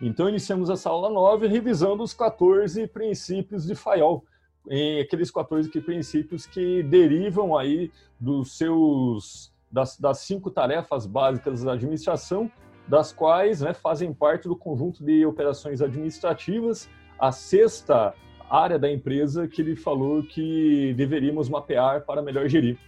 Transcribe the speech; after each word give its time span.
Então, 0.00 0.28
iniciamos 0.28 0.70
essa 0.70 0.90
aula 0.90 1.10
9 1.10 1.48
revisando 1.48 2.02
os 2.02 2.14
14 2.14 2.86
princípios 2.86 3.66
de 3.66 3.74
Fayol, 3.74 4.24
em 4.70 5.00
aqueles 5.00 5.30
14 5.30 5.68
princípios 5.80 6.46
que 6.46 6.82
derivam 6.84 7.56
aí 7.56 7.90
dos 8.20 8.56
seus 8.56 9.52
das, 9.70 9.98
das 9.98 10.20
cinco 10.20 10.50
tarefas 10.50 11.04
básicas 11.06 11.62
da 11.62 11.72
administração, 11.72 12.50
das 12.86 13.12
quais 13.12 13.60
né, 13.60 13.74
fazem 13.74 14.14
parte 14.14 14.48
do 14.48 14.56
conjunto 14.56 15.04
de 15.04 15.26
operações 15.26 15.82
administrativas, 15.82 16.88
a 17.18 17.30
sexta 17.32 18.14
área 18.48 18.78
da 18.78 18.90
empresa 18.90 19.46
que 19.46 19.60
ele 19.60 19.76
falou 19.76 20.22
que 20.22 20.94
deveríamos 20.96 21.48
mapear 21.48 22.06
para 22.06 22.22
melhor 22.22 22.48
gerir. 22.48 22.78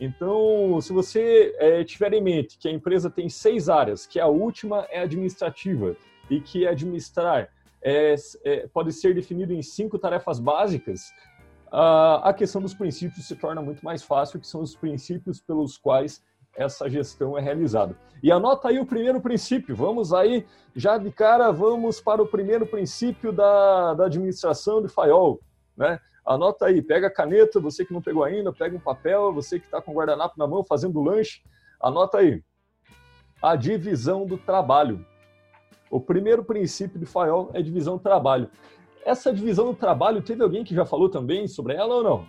Então, 0.00 0.80
se 0.80 0.94
você 0.94 1.54
é, 1.58 1.84
tiver 1.84 2.14
em 2.14 2.22
mente 2.22 2.56
que 2.56 2.68
a 2.68 2.72
empresa 2.72 3.10
tem 3.10 3.28
seis 3.28 3.68
áreas, 3.68 4.06
que 4.06 4.18
a 4.18 4.26
última 4.26 4.86
é 4.90 5.02
administrativa 5.02 5.94
e 6.30 6.40
que 6.40 6.66
administrar 6.66 7.50
é, 7.82 8.14
é, 8.44 8.68
pode 8.68 8.92
ser 8.92 9.14
definido 9.14 9.52
em 9.52 9.62
cinco 9.62 9.98
tarefas 9.98 10.38
básicas, 10.38 11.12
a 11.72 12.34
questão 12.36 12.60
dos 12.60 12.74
princípios 12.74 13.26
se 13.26 13.36
torna 13.36 13.62
muito 13.62 13.84
mais 13.84 14.02
fácil, 14.02 14.40
que 14.40 14.46
são 14.46 14.60
os 14.60 14.74
princípios 14.74 15.40
pelos 15.40 15.78
quais 15.78 16.20
essa 16.56 16.90
gestão 16.90 17.38
é 17.38 17.40
realizada. 17.40 17.96
E 18.22 18.30
anota 18.32 18.68
aí 18.68 18.80
o 18.80 18.86
primeiro 18.86 19.20
princípio. 19.20 19.74
Vamos 19.76 20.12
aí, 20.12 20.44
já 20.74 20.98
de 20.98 21.10
cara, 21.12 21.50
vamos 21.52 22.00
para 22.00 22.20
o 22.20 22.26
primeiro 22.26 22.66
princípio 22.66 23.32
da, 23.32 23.94
da 23.94 24.06
administração 24.06 24.82
de 24.82 24.88
Fayol, 24.88 25.40
né? 25.76 26.00
Anota 26.26 26.66
aí, 26.66 26.82
pega 26.82 27.06
a 27.06 27.12
caneta, 27.12 27.58
você 27.60 27.84
que 27.84 27.92
não 27.92 28.02
pegou 28.02 28.24
ainda, 28.24 28.52
pega 28.52 28.76
um 28.76 28.80
papel, 28.80 29.32
você 29.32 29.58
que 29.58 29.64
está 29.64 29.80
com 29.80 29.92
o 29.92 29.94
guardanapo 29.94 30.34
na 30.36 30.46
mão 30.46 30.62
fazendo 30.62 31.00
lanche, 31.00 31.40
anota 31.80 32.18
aí. 32.18 32.42
A 33.40 33.56
divisão 33.56 34.26
do 34.26 34.36
trabalho. 34.36 35.04
O 35.90 36.00
primeiro 36.00 36.44
princípio 36.44 37.00
de 37.00 37.04
Fayol 37.04 37.50
é 37.52 37.60
divisão 37.60 37.96
do 37.96 38.02
trabalho. 38.02 38.48
Essa 39.04 39.32
divisão 39.32 39.66
do 39.66 39.74
trabalho, 39.74 40.22
teve 40.22 40.42
alguém 40.42 40.62
que 40.62 40.72
já 40.72 40.86
falou 40.86 41.08
também 41.08 41.48
sobre 41.48 41.74
ela 41.74 41.96
ou 41.96 42.02
não? 42.04 42.26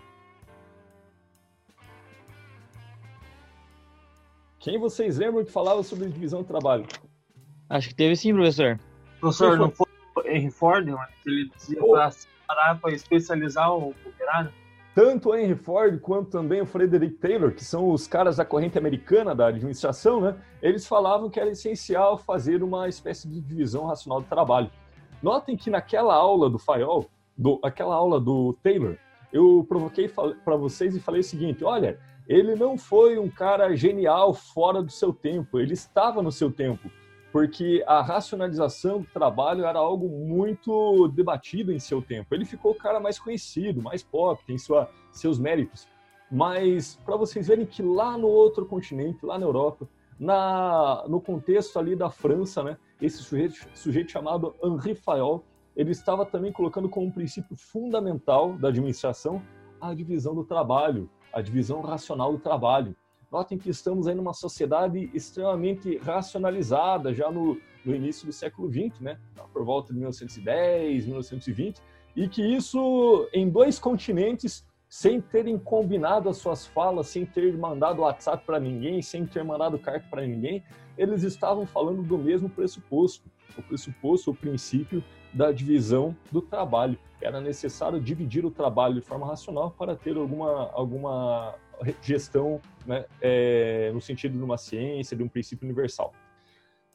Quem 4.58 4.80
vocês 4.80 5.20
lembram 5.20 5.46
que 5.46 5.52
falava 5.52 5.84
sobre 5.84 6.10
divisão 6.10 6.42
do 6.42 6.48
trabalho? 6.48 6.88
Acho 7.70 7.90
que 7.90 7.96
teve 7.96 8.16
sim, 8.16 8.34
professor. 8.34 8.80
Professor, 9.20 9.58
não 9.58 9.70
foi 9.70 9.88
o 10.16 10.28
Henry 10.28 10.50
Ford, 10.50 10.86
que 11.24 11.30
ele 11.30 11.50
dizia 11.56 11.84
oh. 11.84 11.92
para 11.92 12.12
parar 12.48 12.80
para 12.80 12.94
especializar 12.94 13.72
o 13.72 13.90
operário. 13.90 14.52
Tanto 14.94 15.30
o 15.30 15.36
Henry 15.36 15.56
Ford 15.56 16.00
quanto 16.02 16.30
também 16.30 16.62
o 16.62 16.66
Frederick 16.66 17.16
Taylor, 17.16 17.54
que 17.54 17.64
são 17.64 17.92
os 17.92 18.08
caras 18.08 18.36
da 18.36 18.44
corrente 18.44 18.78
americana 18.78 19.34
da 19.34 19.48
administração, 19.48 20.20
né? 20.20 20.36
Eles 20.62 20.86
falavam 20.86 21.30
que 21.30 21.40
era 21.40 21.50
essencial 21.50 22.18
fazer 22.18 22.62
uma 22.62 22.90
espécie 22.90 23.28
de 23.28 23.40
divisão 23.40 23.86
racional 23.86 24.20
do 24.20 24.28
trabalho. 24.28 24.70
Notem 25.24 25.56
que 25.56 25.70
naquela 25.70 26.14
aula 26.14 26.50
do 26.50 26.60
Fayol, 26.60 27.10
do, 27.38 27.58
aquela 27.64 27.96
aula 27.96 28.20
do 28.20 28.54
Taylor, 28.62 28.98
eu 29.32 29.66
provoquei 29.68 30.10
para 30.10 30.58
vocês 30.58 30.94
e 30.94 31.00
falei 31.00 31.22
o 31.22 31.24
seguinte: 31.24 31.64
olha, 31.64 31.98
ele 32.28 32.54
não 32.56 32.78
foi 32.78 33.18
um 33.18 33.30
cara 33.30 33.74
genial 33.76 34.34
fora 34.34 34.84
do 34.84 34.92
seu 34.92 35.14
tempo, 35.14 35.58
ele 35.58 35.74
estava 35.74 36.22
no 36.22 36.34
seu 36.34 36.52
tempo 36.52 36.92
porque 37.32 37.84
a 37.88 38.02
racionalização 38.02 39.02
do 39.02 39.08
trabalho 39.08 39.66
era 39.66 39.80
algo 39.80 40.10
muito 40.10 41.08
debatido 41.10 41.72
em 41.72 41.80
seu 41.80 42.02
tempo. 42.02 42.34
Ele 42.36 42.46
ficou 42.46 42.72
o 42.72 42.76
cara 42.76 43.00
mais 43.00 43.18
conhecido, 43.18 43.82
mais 43.82 44.04
pop, 44.04 44.44
tem 44.46 44.58
sua, 44.58 44.90
seus 45.12 45.40
méritos. 45.40 45.88
Mas 46.30 47.00
para 47.06 47.16
vocês 47.16 47.48
verem 47.48 47.66
que 47.66 47.82
lá 47.82 48.18
no 48.18 48.28
outro 48.28 48.66
continente, 48.66 49.26
lá 49.26 49.40
na 49.40 49.46
Europa, 49.46 49.88
na, 50.20 51.06
no 51.08 51.20
contexto 51.20 51.80
ali 51.80 51.96
da 51.96 52.10
França, 52.10 52.64
né, 52.64 52.78
esse 53.02 53.18
sujeito, 53.18 53.56
sujeito 53.74 54.12
chamado 54.12 54.56
Henri 54.64 54.94
Fayol, 54.94 55.44
ele 55.76 55.92
estava 55.92 56.26
também 56.26 56.52
colocando 56.52 56.90
como 56.90 57.08
um 57.08 57.12
princípio 57.12 57.56
fundamental 57.56 58.54
da 58.54 58.68
administração 58.68 59.42
a 59.80 59.94
divisão 59.96 60.36
do 60.36 60.44
trabalho, 60.44 61.10
a 61.34 61.42
divisão 61.42 61.82
racional 61.82 62.32
do 62.32 62.40
trabalho. 62.40 62.96
Notem 63.32 63.58
que 63.58 63.70
estamos 63.70 64.08
aí 64.08 64.14
numa 64.14 64.34
sociedade 64.34 65.10
extremamente 65.14 65.98
racionalizada, 66.00 67.14
já 67.14 67.32
no, 67.32 67.58
no 67.86 67.96
início 67.96 68.26
do 68.26 68.34
século 68.34 68.70
XX, 68.70 69.00
né? 69.00 69.18
por 69.54 69.64
volta 69.64 69.94
de 69.94 70.00
1910, 70.00 71.06
1920, 71.06 71.82
e 72.14 72.28
que 72.28 72.42
isso 72.42 73.30
em 73.32 73.50
dois 73.50 73.80
continentes, 73.80 74.68
sem 74.90 75.22
terem 75.22 75.58
combinado 75.58 76.28
as 76.28 76.38
suas 76.38 76.68
falas, 76.68 77.08
sem 77.08 77.26
ter 77.26 77.58
mandado 77.58 78.02
WhatsApp 78.02 78.46
para 78.46 78.60
ninguém, 78.60 79.02
sem 79.02 79.26
ter 79.26 79.46
mandado 79.46 79.80
carta 79.80 80.06
para 80.10 80.28
ninguém, 80.28 80.62
eles 80.98 81.24
estavam 81.24 81.66
falando 81.66 82.04
do 82.04 82.18
mesmo 82.18 82.50
pressuposto, 82.50 83.32
o 83.58 83.64
pressuposto, 83.64 84.32
o 84.32 84.36
princípio 84.36 85.02
da 85.34 85.54
divisão 85.54 86.14
do 86.30 86.42
trabalho. 86.42 87.00
Era 87.22 87.40
necessário 87.40 88.02
dividir 88.02 88.46
o 88.46 88.52
trabalho 88.52 88.96
de 88.96 89.02
forma 89.02 89.26
racional 89.26 89.72
para 89.72 89.96
ter 89.96 90.18
alguma, 90.18 90.70
alguma 90.74 91.56
gestão 92.02 92.60
né, 92.86 93.06
é, 93.22 93.92
no 93.94 94.02
sentido 94.02 94.38
de 94.38 94.44
uma 94.44 94.58
ciência, 94.58 95.16
de 95.16 95.24
um 95.24 95.28
princípio 95.28 95.66
universal. 95.66 96.14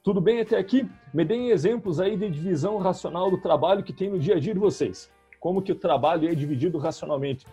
Tudo 0.02 0.20
bem 0.20 0.41
até 0.41 0.56
aqui? 0.56 0.88
Me 1.12 1.24
deem 1.24 1.50
exemplos 1.50 1.98
aí 1.98 2.16
de 2.16 2.30
divisão 2.30 2.78
racional 2.78 3.30
do 3.30 3.38
trabalho 3.38 3.82
que 3.82 3.92
tem 3.92 4.08
no 4.08 4.19
dia 4.19 4.36
a 4.36 4.38
dia 4.38 4.54
de 4.54 4.60
vocês. 4.60 5.10
Como 5.41 5.60
que 5.60 5.72
o 5.72 5.76
trabalho 5.76 6.28
é 6.28 6.34
dividido 6.34 6.78
racionalmente? 6.78 7.44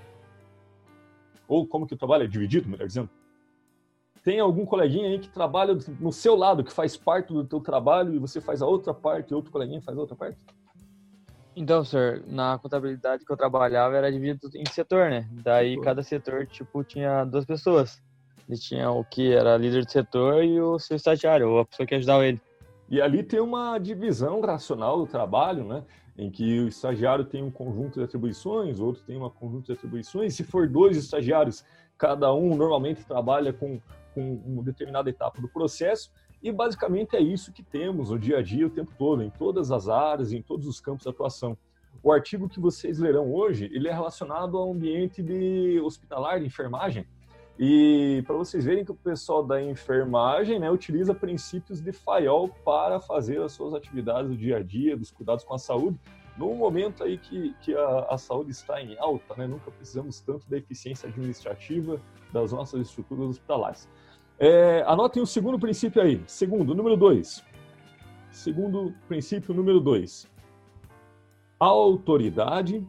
Ou 1.48 1.68
como 1.68 1.88
que 1.88 1.96
o 1.96 1.98
trabalho 1.98 2.24
é 2.24 2.28
dividido, 2.28 2.70
melhor 2.70 2.88
dizendo? 2.88 3.10
Tem 4.24 4.40
algum 4.40 4.66
coleguinha 4.66 5.10
aí 5.10 5.20
que 5.20 5.30
trabalha 5.30 5.78
no 6.00 6.12
seu 6.12 6.36
lado, 6.36 6.64
que 6.64 6.72
faz 6.72 6.96
parte 6.96 7.34
do 7.34 7.44
teu 7.44 7.60
trabalho 7.60 8.14
e 8.14 8.20
você 8.20 8.40
faz 8.40 8.62
a 8.62 8.68
outra 8.68 8.94
parte 8.94 9.32
e 9.32 9.34
outro 9.34 9.52
coleguinha 9.52 9.82
faz 9.82 9.98
a 9.98 10.02
outra 10.02 10.16
parte? 10.16 10.38
Então, 11.56 11.84
senhor, 11.84 12.24
na 12.26 12.58
contabilidade 12.58 13.26
que 13.26 13.32
eu 13.32 13.38
trabalhava 13.38 13.96
era 13.96 14.12
dividido 14.12 14.50
em 14.56 14.66
setor, 14.72 15.10
né? 15.10 15.28
Daí 15.32 15.80
cada 15.82 16.02
setor, 16.02 16.48
tipo, 16.48 16.84
tinha 16.84 17.26
duas 17.26 17.46
pessoas. 17.46 18.02
Ele 18.48 18.58
tinha 18.58 18.92
o 18.92 19.04
que 19.04 19.34
era 19.34 19.58
líder 19.58 19.86
de 19.86 19.92
setor 19.92 20.44
e 20.44 20.60
o 20.60 20.78
seu 20.78 20.96
estagiário, 20.96 21.60
a 21.60 21.66
pessoa 21.66 21.88
que 21.88 21.96
ajudava 21.96 22.26
ele. 22.26 22.42
E 22.90 23.02
ali 23.02 23.24
tem 23.24 23.40
uma 23.40 23.78
divisão 23.78 24.42
racional 24.42 24.98
do 24.98 25.08
trabalho, 25.08 25.64
né? 25.64 25.84
Em 26.18 26.30
que 26.30 26.60
o 26.60 26.68
estagiário 26.68 27.26
tem 27.26 27.42
um 27.42 27.50
conjunto 27.50 28.00
de 28.00 28.06
atribuições, 28.06 28.80
outro 28.80 29.02
tem 29.04 29.18
um 29.18 29.28
conjunto 29.30 29.66
de 29.68 29.74
atribuições. 29.74 30.36
Se 30.36 30.44
for 30.44 30.68
dois 30.68 30.96
estagiários, 30.98 31.66
cada 31.98 32.34
um 32.34 32.56
normalmente 32.56 33.04
trabalha 33.06 33.52
com, 33.52 33.80
com 34.14 34.36
uma 34.46 34.62
determinada 34.62 35.10
etapa 35.10 35.42
do 35.42 35.48
processo 35.48 36.12
e 36.44 36.52
basicamente 36.52 37.16
é 37.16 37.22
isso 37.22 37.54
que 37.54 37.64
temos 37.64 38.10
no 38.10 38.20
dia 38.20 38.40
a 38.40 38.42
dia 38.42 38.68
o 38.68 38.70
tempo 38.70 38.92
todo, 38.98 39.24
em 39.24 39.30
todas 39.30 39.72
as 39.72 39.88
áreas, 39.88 40.34
em 40.34 40.42
todos 40.42 40.68
os 40.68 40.82
campos 40.82 41.04
de 41.04 41.10
atuação. 41.10 41.58
O 42.04 42.12
artigo 42.12 42.50
que 42.50 42.60
vocês 42.60 43.00
lerão 43.00 43.34
hoje, 43.34 43.70
ele 43.74 43.88
é 43.88 43.94
relacionado 43.94 44.58
ao 44.58 44.70
ambiente 44.70 45.24
de 45.24 45.80
hospitalar, 45.80 46.42
de 46.42 46.46
enfermagem. 46.46 47.08
E 47.58 48.24
para 48.26 48.36
vocês 48.36 48.66
verem 48.66 48.84
que 48.84 48.92
o 48.92 48.96
pessoal 48.96 49.44
da 49.44 49.62
enfermagem 49.62 50.60
né, 50.60 50.72
utiliza 50.72 51.14
princípios 51.14 51.80
de 51.80 51.92
FAIOL 51.92 52.50
para 52.66 53.00
fazer 53.00 53.42
as 53.42 53.52
suas 53.52 53.74
atividades 53.74 54.30
do 54.30 54.36
dia 54.36 54.58
a 54.58 54.64
dia, 54.64 54.98
dos 54.98 55.12
cuidados 55.12 55.44
com 55.44 55.54
a 55.54 55.60
saúde, 55.60 56.00
num 56.36 56.56
momento 56.56 57.04
aí 57.04 57.18
que, 57.18 57.54
que 57.62 57.76
a, 57.76 58.08
a 58.10 58.18
saúde 58.18 58.52
está 58.52 58.82
em 58.82 58.98
alta, 58.98 59.36
né, 59.36 59.46
nunca 59.46 59.70
precisamos 59.70 60.20
tanto 60.20 60.50
da 60.50 60.58
eficiência 60.58 61.08
administrativa 61.08 62.02
das 62.32 62.52
nossas 62.52 62.88
estruturas 62.88 63.30
hospitalares. 63.30 63.88
É, 64.40 64.84
anotem 64.88 65.22
o 65.22 65.28
segundo 65.28 65.60
princípio 65.60 66.02
aí. 66.02 66.24
Segundo, 66.26 66.74
número 66.74 66.98
dois. 66.98 67.44
Segundo 68.32 68.94
princípio, 69.08 69.54
número 69.54 69.80
dois. 69.80 70.28
Autoridade 71.60 72.86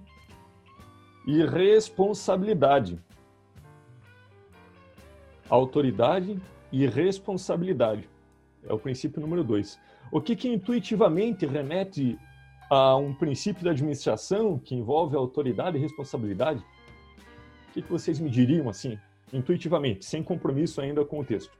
e 1.26 1.44
responsabilidade. 1.44 2.98
Autoridade 5.54 6.40
e 6.72 6.86
responsabilidade. 6.86 8.08
É 8.66 8.72
o 8.72 8.78
princípio 8.78 9.20
número 9.20 9.44
dois. 9.44 9.78
O 10.10 10.20
que, 10.20 10.34
que 10.34 10.48
intuitivamente 10.48 11.46
remete 11.46 12.18
a 12.70 12.96
um 12.96 13.14
princípio 13.14 13.64
da 13.64 13.70
administração 13.70 14.58
que 14.58 14.74
envolve 14.74 15.16
autoridade 15.16 15.76
e 15.76 15.80
responsabilidade? 15.80 16.60
O 17.68 17.72
que, 17.72 17.82
que 17.82 17.90
vocês 17.90 18.18
me 18.18 18.30
diriam 18.30 18.68
assim? 18.68 18.98
intuitivamente, 19.34 20.04
sem 20.04 20.22
compromisso 20.22 20.80
ainda 20.80 21.04
com 21.04 21.20
o 21.20 21.24
texto. 21.24 21.52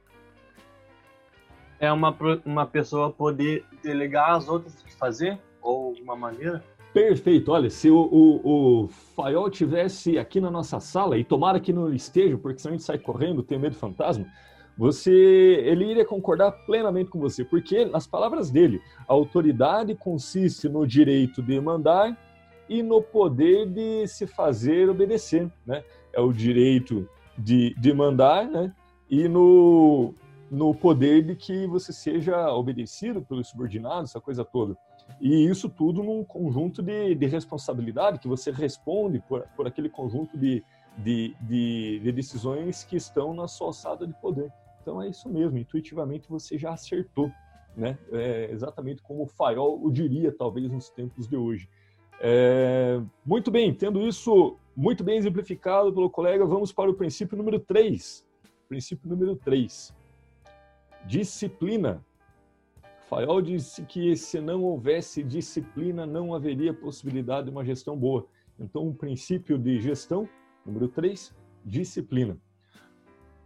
É 1.81 1.93
uma, 1.93 2.17
uma 2.45 2.67
pessoa 2.67 3.11
poder 3.11 3.65
delegar 3.83 4.31
as 4.31 4.49
outras 4.49 4.81
que 4.83 4.95
fazer, 4.95 5.39
ou 5.61 5.89
alguma 5.89 6.17
maneira? 6.17 6.65
Perfeito. 6.95 7.51
Olha, 7.51 7.69
se 7.69 7.91
o, 7.91 7.99
o, 7.99 8.85
o 8.85 8.89
Faiol 9.17 9.51
tivesse 9.51 10.17
aqui 10.17 10.41
na 10.41 10.49
nossa 10.49 10.79
sala, 10.79 11.19
e 11.19 11.25
tomara 11.25 11.59
que 11.59 11.73
não 11.73 11.93
esteja, 11.93 12.39
porque 12.39 12.61
senão 12.61 12.75
a 12.75 12.77
gente 12.77 12.87
sai 12.87 12.99
correndo, 12.99 13.43
tem 13.43 13.59
medo 13.59 13.73
do 13.73 13.79
fantasma, 13.81 14.25
você, 14.79 15.11
ele 15.11 15.91
iria 15.91 16.05
concordar 16.05 16.53
plenamente 16.53 17.11
com 17.11 17.19
você, 17.19 17.45
porque, 17.45 17.85
nas 17.85 18.07
palavras 18.07 18.49
dele, 18.49 18.81
a 19.09 19.13
autoridade 19.13 19.97
consiste 19.97 20.69
no 20.69 20.87
direito 20.87 21.43
de 21.43 21.61
mandar 21.61 22.17
e 22.69 22.81
no 22.81 23.03
poder 23.03 23.69
de 23.69 24.07
se 24.07 24.25
fazer 24.25 24.89
obedecer, 24.89 25.51
né? 25.67 25.83
É 26.13 26.21
o 26.21 26.33
direito 26.33 27.09
de, 27.37 27.75
de 27.75 27.93
mandar, 27.93 28.47
né? 28.47 28.73
E 29.11 29.27
no, 29.29 30.15
no 30.49 30.73
poder 30.73 31.25
de 31.25 31.35
que 31.35 31.67
você 31.67 31.93
seja 31.93 32.53
obedecido 32.53 33.21
pelos 33.21 33.49
subordinados, 33.49 34.11
essa 34.11 34.21
coisa 34.21 34.45
toda. 34.45 34.77
E 35.21 35.47
isso 35.47 35.69
tudo 35.69 36.03
num 36.03 36.25
conjunto 36.25 36.83
de, 36.83 37.15
de 37.15 37.27
responsabilidade, 37.27 38.19
que 38.19 38.29
você 38.29 38.51
responde 38.51 39.21
por, 39.21 39.43
por 39.57 39.67
aquele 39.67 39.89
conjunto 39.89 40.37
de, 40.37 40.63
de, 40.99 41.35
de, 41.41 42.01
de, 42.01 42.13
decisões 42.13 42.85
que 42.85 42.97
estão 42.97 43.33
na 43.33 43.49
sua 43.49 43.69
alçada 43.69 44.07
de 44.07 44.13
poder. 44.15 44.53
Então 44.83 45.01
é 45.01 45.09
isso 45.09 45.29
mesmo, 45.29 45.57
intuitivamente 45.57 46.29
você 46.29 46.59
já 46.59 46.73
acertou, 46.73 47.31
né? 47.77 47.99
É 48.13 48.51
exatamente 48.51 49.03
como 49.03 49.23
o 49.23 49.27
Fayol 49.27 49.81
o 49.83 49.91
diria, 49.91 50.31
talvez, 50.31 50.71
nos 50.71 50.91
tempos 50.91 51.27
de 51.27 51.37
hoje. 51.37 51.69
É, 52.21 53.01
muito 53.25 53.51
bem, 53.51 53.73
tendo 53.73 54.01
isso 54.07 54.57
muito 54.77 55.05
bem 55.05 55.17
exemplificado 55.17 55.93
pelo 55.93 56.11
colega, 56.11 56.45
vamos 56.45 56.73
para 56.73 56.91
o 56.91 56.95
princípio 56.95 57.37
número 57.37 57.59
3. 57.61 58.27
Princípio 58.69 59.09
número 59.09 59.37
3. 59.37 59.95
Disciplina. 61.07 62.05
Fayol 63.15 63.41
disse 63.41 63.85
que 63.85 64.17
se 64.17 64.41
não 64.41 64.65
houvesse 64.65 65.23
disciplina, 65.23 66.05
não 66.05 66.35
haveria 66.35 66.75
possibilidade 66.75 67.45
de 67.45 67.53
uma 67.53 67.65
gestão 67.65 67.97
boa. 67.97 68.27
Então, 68.59 68.89
um 68.89 68.93
princípio 68.93 69.57
de 69.57 69.81
gestão, 69.81 70.29
número 70.67 70.89
3, 70.89 71.33
disciplina. 71.65 72.37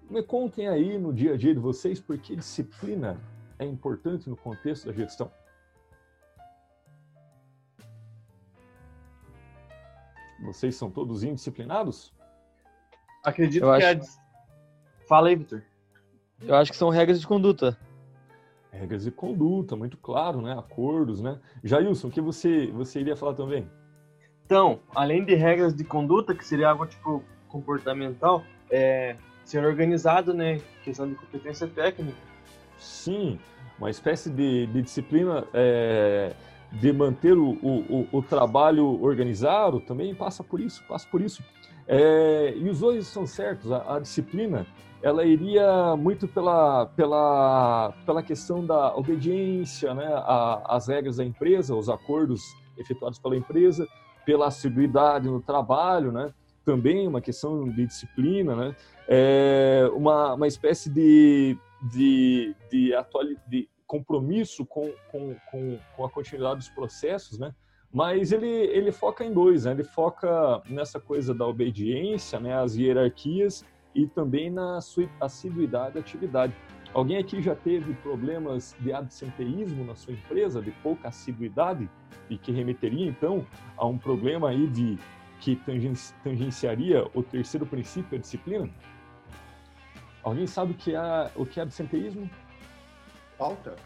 Me 0.08 0.22
contem 0.22 0.68
aí 0.68 0.96
no 0.96 1.12
dia 1.12 1.34
a 1.34 1.36
dia 1.36 1.52
de 1.52 1.60
vocês 1.60 2.00
por 2.00 2.16
que 2.16 2.34
disciplina 2.34 3.20
é 3.58 3.66
importante 3.66 4.30
no 4.30 4.38
contexto 4.38 4.86
da 4.86 4.92
gestão. 4.94 5.30
Vocês 10.44 10.76
são 10.76 10.90
todos 10.90 11.22
indisciplinados? 11.22 12.14
Acredito 13.22 13.64
Eu 13.64 13.76
que 13.76 13.84
acho... 13.84 14.14
é. 14.14 15.06
Fala 15.06 15.28
aí, 15.28 15.36
Vitor. 15.36 15.62
Eu 16.40 16.54
acho 16.54 16.70
que 16.70 16.76
são 16.78 16.88
regras 16.88 17.20
de 17.20 17.26
conduta. 17.26 17.76
Regras 18.70 19.04
de 19.04 19.10
conduta, 19.10 19.74
muito 19.74 19.96
claro, 19.96 20.40
né? 20.40 20.52
Acordos, 20.58 21.20
né? 21.20 21.38
Jailson, 21.64 22.08
o 22.08 22.10
que 22.10 22.20
você, 22.20 22.66
você 22.68 23.00
iria 23.00 23.16
falar 23.16 23.34
também? 23.34 23.68
Então, 24.44 24.80
além 24.94 25.24
de 25.24 25.34
regras 25.34 25.74
de 25.74 25.84
conduta, 25.84 26.34
que 26.34 26.46
seria 26.46 26.70
algo 26.70 26.86
tipo 26.86 27.22
comportamental, 27.48 28.42
é 28.70 29.16
ser 29.44 29.64
organizado, 29.64 30.34
né? 30.34 30.60
Questão 30.84 31.08
de 31.08 31.14
competência 31.14 31.66
técnica. 31.66 32.18
Sim, 32.78 33.38
uma 33.78 33.90
espécie 33.90 34.30
de, 34.30 34.66
de 34.66 34.82
disciplina 34.82 35.46
é, 35.54 36.34
de 36.72 36.92
manter 36.92 37.36
o, 37.36 37.50
o, 37.62 38.08
o, 38.12 38.22
trabalho 38.22 39.02
organizado 39.02 39.80
também 39.80 40.14
passa 40.14 40.44
por 40.44 40.60
isso, 40.60 40.84
passa 40.86 41.08
por 41.10 41.20
isso. 41.20 41.42
É, 41.88 42.52
e 42.54 42.68
os 42.68 42.80
dois 42.80 43.06
são 43.06 43.26
certos. 43.26 43.72
A, 43.72 43.96
a, 43.96 43.98
disciplina 43.98 44.66
ela 45.02 45.24
iria 45.24 45.96
muito 45.96 46.28
pela, 46.28 46.86
pela, 46.86 47.94
pela 48.04 48.22
questão 48.22 48.64
da 48.64 48.94
obediência 48.94 49.94
né, 49.94 50.06
às 50.64 50.88
regras 50.88 51.16
da 51.16 51.24
empresa, 51.24 51.74
os 51.74 51.88
acordos 51.88 52.42
efetuados 52.76 53.18
pela 53.18 53.36
empresa, 53.36 53.88
pela 54.26 54.48
assiduidade 54.48 55.28
no 55.28 55.40
trabalho, 55.40 56.12
né, 56.12 56.34
também 56.64 57.06
uma 57.06 57.20
questão 57.20 57.68
de 57.70 57.86
disciplina, 57.86 58.54
né, 58.54 58.76
é 59.06 59.88
uma, 59.94 60.34
uma 60.34 60.46
espécie 60.48 60.90
de, 60.90 61.56
de, 61.80 62.54
de, 62.70 62.92
atual, 62.94 63.24
de 63.46 63.68
compromisso 63.86 64.66
com, 64.66 64.92
com, 65.10 65.34
com, 65.50 65.78
com 65.96 66.04
a 66.04 66.10
continuidade 66.10 66.58
dos 66.58 66.68
processos, 66.70 67.38
né, 67.38 67.54
mas 67.92 68.32
ele, 68.32 68.46
ele 68.46 68.92
foca 68.92 69.24
em 69.24 69.32
dois, 69.32 69.64
né? 69.64 69.72
ele 69.72 69.84
foca 69.84 70.62
nessa 70.68 71.00
coisa 71.00 71.34
da 71.34 71.46
obediência, 71.46 72.38
né? 72.38 72.54
as 72.54 72.76
hierarquias 72.76 73.64
e 73.94 74.06
também 74.06 74.50
na 74.50 74.80
sua 74.80 75.08
assiduidade 75.20 75.96
à 75.96 76.00
atividade. 76.00 76.54
Alguém 76.92 77.18
aqui 77.18 77.42
já 77.42 77.54
teve 77.54 77.94
problemas 77.94 78.74
de 78.80 78.92
absenteísmo 78.92 79.84
na 79.84 79.94
sua 79.94 80.14
empresa, 80.14 80.60
de 80.60 80.70
pouca 80.82 81.08
assiduidade, 81.08 81.88
e 82.30 82.36
que 82.36 82.52
remeteria 82.52 83.06
então 83.06 83.46
a 83.76 83.86
um 83.86 83.98
problema 83.98 84.50
aí 84.50 84.66
de 84.66 84.98
que 85.40 85.56
tangenciaria 86.24 87.06
o 87.14 87.22
terceiro 87.22 87.66
princípio, 87.66 88.18
a 88.18 88.20
disciplina? 88.20 88.68
Alguém 90.22 90.46
sabe 90.46 90.72
o 90.72 90.74
que 90.74 90.94
é, 90.94 91.30
o 91.36 91.46
que 91.46 91.60
é 91.60 91.62
absenteísmo? 91.62 92.28
Falta. 93.36 93.76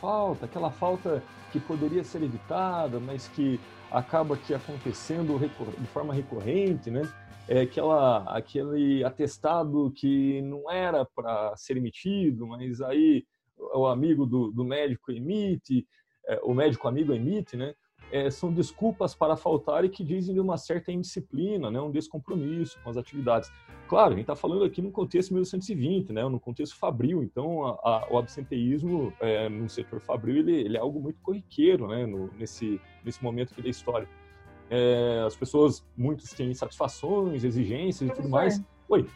Falta, 0.00 0.46
aquela 0.46 0.70
falta 0.70 1.22
que 1.52 1.60
poderia 1.60 2.02
ser 2.02 2.22
evitada, 2.22 2.98
mas 2.98 3.28
que 3.28 3.60
acaba 3.90 4.34
aqui 4.34 4.54
acontecendo 4.54 5.38
de 5.38 5.86
forma 5.88 6.14
recorrente, 6.14 6.90
né? 6.90 7.02
É 7.46 7.62
aquela, 7.62 8.22
aquele 8.34 9.04
atestado 9.04 9.92
que 9.94 10.40
não 10.42 10.70
era 10.70 11.04
para 11.04 11.54
ser 11.56 11.76
emitido, 11.76 12.46
mas 12.46 12.80
aí 12.80 13.26
o 13.74 13.86
amigo 13.86 14.24
do, 14.24 14.50
do 14.50 14.64
médico 14.64 15.12
emite, 15.12 15.86
é, 16.26 16.40
o 16.44 16.54
médico 16.54 16.88
amigo 16.88 17.12
emite, 17.12 17.56
né? 17.56 17.74
É, 18.12 18.30
são 18.30 18.52
desculpas 18.52 19.14
para 19.14 19.36
faltar 19.36 19.84
e 19.84 19.88
que 19.88 20.02
dizem 20.02 20.34
de 20.34 20.40
uma 20.40 20.56
certa 20.56 20.90
indisciplina, 20.90 21.70
né? 21.70 21.80
um 21.80 21.90
descompromisso 21.90 22.78
com 22.82 22.90
as 22.90 22.96
atividades. 22.96 23.50
Claro, 23.88 24.08
a 24.08 24.16
gente 24.16 24.22
está 24.22 24.34
falando 24.34 24.64
aqui 24.64 24.82
no 24.82 24.90
contexto 24.90 25.30
1920, 25.30 26.12
né? 26.12 26.28
no 26.28 26.40
contexto 26.40 26.76
fabril, 26.76 27.22
então 27.22 27.64
a, 27.64 27.70
a, 27.70 28.08
o 28.10 28.18
absenteísmo 28.18 29.12
é, 29.20 29.48
no 29.48 29.68
setor 29.68 30.00
fabril 30.00 30.38
ele, 30.38 30.52
ele, 30.52 30.76
é 30.76 30.80
algo 30.80 31.00
muito 31.00 31.20
corriqueiro 31.20 31.86
né? 31.86 32.04
No, 32.06 32.30
nesse, 32.36 32.80
nesse 33.04 33.22
momento 33.22 33.52
aqui 33.52 33.62
da 33.62 33.68
história. 33.68 34.08
É, 34.68 35.24
as 35.26 35.36
pessoas, 35.36 35.84
muitos 35.96 36.30
têm 36.32 36.54
satisfações, 36.54 37.44
exigências 37.44 38.08
e 38.08 38.12
tudo 38.12 38.28
mais. 38.28 38.62
Oi. 38.88 39.06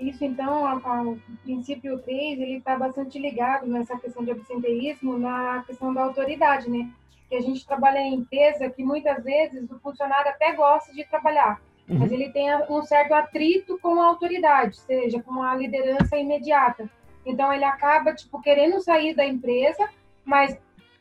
Isso, 0.00 0.24
então, 0.24 0.64
a, 0.64 0.80
a, 0.82 1.02
o 1.02 1.18
princípio 1.42 1.98
3, 1.98 2.40
ele 2.40 2.56
está 2.56 2.78
bastante 2.78 3.18
ligado 3.18 3.66
nessa 3.66 3.98
questão 3.98 4.24
de 4.24 4.30
absenteísmo, 4.30 5.18
na 5.18 5.62
questão 5.66 5.92
da 5.92 6.04
autoridade, 6.04 6.70
né? 6.70 6.90
Que 7.30 7.36
a 7.36 7.40
gente 7.40 7.66
trabalha 7.66 7.98
em 7.98 8.16
empresa 8.16 8.68
que 8.68 8.84
muitas 8.84 9.24
vezes 9.24 9.70
o 9.70 9.78
funcionário 9.78 10.30
até 10.30 10.52
gosta 10.52 10.92
de 10.92 11.04
trabalhar, 11.04 11.62
uhum. 11.88 12.00
mas 12.00 12.12
ele 12.12 12.30
tem 12.30 12.54
um 12.68 12.82
certo 12.82 13.14
atrito 13.14 13.78
com 13.78 14.02
a 14.02 14.06
autoridade, 14.06 14.76
seja 14.80 15.22
com 15.22 15.40
a 15.42 15.54
liderança 15.54 16.18
imediata. 16.18 16.90
Então 17.24 17.52
ele 17.52 17.64
acaba 17.64 18.12
tipo 18.12 18.42
querendo 18.42 18.80
sair 18.80 19.14
da 19.14 19.24
empresa, 19.24 19.88
mas 20.24 20.58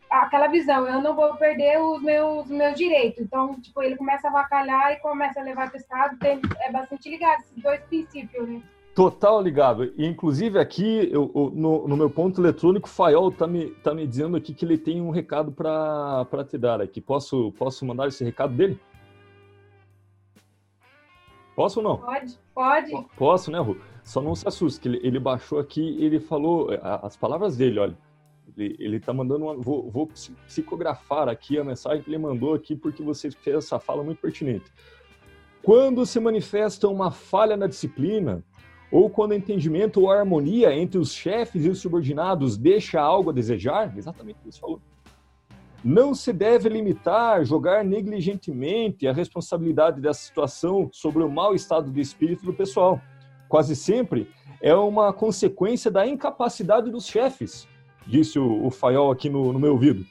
aquela 0.10 0.48
visão, 0.48 0.88
eu 0.88 1.02
não 1.02 1.16
vou 1.16 1.36
perder 1.36 1.80
os 1.80 2.02
meus 2.02 2.48
meus 2.48 2.76
direitos. 2.76 3.22
Então, 3.22 3.60
tipo, 3.60 3.82
ele 3.82 3.96
começa 3.96 4.28
a 4.28 4.32
vacalhar 4.32 4.94
e 4.94 5.00
começa 5.00 5.40
a 5.40 5.44
levar 5.44 5.72
testado, 5.72 6.18
tem, 6.18 6.42
é 6.60 6.72
bastante 6.72 7.10
ligado 7.10 7.42
esses 7.42 7.62
dois 7.62 7.82
princípios, 7.82 8.48
né? 8.48 8.62
Total 8.96 9.42
ligado. 9.42 9.94
Inclusive 9.98 10.60
aqui, 10.60 11.10
eu, 11.12 11.52
no, 11.56 11.88
no, 11.88 11.96
meu 11.96 12.10
ponto 12.10 12.42
eletrônico, 12.42 12.88
o 12.88 12.92
Faiol 12.92 13.32
tá 13.32 13.48
me, 13.48 13.70
tá 13.76 13.94
me 13.94 14.06
dizendo 14.06 14.36
aqui 14.36 14.54
que 14.54 14.66
ele 14.66 14.78
tem 14.78 15.02
um 15.02 15.10
recado 15.10 15.52
para 15.52 16.44
te 16.48 16.58
dar 16.58 16.82
aqui. 16.82 17.00
Posso, 17.00 17.52
posso 17.54 17.86
mandar 17.86 18.08
esse 18.08 18.24
recado 18.24 18.54
dele? 18.54 18.80
Posso 21.56 21.80
ou 21.80 21.84
não? 21.84 21.98
Pode, 21.98 22.40
pode. 22.54 23.08
Posso, 23.18 23.52
né, 23.52 23.60
Ru? 23.60 23.78
Só 24.04 24.22
não 24.22 24.34
se 24.34 24.48
assuste, 24.48 24.80
que 24.80 24.88
ele, 24.88 25.00
ele 25.04 25.20
baixou 25.20 25.60
aqui 25.60 25.82
e 25.82 26.06
ele 26.06 26.20
falou 26.20 26.70
as 26.82 27.16
palavras 27.16 27.58
dele, 27.58 27.80
olha. 27.80 27.98
Ele, 28.58 28.76
ele 28.80 29.00
tá 29.00 29.14
mandando 29.14 29.46
uma. 29.46 29.56
Vou, 29.56 29.90
vou 29.90 30.08
psicografar 30.46 31.30
aqui 31.30 31.58
a 31.58 31.64
mensagem 31.64 32.02
que 32.02 32.10
ele 32.10 32.18
mandou 32.18 32.54
aqui, 32.54 32.76
porque 32.76 33.04
você 33.04 33.30
fez 33.32 33.58
essa 33.58 33.80
fala 33.80 34.04
muito 34.04 34.20
pertinente. 34.20 34.72
Quando 35.62 36.06
se 36.06 36.20
manifesta 36.20 36.88
uma 36.88 37.12
falha 37.12 37.58
na 37.58 37.68
disciplina, 37.68 38.44
ou 38.92 39.10
quando 39.10 39.32
o 39.32 39.36
entendimento 39.36 40.02
ou 40.02 40.12
a 40.12 40.20
harmonia 40.20 40.76
entre 40.76 40.98
os 40.98 41.14
chefes 41.14 41.66
e 41.66 41.70
os 41.70 41.80
subordinados 41.80 42.58
deixa 42.58 43.00
algo 43.00 43.30
a 43.30 43.34
desejar, 43.34 43.96
exatamente 43.98 44.38
o 44.38 44.40
que 44.40 44.52
você 44.52 44.60
falou. 44.60 44.82
Não 45.84 46.14
se 46.14 46.34
deve 46.34 46.68
limitar, 46.68 47.46
jogar 47.46 47.86
negligentemente 47.86 49.08
a 49.08 49.14
responsabilidade 49.14 50.02
dessa 50.02 50.22
situação 50.22 50.90
sobre 50.92 51.24
o 51.24 51.30
mau 51.30 51.56
estado 51.56 51.90
de 51.90 52.02
espírito 52.02 52.46
do 52.46 52.54
pessoal. 52.54 53.00
Quase 53.48 53.76
sempre 53.76 54.30
é 54.62 54.76
uma 54.76 55.14
consequência 55.14 55.90
da 55.90 56.06
incapacidade 56.06 56.92
dos 56.92 57.06
chefes, 57.06 57.68
disse 58.06 58.38
o, 58.38 58.66
o 58.66 58.70
Fayol 58.70 59.12
aqui 59.12 59.30
no, 59.30 59.54
no 59.54 59.60
meu 59.60 59.72
ouvido. 59.74 60.06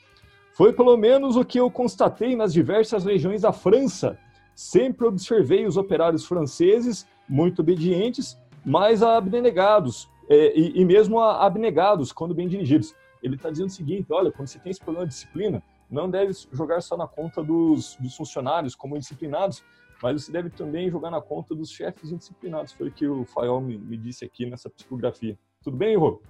Foi 0.52 0.72
pelo 0.72 0.96
menos 0.96 1.36
o 1.36 1.44
que 1.44 1.60
eu 1.60 1.70
constatei 1.70 2.34
nas 2.34 2.52
diversas 2.52 3.04
regiões 3.04 3.42
da 3.42 3.52
França. 3.52 4.18
Sempre 4.54 5.06
observei 5.06 5.66
os 5.66 5.76
operários 5.76 6.24
franceses 6.24 7.06
muito 7.28 7.60
obedientes, 7.60 8.36
mas 8.68 9.02
a 9.02 9.16
abnegados, 9.16 10.10
é, 10.28 10.52
e, 10.54 10.80
e 10.80 10.84
mesmo 10.84 11.18
a 11.18 11.46
abnegados, 11.46 12.12
quando 12.12 12.34
bem 12.34 12.46
dirigidos. 12.46 12.94
Ele 13.22 13.34
está 13.34 13.50
dizendo 13.50 13.68
o 13.68 13.72
seguinte: 13.72 14.12
olha, 14.12 14.30
quando 14.30 14.46
você 14.46 14.58
tem 14.58 14.70
esse 14.70 14.80
problema 14.80 15.06
de 15.06 15.12
disciplina, 15.14 15.62
não 15.90 16.08
deve 16.08 16.32
jogar 16.52 16.82
só 16.82 16.96
na 16.96 17.08
conta 17.08 17.42
dos, 17.42 17.96
dos 17.96 18.14
funcionários 18.14 18.74
como 18.74 18.94
indisciplinados, 18.94 19.64
mas 20.02 20.22
você 20.22 20.30
deve 20.30 20.50
também 20.50 20.90
jogar 20.90 21.10
na 21.10 21.20
conta 21.20 21.54
dos 21.54 21.70
chefes 21.70 22.12
indisciplinados. 22.12 22.72
Foi 22.74 22.88
o 22.88 22.92
que 22.92 23.06
o 23.06 23.24
Fayol 23.24 23.60
me, 23.62 23.78
me 23.78 23.96
disse 23.96 24.24
aqui 24.24 24.44
nessa 24.44 24.68
psicografia. 24.68 25.36
Tudo 25.64 25.76
bem, 25.76 25.96
Rô? 25.96 26.20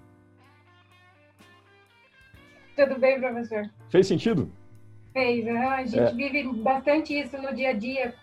Tudo 2.77 3.01
bem, 3.01 3.19
professor. 3.19 3.69
Fez 3.91 4.07
sentido? 4.07 4.49
Fez. 5.13 5.45
Uhum. 5.45 5.69
A 5.69 5.85
gente 5.85 5.99
é. 5.99 6.13
vive 6.13 6.53
bastante 6.63 7.19
isso 7.19 7.37
no 7.37 7.53
dia 7.53 7.71
a 7.71 7.73
dia, 7.73 8.15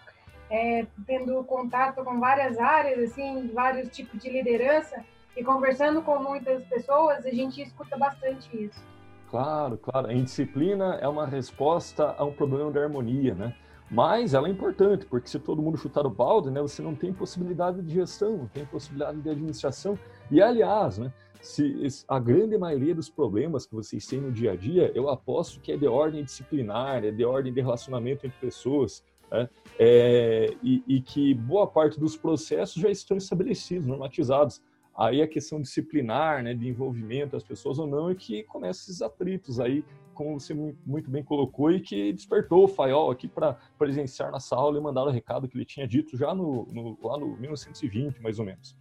é, 0.50 0.86
tendo 1.06 1.44
contato 1.44 2.04
com 2.04 2.20
várias 2.20 2.58
áreas, 2.58 3.12
assim, 3.12 3.50
vários 3.54 3.90
tipos 3.90 4.22
de 4.22 4.30
liderança. 4.30 5.04
E 5.36 5.44
conversando 5.44 6.02
com 6.02 6.18
muitas 6.20 6.64
pessoas, 6.66 7.25
a 7.25 7.30
gente 7.30 7.62
escuta 7.62 7.98
bastante 7.98 8.50
isso. 8.66 8.82
Claro, 9.30 9.78
claro. 9.78 10.08
A 10.08 10.14
indisciplina 10.14 10.96
é 11.02 11.08
uma 11.08 11.25
resposta 11.25 12.16
a 12.18 12.24
um 12.24 12.32
problema 12.32 12.72
de 12.72 12.80
harmonia, 12.80 13.36
né? 13.36 13.54
Mas 13.90 14.34
ela 14.34 14.48
é 14.48 14.52
importante, 14.52 15.06
porque 15.06 15.28
se 15.28 15.38
todo 15.38 15.62
mundo 15.62 15.78
chutar 15.78 16.06
o 16.06 16.10
balde, 16.10 16.50
né, 16.50 16.60
você 16.60 16.82
não 16.82 16.96
tem 16.96 17.14
possibilidade 17.14 17.82
de 17.82 17.94
gestão, 17.94 18.38
não 18.38 18.48
tem 18.48 18.66
possibilidade 18.66 19.22
de 19.22 19.30
administração. 19.30 19.98
E, 20.32 20.42
aliás, 20.42 20.98
né, 20.98 21.14
se 21.40 21.88
a 22.08 22.18
grande 22.18 22.58
maioria 22.58 22.96
dos 22.96 23.10
problemas 23.10 23.68
que 23.68 23.75
vocês 23.75 24.08
têm 24.08 24.20
no 24.20 24.32
dia 24.32 24.54
a 24.54 24.56
dia, 24.56 24.92
eu 24.96 25.10
aposto 25.10 25.60
que 25.60 25.72
é 25.72 25.78
de 25.78 25.86
ordem 25.86 26.24
disciplinar, 26.24 27.06
é 27.06 27.12
de 27.12 27.24
ordem 27.24 27.54
de 27.54 27.62
relacionamento 27.62 28.25
entre 28.25 28.40
pessoas, 28.40 29.04
né? 29.36 29.50
é, 29.80 30.56
e, 30.63 30.84
e, 30.88 31.01
que 31.01 31.34
boa 31.34 31.68
parte 31.68 32.00
dos 32.00 32.15
processos 32.15 32.82
já 32.82 32.89
estão 32.89 33.18
estabelecidos, 33.18 33.86
normatizados. 33.86 34.62
Aí 34.98 35.22
a 35.22 35.27
questão 35.27 35.62
disciplinar, 35.62 36.42
né, 36.42 36.54
de 36.54 36.70
envolvimento 36.70 37.34
das 37.34 37.44
pessoas 37.44 37.77
ou 37.77 37.86
não, 37.86 38.10
é 38.10 38.15
que 38.15 38.44
começa 38.44 38.84
esses 38.84 39.01
atritos 39.01 39.60
aí, 39.60 39.84
como 40.13 40.39
você 40.39 40.54
muito 40.86 41.12
bem 41.12 41.22
colocou, 41.22 41.70
e 41.70 41.82
que 41.82 42.13
despertou 42.13 42.63
o 42.63 42.68
Fayol 42.68 43.12
aqui 43.12 43.27
para 43.27 43.56
presenciar 43.77 44.32
na 44.32 44.39
sala 44.39 44.77
e 44.77 44.82
mandar 44.82 45.04
o 45.04 45.10
recado 45.10 45.50
que 45.50 45.58
ele 45.58 45.65
tinha 45.65 45.86
dito 45.86 46.15
já 46.15 46.34
no, 46.34 46.65
no 46.72 46.98
lá 47.06 47.18
no 47.18 47.36
1920, 47.36 48.22
mais 48.22 48.39
ou 48.39 48.46
menos. 48.46 48.77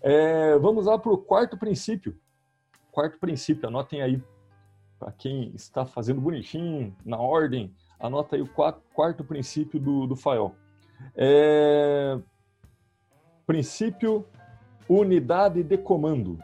É, 0.00 0.56
vamos 0.58 0.86
lá 0.86 0.96
para 0.96 1.12
o 1.12 1.18
quarto 1.18 1.58
princípio. 1.58 2.16
Quarto 2.92 3.18
princípio, 3.18 3.66
anotem 3.66 4.02
aí, 4.02 4.22
para 5.00 5.10
quem 5.10 5.50
está 5.56 5.84
fazendo 5.84 6.20
bonitinho, 6.20 6.94
na 7.04 7.18
ordem, 7.18 7.74
anota 7.98 8.36
aí 8.36 8.42
o 8.42 8.48
quarto, 8.48 9.24
princípio 9.24 9.78
do, 9.78 10.06
do 10.06 10.16
Fayol. 10.16 10.54
É, 11.16 12.18
princípio 13.46 14.26
unidade 14.88 15.62
de 15.62 15.78
comando. 15.78 16.38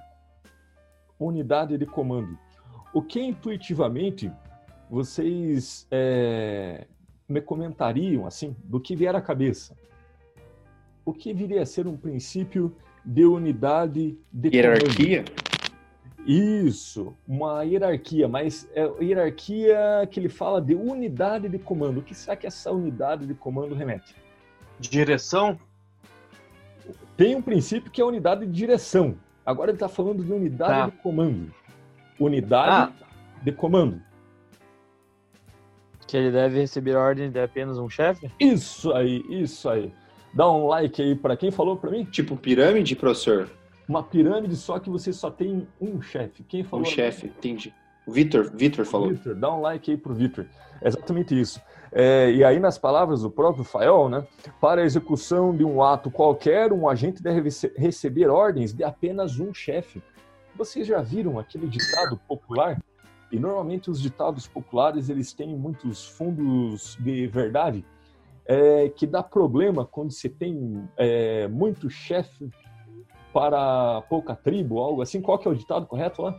Unidade 1.19 1.77
de 1.77 1.87
comando. 1.87 2.39
O 2.93 3.03
que 3.03 3.21
intuitivamente 3.21 4.33
vocês 4.89 5.87
é, 5.91 6.87
me 7.29 7.41
comentariam, 7.41 8.27
assim, 8.27 8.57
do 8.65 8.81
que 8.81 8.97
vier 8.97 9.15
à 9.15 9.21
cabeça? 9.21 9.77
O 11.05 11.13
que 11.13 11.33
viria 11.33 11.63
a 11.63 11.67
ser 11.67 11.87
um 11.87 11.97
princípio 11.97 12.75
de 13.05 13.25
unidade 13.25 14.19
de 14.33 14.57
hierarquia? 14.57 15.25
Comando? 15.25 15.50
Isso, 16.27 17.17
uma 17.27 17.63
hierarquia, 17.63 18.29
mas 18.29 18.69
é 18.75 18.89
hierarquia 19.03 20.07
que 20.11 20.21
ele 20.21 20.29
fala 20.29 20.61
de 20.61 20.75
unidade 20.75 21.49
de 21.49 21.59
comando. 21.59 21.99
O 21.99 22.03
que 22.03 22.15
será 22.15 22.37
que 22.37 22.47
essa 22.47 22.71
unidade 22.71 23.27
de 23.27 23.35
comando 23.35 23.75
remete? 23.75 24.15
Direção? 24.79 25.59
Tem 27.17 27.35
um 27.35 27.43
princípio 27.43 27.91
que 27.91 28.01
é 28.01 28.05
a 28.05 28.07
unidade 28.07 28.47
de 28.47 28.53
direção. 28.53 29.17
Agora 29.45 29.71
ele 29.71 29.77
está 29.77 29.89
falando 29.89 30.23
de 30.23 30.33
unidade 30.33 30.73
tá. 30.73 30.87
de 30.87 31.03
comando. 31.03 31.53
Unidade 32.19 32.93
ah. 33.01 33.07
de 33.43 33.53
comando. 33.53 34.01
Que 36.07 36.17
ele 36.17 36.31
deve 36.31 36.61
receber 36.61 36.97
ordem 36.97 37.31
de 37.31 37.41
apenas 37.41 37.79
um 37.79 37.89
chefe? 37.89 38.31
Isso 38.39 38.93
aí, 38.93 39.25
isso 39.29 39.69
aí. 39.69 39.93
Dá 40.35 40.51
um 40.51 40.67
like 40.67 41.01
aí 41.01 41.15
para 41.15 41.37
quem 41.37 41.51
falou 41.51 41.77
para 41.77 41.91
mim. 41.91 42.05
Tipo 42.05 42.37
pirâmide, 42.37 42.95
professor? 42.95 43.49
Uma 43.91 44.05
pirâmide 44.05 44.55
só 44.55 44.79
que 44.79 44.89
você 44.89 45.13
só 45.13 45.33
tem 45.33 45.67
um 45.81 46.01
chefe. 46.01 46.45
Quem 46.45 46.63
falou? 46.63 46.87
Um 46.87 46.89
chefe, 46.89 47.27
entendi. 47.27 47.75
O 48.07 48.13
Vitor, 48.13 48.49
Vitor 48.55 48.85
falou. 48.85 49.09
Vitor, 49.09 49.35
dá 49.35 49.53
um 49.53 49.61
like 49.61 49.91
aí 49.91 49.97
pro 49.97 50.15
Vitor. 50.15 50.47
É 50.81 50.87
exatamente 50.87 51.39
isso. 51.39 51.61
É, 51.91 52.31
e 52.31 52.45
aí, 52.45 52.61
nas 52.61 52.79
palavras 52.79 53.23
do 53.23 53.31
próprio 53.33 53.65
Fael, 53.65 54.09
né, 54.09 54.25
para 54.61 54.83
a 54.83 54.85
execução 54.85 55.57
de 55.57 55.65
um 55.65 55.83
ato 55.83 56.09
qualquer, 56.09 56.73
um 56.73 56.89
agente 56.89 57.21
deve 57.21 57.49
receber 57.77 58.29
ordens 58.29 58.73
de 58.73 58.85
apenas 58.85 59.41
um 59.41 59.53
chefe. 59.53 60.01
Vocês 60.55 60.87
já 60.87 61.03
viram 61.03 61.37
aquele 61.37 61.67
ditado 61.67 62.17
popular? 62.29 62.81
E 63.33 63.41
normalmente 63.41 63.91
os 63.91 64.01
ditados 64.01 64.47
populares 64.47 65.09
eles 65.09 65.33
têm 65.33 65.57
muitos 65.57 66.07
fundos 66.07 66.97
de 67.01 67.27
verdade, 67.27 67.85
é, 68.47 68.89
que 68.89 69.05
dá 69.05 69.21
problema 69.21 69.85
quando 69.85 70.13
você 70.13 70.29
tem 70.29 70.89
é, 70.97 71.49
muito 71.49 71.91
chefe 71.91 72.49
para 73.33 74.03
pouca 74.03 74.35
tribo, 74.35 74.79
algo 74.79 75.03
assim. 75.03 75.21
Qual 75.21 75.39
que 75.39 75.47
é 75.47 75.51
o 75.51 75.55
ditado 75.55 75.87
correto 75.87 76.23
lá? 76.23 76.39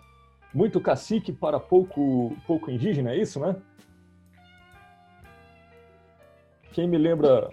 Muito 0.53 0.81
cacique 0.81 1.31
para 1.31 1.59
pouco, 1.59 2.35
pouco 2.45 2.69
indígena, 2.69 3.11
é 3.11 3.17
isso, 3.17 3.39
né? 3.39 3.55
Quem 6.73 6.87
me 6.87 6.97
lembra? 6.97 7.49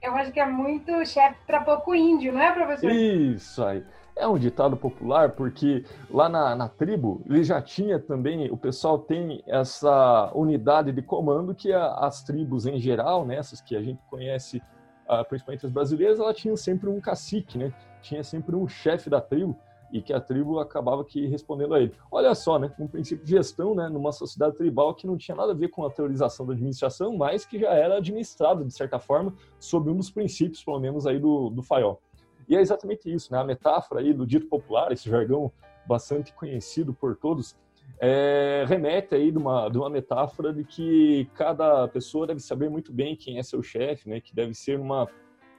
Eu 0.00 0.14
acho 0.14 0.30
que 0.30 0.40
é 0.40 0.46
muito 0.46 1.04
chefe 1.04 1.38
para 1.46 1.60
pouco 1.62 1.94
índio, 1.94 2.32
não 2.32 2.40
é, 2.40 2.52
professor? 2.52 2.90
Isso 2.90 3.64
aí. 3.64 3.84
É 4.14 4.26
um 4.26 4.38
ditado 4.38 4.76
popular 4.76 5.30
porque 5.30 5.84
lá 6.10 6.28
na, 6.28 6.54
na, 6.54 6.68
tribo 6.68 7.22
ele 7.26 7.44
já 7.44 7.62
tinha 7.62 8.00
também, 8.00 8.50
o 8.50 8.56
pessoal 8.56 8.98
tem 8.98 9.42
essa 9.46 10.32
unidade 10.34 10.90
de 10.90 11.02
comando 11.02 11.54
que 11.54 11.72
a, 11.72 11.94
as 11.94 12.22
tribos 12.24 12.66
em 12.66 12.80
geral, 12.80 13.24
né, 13.24 13.36
essas 13.36 13.60
que 13.60 13.76
a 13.76 13.82
gente 13.82 14.00
conhece, 14.10 14.60
uh, 15.08 15.24
principalmente 15.28 15.66
as 15.66 15.72
brasileiras, 15.72 16.18
elas 16.18 16.36
tinham 16.36 16.56
sempre 16.56 16.88
um 16.88 17.00
cacique, 17.00 17.58
né? 17.58 17.72
Tinha 18.00 18.22
sempre 18.22 18.54
um 18.54 18.68
chefe 18.68 19.10
da 19.10 19.20
tribo 19.20 19.56
e 19.92 20.02
que 20.02 20.12
a 20.12 20.20
tribo 20.20 20.58
acabava 20.58 21.04
que 21.04 21.26
respondendo 21.26 21.74
a 21.74 21.80
ele. 21.80 21.94
Olha 22.10 22.34
só, 22.34 22.58
né, 22.58 22.72
um 22.78 22.86
princípio 22.86 23.24
de 23.24 23.30
gestão, 23.30 23.74
né, 23.74 23.88
numa 23.88 24.12
sociedade 24.12 24.56
tribal 24.56 24.94
que 24.94 25.06
não 25.06 25.16
tinha 25.16 25.34
nada 25.34 25.52
a 25.52 25.54
ver 25.54 25.68
com 25.68 25.84
a 25.84 25.90
teorização 25.90 26.46
da 26.46 26.52
administração, 26.52 27.16
mas 27.16 27.46
que 27.46 27.58
já 27.58 27.72
era 27.72 27.96
administrado 27.96 28.64
de 28.64 28.72
certa 28.72 28.98
forma 28.98 29.34
sob 29.58 29.90
um 29.90 29.96
dos 29.96 30.10
princípios, 30.10 30.62
pelo 30.62 30.78
menos 30.78 31.06
aí 31.06 31.18
do, 31.18 31.50
do 31.50 31.62
Fayol. 31.62 32.00
E 32.46 32.56
é 32.56 32.60
exatamente 32.60 33.12
isso, 33.12 33.32
né, 33.32 33.38
a 33.38 33.44
metáfora 33.44 34.00
aí 34.00 34.12
do 34.12 34.26
dito 34.26 34.46
popular, 34.46 34.92
esse 34.92 35.08
jargão 35.08 35.50
bastante 35.86 36.34
conhecido 36.34 36.92
por 36.92 37.16
todos, 37.16 37.56
é, 38.00 38.64
remete 38.68 39.14
aí 39.14 39.30
de 39.30 39.38
uma, 39.38 39.68
de 39.68 39.78
uma 39.78 39.90
metáfora 39.90 40.52
de 40.52 40.64
que 40.64 41.28
cada 41.34 41.88
pessoa 41.88 42.26
deve 42.26 42.40
saber 42.40 42.70
muito 42.70 42.92
bem 42.92 43.16
quem 43.16 43.38
é 43.38 43.42
seu 43.42 43.62
chefe, 43.62 44.08
né, 44.08 44.20
que 44.20 44.34
deve 44.34 44.54
ser 44.54 44.78
uma, 44.78 45.08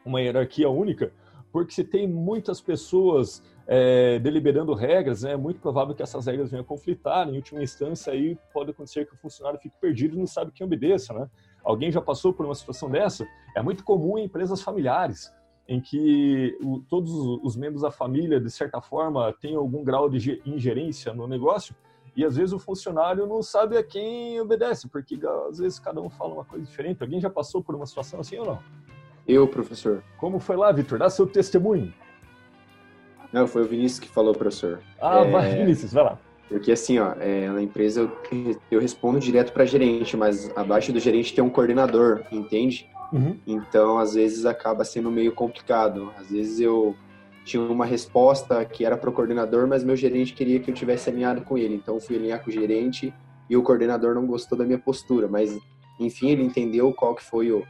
uma 0.06 0.22
hierarquia 0.22 0.70
única, 0.70 1.12
porque 1.52 1.74
se 1.74 1.84
tem 1.84 2.08
muitas 2.08 2.62
pessoas 2.62 3.44
é, 3.68 4.20
deliberando 4.20 4.74
regras, 4.74 5.24
né, 5.24 5.34
é 5.34 5.38
muito 5.38 5.60
provável 5.60 5.94
que 5.94 6.04
essas 6.04 6.26
regras 6.28 6.50
venham 6.50 6.64
a 6.64 6.66
conflitar. 6.66 7.28
Em 7.28 7.36
última 7.36 7.62
instância, 7.62 8.14
aí 8.14 8.38
pode 8.54 8.72
acontecer 8.72 9.06
que 9.06 9.14
o 9.14 9.18
funcionário 9.18 9.60
fique 9.60 9.76
perdido 9.80 10.16
e 10.16 10.20
não 10.20 10.28
sabe 10.28 10.52
quem 10.52 10.66
obedeça. 10.66 11.14
Né? 11.14 11.30
Alguém 11.64 11.92
já 11.92 12.02
passou 12.02 12.34
por 12.34 12.46
uma 12.46 12.56
situação 12.56 12.90
dessa? 12.90 13.28
É 13.56 13.62
muito 13.62 13.84
comum 13.84 14.18
em 14.18 14.26
empresas 14.26 14.62
familiares, 14.62 15.34
em 15.68 15.80
que 15.80 16.58
o, 16.62 16.80
todos 16.90 17.12
os 17.44 17.56
membros 17.56 17.82
da 17.82 17.92
família, 17.92 18.40
de 18.40 18.50
certa 18.50 18.82
forma, 18.82 19.34
têm 19.40 19.56
algum 19.56 19.84
grau 19.84 20.10
de 20.10 20.42
ingerência 20.46 21.14
no 21.14 21.28
negócio, 21.28 21.76
e 22.20 22.26
às 22.26 22.36
vezes 22.36 22.52
o 22.52 22.60
funcionário 22.60 23.26
não 23.26 23.42
sabe 23.42 23.78
a 23.78 23.84
quem 23.84 24.42
obedece, 24.42 24.90
porque 24.90 25.18
às 25.48 25.58
vezes 25.58 25.80
cada 25.80 26.02
um 26.02 26.10
fala 26.10 26.34
uma 26.34 26.44
coisa 26.44 26.66
diferente. 26.66 27.02
Alguém 27.02 27.22
já 27.22 27.30
passou 27.30 27.64
por 27.64 27.74
uma 27.76 27.86
situação 27.86 28.20
assim 28.20 28.38
ou 28.38 28.46
não? 28.46 28.60
Eu, 29.26 29.48
professor. 29.48 30.04
Como 30.18 30.38
foi 30.38 30.58
lá, 30.58 30.70
Vitor? 30.70 31.00
Dá 31.00 31.10
seu 31.10 31.26
testemunho. 31.26 31.94
Não, 33.32 33.48
foi 33.48 33.62
o 33.62 33.66
Vinícius 33.66 34.02
que 34.02 34.10
falou, 34.10 34.34
professor. 34.34 34.82
Ah, 35.02 35.20
é... 35.20 35.32
vai, 35.32 35.56
Vinícius, 35.56 35.94
vai 35.94 36.04
lá. 36.04 36.20
Porque 36.50 36.74
assim, 36.74 37.00
ó, 37.00 37.14
é, 37.20 37.48
na 37.48 37.62
empresa 37.62 38.02
eu, 38.02 38.60
eu 38.70 38.82
respondo 38.82 39.18
direto 39.18 39.54
para 39.54 39.64
gerente, 39.64 40.18
mas 40.18 40.52
abaixo 40.58 40.92
do 40.92 41.00
gerente 41.00 41.34
tem 41.34 41.42
um 41.42 41.50
coordenador, 41.50 42.26
entende? 42.34 42.90
Uhum. 43.14 43.40
Então, 43.48 43.98
às 43.98 44.14
vezes 44.14 44.46
acaba 44.46 44.84
sendo 44.84 45.10
meio 45.10 45.32
complicado. 45.32 46.12
Às 46.18 46.30
vezes 46.32 46.60
eu 46.60 46.98
tinha 47.50 47.64
uma 47.64 47.86
resposta 47.86 48.64
que 48.64 48.86
era 48.86 48.96
para 48.96 49.10
o 49.10 49.14
coordenador, 49.14 49.68
mas 49.68 49.84
meu 49.84 49.96
gerente 49.96 50.34
queria 50.34 50.60
que 50.60 50.70
eu 50.70 50.76
tivesse 50.76 51.10
alinhado 51.10 51.42
com 51.42 51.58
ele. 51.58 51.76
Então, 51.76 51.96
eu 51.96 52.02
fui 52.02 52.16
alinhar 52.16 52.44
com 52.44 52.50
o 52.50 52.54
gerente 52.54 53.14
e 53.50 53.58
o 53.58 53.64
coordenador 53.64 54.14
não 54.14 54.28
gostou 54.28 54.58
da 54.58 54.64
minha 54.64 54.78
postura. 54.78 55.28
Mas, 55.28 55.58
enfim, 56.00 56.30
ele 56.30 56.44
entendeu 56.44 56.94
qual 56.94 57.16
que 57.16 57.24
foi 57.24 57.52
o, 57.52 57.66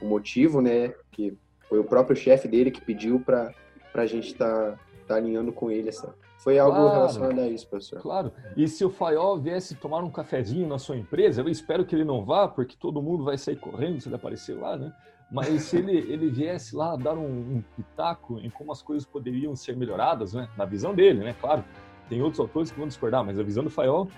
o 0.00 0.06
motivo, 0.06 0.60
né? 0.60 0.92
Que 1.10 1.36
foi 1.68 1.78
o 1.78 1.84
próprio 1.84 2.14
chefe 2.14 2.46
dele 2.46 2.70
que 2.70 2.80
pediu 2.80 3.20
para 3.20 3.54
a 3.94 4.06
gente 4.06 4.28
estar 4.28 4.72
tá 4.72 4.78
tá 5.06 5.16
alinhando 5.16 5.52
com 5.52 5.70
ele 5.70 5.88
essa. 5.88 6.14
Foi 6.38 6.58
algo 6.58 6.76
claro, 6.76 6.92
relacionado 6.92 7.40
a 7.40 7.48
isso, 7.48 7.68
professor. 7.68 8.00
Claro. 8.00 8.32
E 8.56 8.66
se 8.66 8.84
o 8.84 8.90
Faiol 8.90 9.38
viesse 9.38 9.76
tomar 9.76 10.02
um 10.02 10.10
cafezinho 10.10 10.66
na 10.66 10.78
sua 10.78 10.96
empresa, 10.96 11.40
eu 11.40 11.48
espero 11.48 11.84
que 11.84 11.94
ele 11.94 12.04
não 12.04 12.24
vá, 12.24 12.48
porque 12.48 12.76
todo 12.76 13.00
mundo 13.00 13.24
vai 13.24 13.38
sair 13.38 13.56
correndo 13.56 14.00
se 14.00 14.08
ele 14.08 14.16
aparecer 14.16 14.58
lá, 14.58 14.76
né? 14.76 14.92
Mas 15.32 15.62
se 15.62 15.78
ele, 15.78 15.96
ele 16.12 16.28
viesse 16.28 16.76
lá 16.76 16.94
dar 16.94 17.14
um, 17.14 17.24
um, 17.56 17.64
pitaco 17.74 18.38
em 18.38 18.50
como 18.50 18.70
as 18.70 18.82
coisas 18.82 19.06
poderiam 19.06 19.56
ser 19.56 19.74
melhoradas, 19.74 20.34
né? 20.34 20.46
Na 20.58 20.66
visão 20.66 20.94
dele, 20.94 21.24
né? 21.24 21.34
Claro. 21.40 21.64
Tem 22.08 22.20
outros 22.20 22.38
autores 22.38 22.70
que 22.70 22.78
vão 22.78 22.86
discordar, 22.86 23.24
mas 23.24 23.38
a 23.38 23.42
visão 23.42 23.64
do 23.64 23.70
Faiol 23.70 24.08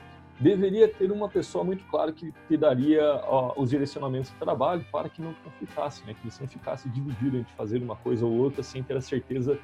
deveria 0.40 0.88
ter 0.88 1.12
uma 1.12 1.28
pessoa 1.28 1.62
muito 1.62 1.84
clara 1.84 2.12
que 2.12 2.34
te 2.48 2.56
daria 2.56 3.04
ó, 3.28 3.54
os 3.56 3.70
direcionamentos 3.70 4.32
do 4.32 4.38
trabalho 4.40 4.84
para 4.90 5.08
que 5.08 5.22
não 5.22 5.32
conflitasse, 5.44 6.04
né? 6.04 6.14
Que 6.20 6.28
você 6.28 6.42
não 6.42 6.48
ficasse 6.48 6.88
dividido 6.88 7.38
entre 7.38 7.52
fazer 7.54 7.80
uma 7.80 7.94
coisa 7.94 8.26
ou 8.26 8.32
outra 8.32 8.64
sem 8.64 8.82
ter 8.82 8.96
a 8.96 9.00
certeza 9.00 9.56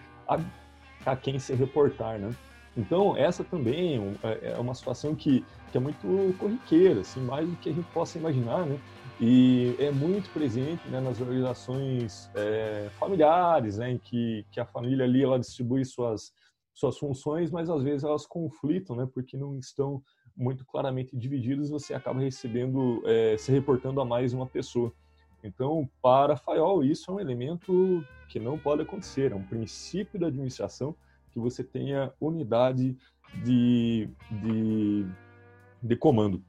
a 1.05 1.17
quem 1.17 1.41
se 1.41 1.53
reportar, 1.55 2.17
né? 2.17 2.31
Então, 2.77 3.17
essa 3.17 3.43
também 3.43 4.17
é, 4.23 4.53
é 4.53 4.59
uma 4.59 4.75
situação 4.75 5.15
que, 5.17 5.45
que 5.73 5.77
é 5.77 5.81
muito 5.81 6.37
corriqueira, 6.39 7.01
assim, 7.01 7.21
mais 7.21 7.49
do 7.49 7.57
que 7.57 7.71
a 7.71 7.73
gente 7.73 7.89
possa 7.93 8.17
imaginar, 8.17 8.65
né? 8.65 8.79
E 9.21 9.77
é 9.79 9.91
muito 9.91 10.31
presente 10.31 10.89
né, 10.89 10.99
nas 10.99 11.21
organizações 11.21 12.31
é, 12.35 12.89
familiares, 12.99 13.77
né, 13.77 13.91
em 13.91 13.99
que, 13.99 14.47
que 14.51 14.59
a 14.59 14.65
família 14.65 15.05
ali 15.05 15.23
ela 15.23 15.39
distribui 15.39 15.85
suas, 15.85 16.33
suas 16.73 16.97
funções, 16.97 17.51
mas 17.51 17.69
às 17.69 17.83
vezes 17.83 18.03
elas 18.03 18.27
conflitam, 18.27 18.97
né? 18.97 19.07
Porque 19.13 19.37
não 19.37 19.59
estão 19.59 20.03
muito 20.35 20.65
claramente 20.65 21.15
divididas, 21.15 21.69
você 21.69 21.93
acaba 21.93 22.21
recebendo, 22.21 23.03
é, 23.05 23.37
se 23.37 23.53
reportando 23.53 24.01
a 24.01 24.07
mais 24.07 24.33
uma 24.33 24.47
pessoa. 24.47 24.91
Então, 25.45 25.89
para 26.01 26.37
Fayol, 26.37 26.83
isso 26.83 27.11
é 27.11 27.15
um 27.15 27.21
elemento 27.21 28.03
que 28.29 28.41
não 28.41 28.59
pode 28.59 28.83
acontecer, 28.83 29.33
é 29.33 29.35
um 29.35 29.43
princípio 29.43 30.19
da 30.19 30.29
administração 30.29 30.97
que 31.31 31.39
você 31.39 31.63
tenha 31.63 32.13
unidade 32.19 32.97
de, 33.45 34.09
de, 34.31 35.07
de 35.83 35.97
comando. 35.97 36.43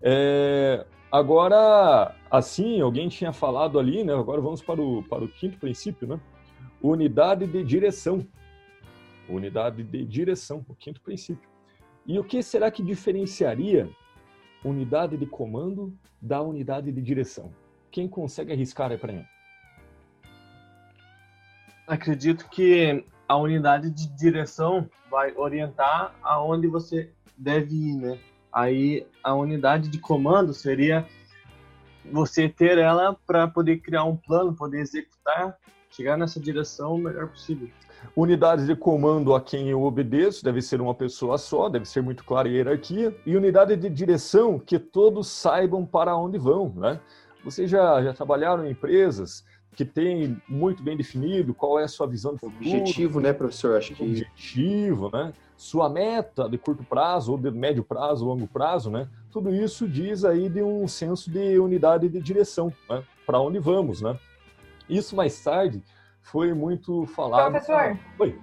É, 0.00 0.86
agora, 1.12 2.14
assim, 2.30 2.80
alguém 2.80 3.08
tinha 3.08 3.32
falado 3.32 3.78
ali, 3.78 4.02
né? 4.02 4.14
Agora 4.14 4.40
vamos 4.40 4.62
para 4.62 4.80
o, 4.80 5.02
para 5.02 5.22
o 5.22 5.28
quinto 5.28 5.58
princípio, 5.58 6.08
né? 6.08 6.18
Unidade 6.82 7.46
de 7.46 7.62
direção. 7.62 8.26
Unidade 9.28 9.84
de 9.84 10.04
direção, 10.06 10.64
o 10.68 10.74
quinto 10.74 11.00
princípio. 11.00 11.48
E 12.06 12.18
o 12.18 12.24
que 12.24 12.42
será 12.42 12.70
que 12.70 12.82
diferenciaria 12.82 13.88
unidade 14.64 15.16
de 15.16 15.26
comando 15.26 15.96
da 16.20 16.40
unidade 16.40 16.90
de 16.90 17.00
direção? 17.00 17.52
Quem 17.90 18.08
consegue 18.08 18.52
arriscar 18.52 18.90
aí 18.90 18.98
para 18.98 19.12
mim? 19.12 19.24
Acredito 21.86 22.48
que 22.48 23.04
a 23.28 23.36
unidade 23.36 23.90
de 23.90 24.08
direção 24.08 24.88
vai 25.10 25.34
orientar 25.36 26.14
aonde 26.22 26.66
você 26.66 27.12
deve 27.36 27.74
ir, 27.74 27.96
né? 27.96 28.18
Aí 28.52 29.06
a 29.22 29.34
unidade 29.34 29.88
de 29.88 29.98
comando 29.98 30.52
seria 30.52 31.06
você 32.10 32.48
ter 32.48 32.78
ela 32.78 33.16
para 33.26 33.48
poder 33.48 33.78
criar 33.78 34.04
um 34.04 34.16
plano, 34.16 34.54
poder 34.54 34.80
executar, 34.80 35.56
chegar 35.90 36.16
nessa 36.16 36.40
direção 36.40 36.94
o 36.94 36.98
melhor 36.98 37.28
possível. 37.28 37.68
Unidade 38.16 38.66
de 38.66 38.74
comando 38.74 39.34
a 39.34 39.40
quem 39.40 39.68
eu 39.68 39.82
obedeço 39.82 40.44
deve 40.44 40.60
ser 40.60 40.80
uma 40.80 40.94
pessoa 40.94 41.38
só, 41.38 41.68
deve 41.68 41.84
ser 41.86 42.02
muito 42.02 42.24
clara 42.24 42.48
a 42.48 42.50
hierarquia. 42.50 43.16
E 43.24 43.36
unidade 43.36 43.76
de 43.76 43.88
direção 43.88 44.58
que 44.58 44.78
todos 44.78 45.28
saibam 45.28 45.86
para 45.86 46.16
onde 46.16 46.36
vão, 46.36 46.72
né? 46.76 47.00
Vocês 47.44 47.70
já, 47.70 48.02
já 48.02 48.12
trabalharam 48.12 48.66
em 48.66 48.70
empresas 48.70 49.44
que 49.74 49.84
têm 49.84 50.40
muito 50.48 50.82
bem 50.82 50.96
definido 50.96 51.54
qual 51.54 51.78
é 51.78 51.84
a 51.84 51.88
sua 51.88 52.06
visão 52.06 52.34
de 52.34 52.40
futuro. 52.40 52.58
Objetivo, 52.58 53.20
né, 53.20 53.32
professor? 53.32 53.78
Acho 53.78 53.94
que... 53.94 54.02
Objetivo, 54.02 55.10
né? 55.12 55.32
Sua 55.56 55.88
meta 55.88 56.48
de 56.48 56.58
curto 56.58 56.84
prazo 56.84 57.32
ou 57.32 57.38
de 57.38 57.50
médio 57.50 57.82
prazo, 57.82 58.24
longo 58.24 58.46
prazo, 58.46 58.90
né? 58.90 59.08
Tudo 59.30 59.54
isso 59.54 59.88
diz 59.88 60.24
aí 60.24 60.48
de 60.48 60.62
um 60.62 60.86
senso 60.86 61.30
de 61.30 61.58
unidade 61.58 62.08
de 62.08 62.20
direção, 62.20 62.72
né? 62.88 63.02
Para 63.24 63.40
onde 63.40 63.58
vamos, 63.58 64.02
né? 64.02 64.18
Isso 64.88 65.16
mais 65.16 65.42
tarde 65.42 65.82
foi 66.20 66.52
muito 66.52 67.06
falado. 67.06 67.52
Professor. 67.52 67.98
Oi. 68.18 68.38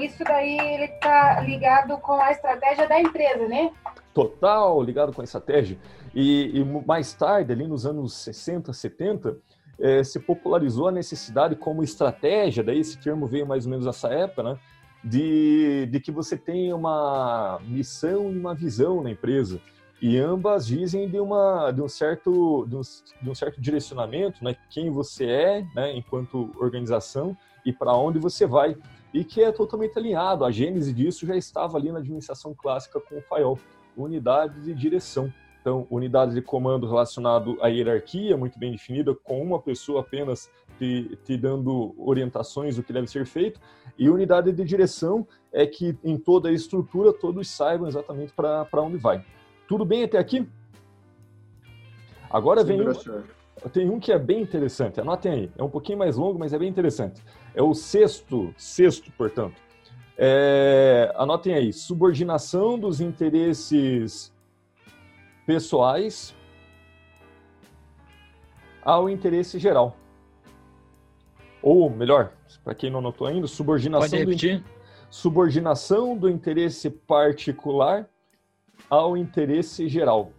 Isso 0.00 0.24
daí 0.24 0.58
ele 0.58 0.84
está 0.84 1.40
ligado 1.42 1.98
com 1.98 2.14
a 2.14 2.32
estratégia 2.32 2.88
da 2.88 2.98
empresa, 2.98 3.46
né? 3.46 3.70
Total, 4.14 4.82
ligado 4.82 5.12
com 5.12 5.20
a 5.20 5.24
estratégia. 5.24 5.78
E, 6.14 6.58
e 6.60 6.64
mais 6.64 7.12
tarde, 7.12 7.52
ali 7.52 7.66
nos 7.66 7.86
anos 7.86 8.14
60, 8.14 8.72
70, 8.72 9.36
é, 9.78 10.02
se 10.04 10.20
popularizou 10.20 10.88
a 10.88 10.92
necessidade 10.92 11.56
como 11.56 11.82
estratégia, 11.82 12.62
daí 12.62 12.78
esse 12.78 12.98
termo 12.98 13.26
veio 13.26 13.46
mais 13.46 13.64
ou 13.64 13.70
menos 13.70 13.86
nessa 13.86 14.08
época, 14.08 14.42
né? 14.42 14.58
De, 15.04 15.86
de 15.86 15.98
que 15.98 16.12
você 16.12 16.36
tenha 16.36 16.76
uma 16.76 17.58
missão 17.64 18.32
e 18.32 18.38
uma 18.38 18.54
visão 18.54 19.02
na 19.02 19.10
empresa. 19.10 19.60
E 20.00 20.18
ambas 20.18 20.66
dizem 20.66 21.08
de, 21.08 21.20
uma, 21.20 21.70
de, 21.70 21.80
um, 21.80 21.88
certo, 21.88 22.66
de, 22.68 22.76
um, 22.76 22.80
de 23.22 23.30
um 23.30 23.34
certo 23.34 23.60
direcionamento, 23.60 24.44
né? 24.44 24.56
Quem 24.70 24.90
você 24.90 25.26
é, 25.26 25.66
né? 25.74 25.96
Enquanto 25.96 26.50
organização 26.58 27.36
e 27.64 27.72
para 27.72 27.94
onde 27.94 28.18
você 28.18 28.46
vai. 28.46 28.76
E 29.14 29.24
que 29.24 29.42
é 29.42 29.52
totalmente 29.52 29.96
alinhado. 29.98 30.44
A 30.44 30.50
gênese 30.50 30.92
disso 30.92 31.26
já 31.26 31.36
estava 31.36 31.78
ali 31.78 31.92
na 31.92 31.98
administração 31.98 32.54
clássica 32.54 33.00
com 33.00 33.18
o 33.18 33.22
FAIOL, 33.22 33.58
unidade 33.96 34.60
de 34.62 34.74
direção. 34.74 35.32
Então, 35.62 35.86
unidade 35.88 36.34
de 36.34 36.42
comando 36.42 36.88
relacionado 36.88 37.56
à 37.62 37.68
hierarquia, 37.68 38.36
muito 38.36 38.58
bem 38.58 38.72
definida, 38.72 39.14
com 39.14 39.40
uma 39.40 39.60
pessoa 39.60 40.00
apenas 40.00 40.50
te, 40.76 41.16
te, 41.24 41.36
dando 41.36 41.94
orientações 41.96 42.74
do 42.74 42.82
que 42.82 42.92
deve 42.92 43.06
ser 43.06 43.24
feito, 43.24 43.60
e 43.96 44.10
unidade 44.10 44.50
de 44.50 44.64
direção 44.64 45.24
é 45.52 45.64
que 45.64 45.96
em 46.02 46.18
toda 46.18 46.48
a 46.48 46.52
estrutura 46.52 47.12
todos 47.12 47.48
saibam 47.48 47.86
exatamente 47.86 48.32
para 48.32 48.82
onde 48.82 48.96
vai. 48.96 49.24
Tudo 49.68 49.84
bem 49.84 50.02
até 50.02 50.18
aqui? 50.18 50.48
Agora 52.28 52.62
Sim, 52.62 52.78
vem 52.78 52.88
um, 52.88 53.68
tem 53.68 53.88
um 53.88 54.00
que 54.00 54.10
é 54.10 54.18
bem 54.18 54.42
interessante, 54.42 55.00
anotem 55.00 55.32
aí, 55.32 55.50
é 55.56 55.62
um 55.62 55.70
pouquinho 55.70 55.98
mais 55.98 56.16
longo, 56.16 56.40
mas 56.40 56.52
é 56.52 56.58
bem 56.58 56.68
interessante. 56.68 57.22
É 57.54 57.62
o 57.62 57.72
sexto, 57.72 58.52
sexto, 58.56 59.12
portanto. 59.12 59.54
É, 60.18 61.12
anotem 61.14 61.54
aí, 61.54 61.72
subordinação 61.72 62.76
dos 62.76 63.00
interesses 63.00 64.31
pessoais 65.52 66.34
ao 68.82 69.10
interesse 69.10 69.58
geral. 69.58 69.94
Ou, 71.60 71.90
melhor, 71.90 72.32
para 72.64 72.74
quem 72.74 72.90
não 72.90 73.02
notou 73.02 73.26
ainda, 73.26 73.46
subordinação 73.46 74.24
do, 74.24 74.64
subordinação 75.10 76.16
do 76.16 76.30
interesse 76.30 76.88
particular 76.88 78.08
ao 78.88 79.14
interesse 79.14 79.88
geral. 79.90 80.32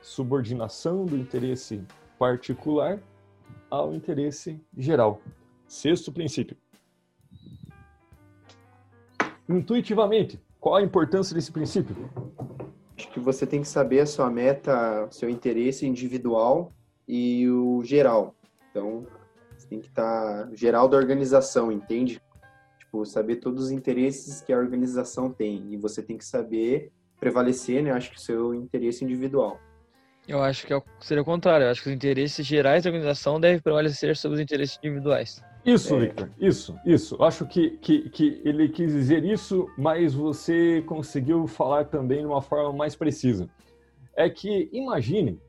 Subordinação 0.00 1.04
do 1.04 1.18
interesse 1.18 1.84
particular 2.18 2.98
ao 3.70 3.94
interesse 3.94 4.58
geral. 4.74 5.20
Sexto 5.68 6.10
princípio. 6.10 6.56
Intuitivamente, 9.46 10.40
qual 10.64 10.76
a 10.76 10.82
importância 10.82 11.34
desse 11.34 11.52
princípio? 11.52 11.94
Acho 12.96 13.10
que 13.10 13.20
você 13.20 13.46
tem 13.46 13.60
que 13.60 13.68
saber 13.68 14.00
a 14.00 14.06
sua 14.06 14.30
meta, 14.30 15.06
seu 15.10 15.28
interesse 15.28 15.86
individual 15.86 16.72
e 17.06 17.46
o 17.50 17.84
geral. 17.84 18.34
Então, 18.70 19.06
você 19.54 19.68
tem 19.68 19.78
que 19.78 19.88
estar 19.88 20.46
tá 20.46 20.54
geral 20.54 20.88
da 20.88 20.96
organização, 20.96 21.70
entende? 21.70 22.18
Tipo, 22.78 23.04
saber 23.04 23.36
todos 23.36 23.64
os 23.64 23.70
interesses 23.70 24.40
que 24.40 24.54
a 24.54 24.56
organização 24.56 25.30
tem 25.30 25.70
e 25.70 25.76
você 25.76 26.02
tem 26.02 26.16
que 26.16 26.24
saber 26.24 26.90
prevalecer, 27.20 27.82
né? 27.82 27.90
Acho 27.90 28.10
que 28.10 28.16
o 28.16 28.20
seu 28.20 28.54
interesse 28.54 29.04
individual. 29.04 29.60
Eu 30.26 30.42
acho 30.42 30.66
que 30.66 30.72
é 30.72 30.82
seria 30.98 31.20
o 31.20 31.26
contrário. 31.26 31.66
Eu 31.66 31.72
acho 31.72 31.82
que 31.82 31.90
os 31.90 31.94
interesses 31.94 32.46
gerais 32.46 32.84
da 32.84 32.88
organização 32.88 33.38
devem 33.38 33.60
prevalecer 33.60 34.16
sobre 34.16 34.36
os 34.36 34.40
interesses 34.40 34.78
individuais. 34.82 35.44
Isso, 35.64 35.94
é. 35.94 36.00
Victor, 36.00 36.30
isso, 36.38 36.78
isso. 36.84 37.22
Acho 37.22 37.46
que, 37.46 37.70
que, 37.78 38.10
que 38.10 38.42
ele 38.44 38.68
quis 38.68 38.92
dizer 38.92 39.24
isso, 39.24 39.68
mas 39.78 40.12
você 40.12 40.82
conseguiu 40.82 41.46
falar 41.46 41.86
também 41.86 42.20
de 42.20 42.26
uma 42.26 42.42
forma 42.42 42.72
mais 42.72 42.94
precisa. 42.94 43.48
É 44.14 44.28
que 44.28 44.68
imagine 44.72 45.40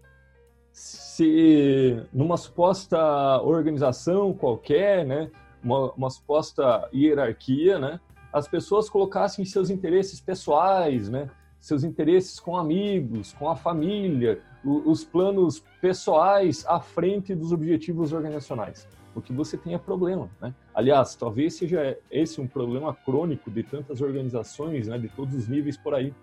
se 0.72 2.02
numa 2.14 2.38
suposta 2.38 3.42
organização 3.42 4.34
qualquer, 4.34 5.06
né, 5.06 5.30
uma, 5.64 5.92
uma 5.94 6.10
suposta 6.10 6.90
hierarquia, 6.94 7.78
né, 7.78 8.00
as 8.32 8.48
pessoas 8.48 8.90
colocassem 8.90 9.44
seus 9.46 9.70
interesses 9.70 10.20
pessoais, 10.22 11.10
né, 11.10 11.30
seus 11.60 11.84
interesses 11.84 12.40
com 12.40 12.58
amigos, 12.58 13.34
com 13.34 13.50
a 13.50 13.56
família, 13.56 14.42
os 14.64 15.04
planos 15.04 15.64
pessoais 15.82 16.66
à 16.68 16.80
frente 16.80 17.36
dos 17.36 17.52
objetivos 17.52 18.14
organizacionais 18.14 18.88
o 19.16 19.22
que 19.22 19.32
você 19.32 19.60
é 19.68 19.78
problema. 19.78 20.30
Né? 20.42 20.54
Aliás, 20.74 21.16
talvez 21.16 21.56
seja 21.56 21.98
esse 22.12 22.42
um 22.42 22.48
problema 22.48 22.94
crônico 22.94 23.50
de 23.50 23.64
tantas 23.64 24.02
organizações, 24.02 24.88
né, 24.88 24.98
de 24.98 25.08
todos 25.08 25.34
os 25.34 25.48
níveis 25.48 25.78
por 25.78 25.96
aí. 25.96 26.14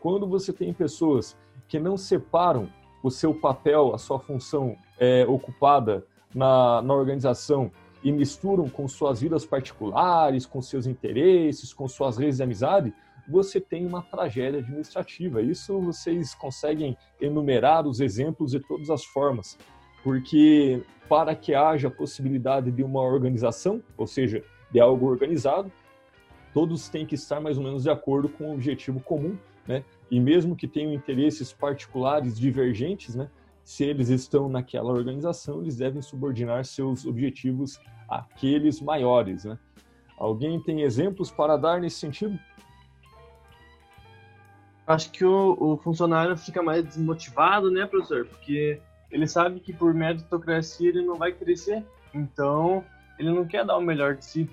Quando 0.00 0.26
você 0.26 0.52
tem 0.52 0.72
pessoas 0.72 1.36
que 1.66 1.78
não 1.78 1.96
separam 1.96 2.68
o 3.02 3.10
seu 3.10 3.34
papel, 3.34 3.94
a 3.94 3.98
sua 3.98 4.18
função 4.18 4.76
é, 4.98 5.26
ocupada 5.26 6.04
na, 6.34 6.80
na 6.82 6.94
organização 6.94 7.70
e 8.02 8.12
misturam 8.12 8.68
com 8.68 8.86
suas 8.86 9.20
vidas 9.20 9.44
particulares, 9.44 10.46
com 10.46 10.62
seus 10.62 10.86
interesses, 10.86 11.72
com 11.72 11.88
suas 11.88 12.16
redes 12.16 12.36
de 12.36 12.42
amizade, 12.44 12.94
você 13.28 13.60
tem 13.60 13.84
uma 13.84 14.02
tragédia 14.02 14.60
administrativa. 14.60 15.42
Isso 15.42 15.78
vocês 15.80 16.34
conseguem 16.34 16.96
enumerar 17.20 17.86
os 17.86 18.00
exemplos 18.00 18.52
de 18.52 18.60
todas 18.60 18.88
as 18.88 19.04
formas, 19.04 19.58
porque 20.02 20.82
para 21.08 21.34
que 21.34 21.54
haja 21.54 21.90
possibilidade 21.90 22.70
de 22.70 22.82
uma 22.82 23.00
organização, 23.00 23.82
ou 23.96 24.06
seja, 24.06 24.42
de 24.70 24.78
algo 24.78 25.06
organizado, 25.06 25.72
todos 26.52 26.88
têm 26.88 27.06
que 27.06 27.14
estar 27.14 27.40
mais 27.40 27.56
ou 27.56 27.64
menos 27.64 27.82
de 27.82 27.90
acordo 27.90 28.28
com 28.28 28.44
o 28.44 28.48
um 28.48 28.54
objetivo 28.54 29.00
comum, 29.00 29.36
né? 29.66 29.84
E 30.10 30.20
mesmo 30.20 30.56
que 30.56 30.66
tenham 30.66 30.92
interesses 30.92 31.52
particulares 31.52 32.38
divergentes, 32.38 33.14
né? 33.14 33.30
Se 33.62 33.84
eles 33.84 34.08
estão 34.08 34.48
naquela 34.48 34.92
organização, 34.92 35.62
eles 35.62 35.76
devem 35.76 36.00
subordinar 36.00 36.64
seus 36.64 37.04
objetivos 37.04 37.78
àqueles 38.08 38.80
maiores, 38.80 39.44
né? 39.44 39.58
Alguém 40.16 40.60
tem 40.60 40.82
exemplos 40.82 41.30
para 41.30 41.56
dar 41.56 41.80
nesse 41.80 41.98
sentido? 41.98 42.38
Acho 44.86 45.12
que 45.12 45.24
o, 45.24 45.56
o 45.60 45.76
funcionário 45.76 46.36
fica 46.36 46.62
mais 46.62 46.82
desmotivado, 46.82 47.70
né, 47.70 47.86
professor? 47.86 48.26
Porque 48.26 48.80
ele 49.10 49.26
sabe 49.26 49.60
que 49.60 49.72
por 49.72 49.94
meritocracia 49.94 50.88
ele 50.88 51.02
não 51.02 51.16
vai 51.16 51.32
crescer, 51.32 51.84
então 52.14 52.84
ele 53.18 53.30
não 53.30 53.46
quer 53.46 53.64
dar 53.64 53.76
o 53.76 53.80
melhor 53.80 54.16
de 54.16 54.24
si. 54.24 54.50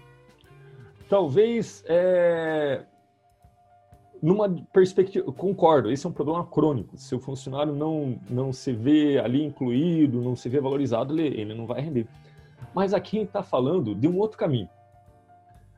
talvez 1.08 1.84
é, 1.88 2.84
numa 4.22 4.50
perspectiva, 4.74 5.32
concordo, 5.32 5.92
esse 5.92 6.06
é 6.06 6.10
um 6.10 6.14
problema 6.14 6.46
crônico. 6.46 6.98
Se 6.98 7.14
o 7.14 7.20
funcionário 7.20 7.74
não, 7.74 8.20
não 8.30 8.52
se 8.52 8.74
vê 8.74 9.20
ali 9.20 9.44
incluído, 9.44 10.22
não 10.22 10.36
se 10.36 10.50
vê 10.50 10.60
valorizado, 10.60 11.14
ele, 11.14 11.40
ele 11.40 11.54
não 11.54 11.68
vai 11.68 11.82
render. 11.82 12.08
Mas 12.74 12.94
aqui 12.94 13.20
está 13.20 13.44
falando 13.44 13.94
de 13.94 14.08
um 14.08 14.18
outro 14.18 14.38
caminho. 14.38 14.70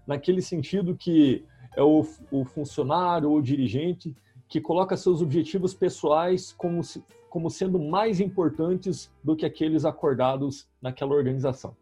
Naquele 0.06 0.42
sentido 0.42 0.96
que 0.96 1.44
é 1.76 1.84
o, 1.84 2.08
o 2.32 2.46
funcionário 2.46 3.30
ou 3.30 3.38
o 3.38 3.42
dirigente 3.42 4.16
que 4.48 4.62
coloca 4.62 4.96
seus 4.96 5.22
objetivos 5.22 5.74
pessoais 5.74 6.54
como, 6.54 6.84
se, 6.84 7.04
como 7.30 7.50
sendo 7.50 7.80
mais 7.80 8.20
importantes 8.20 9.12
do 9.24 9.36
que 9.36 9.46
aqueles 9.46 9.86
acordados 9.86 10.68
naquela 10.82 11.14
organização. 11.14 11.76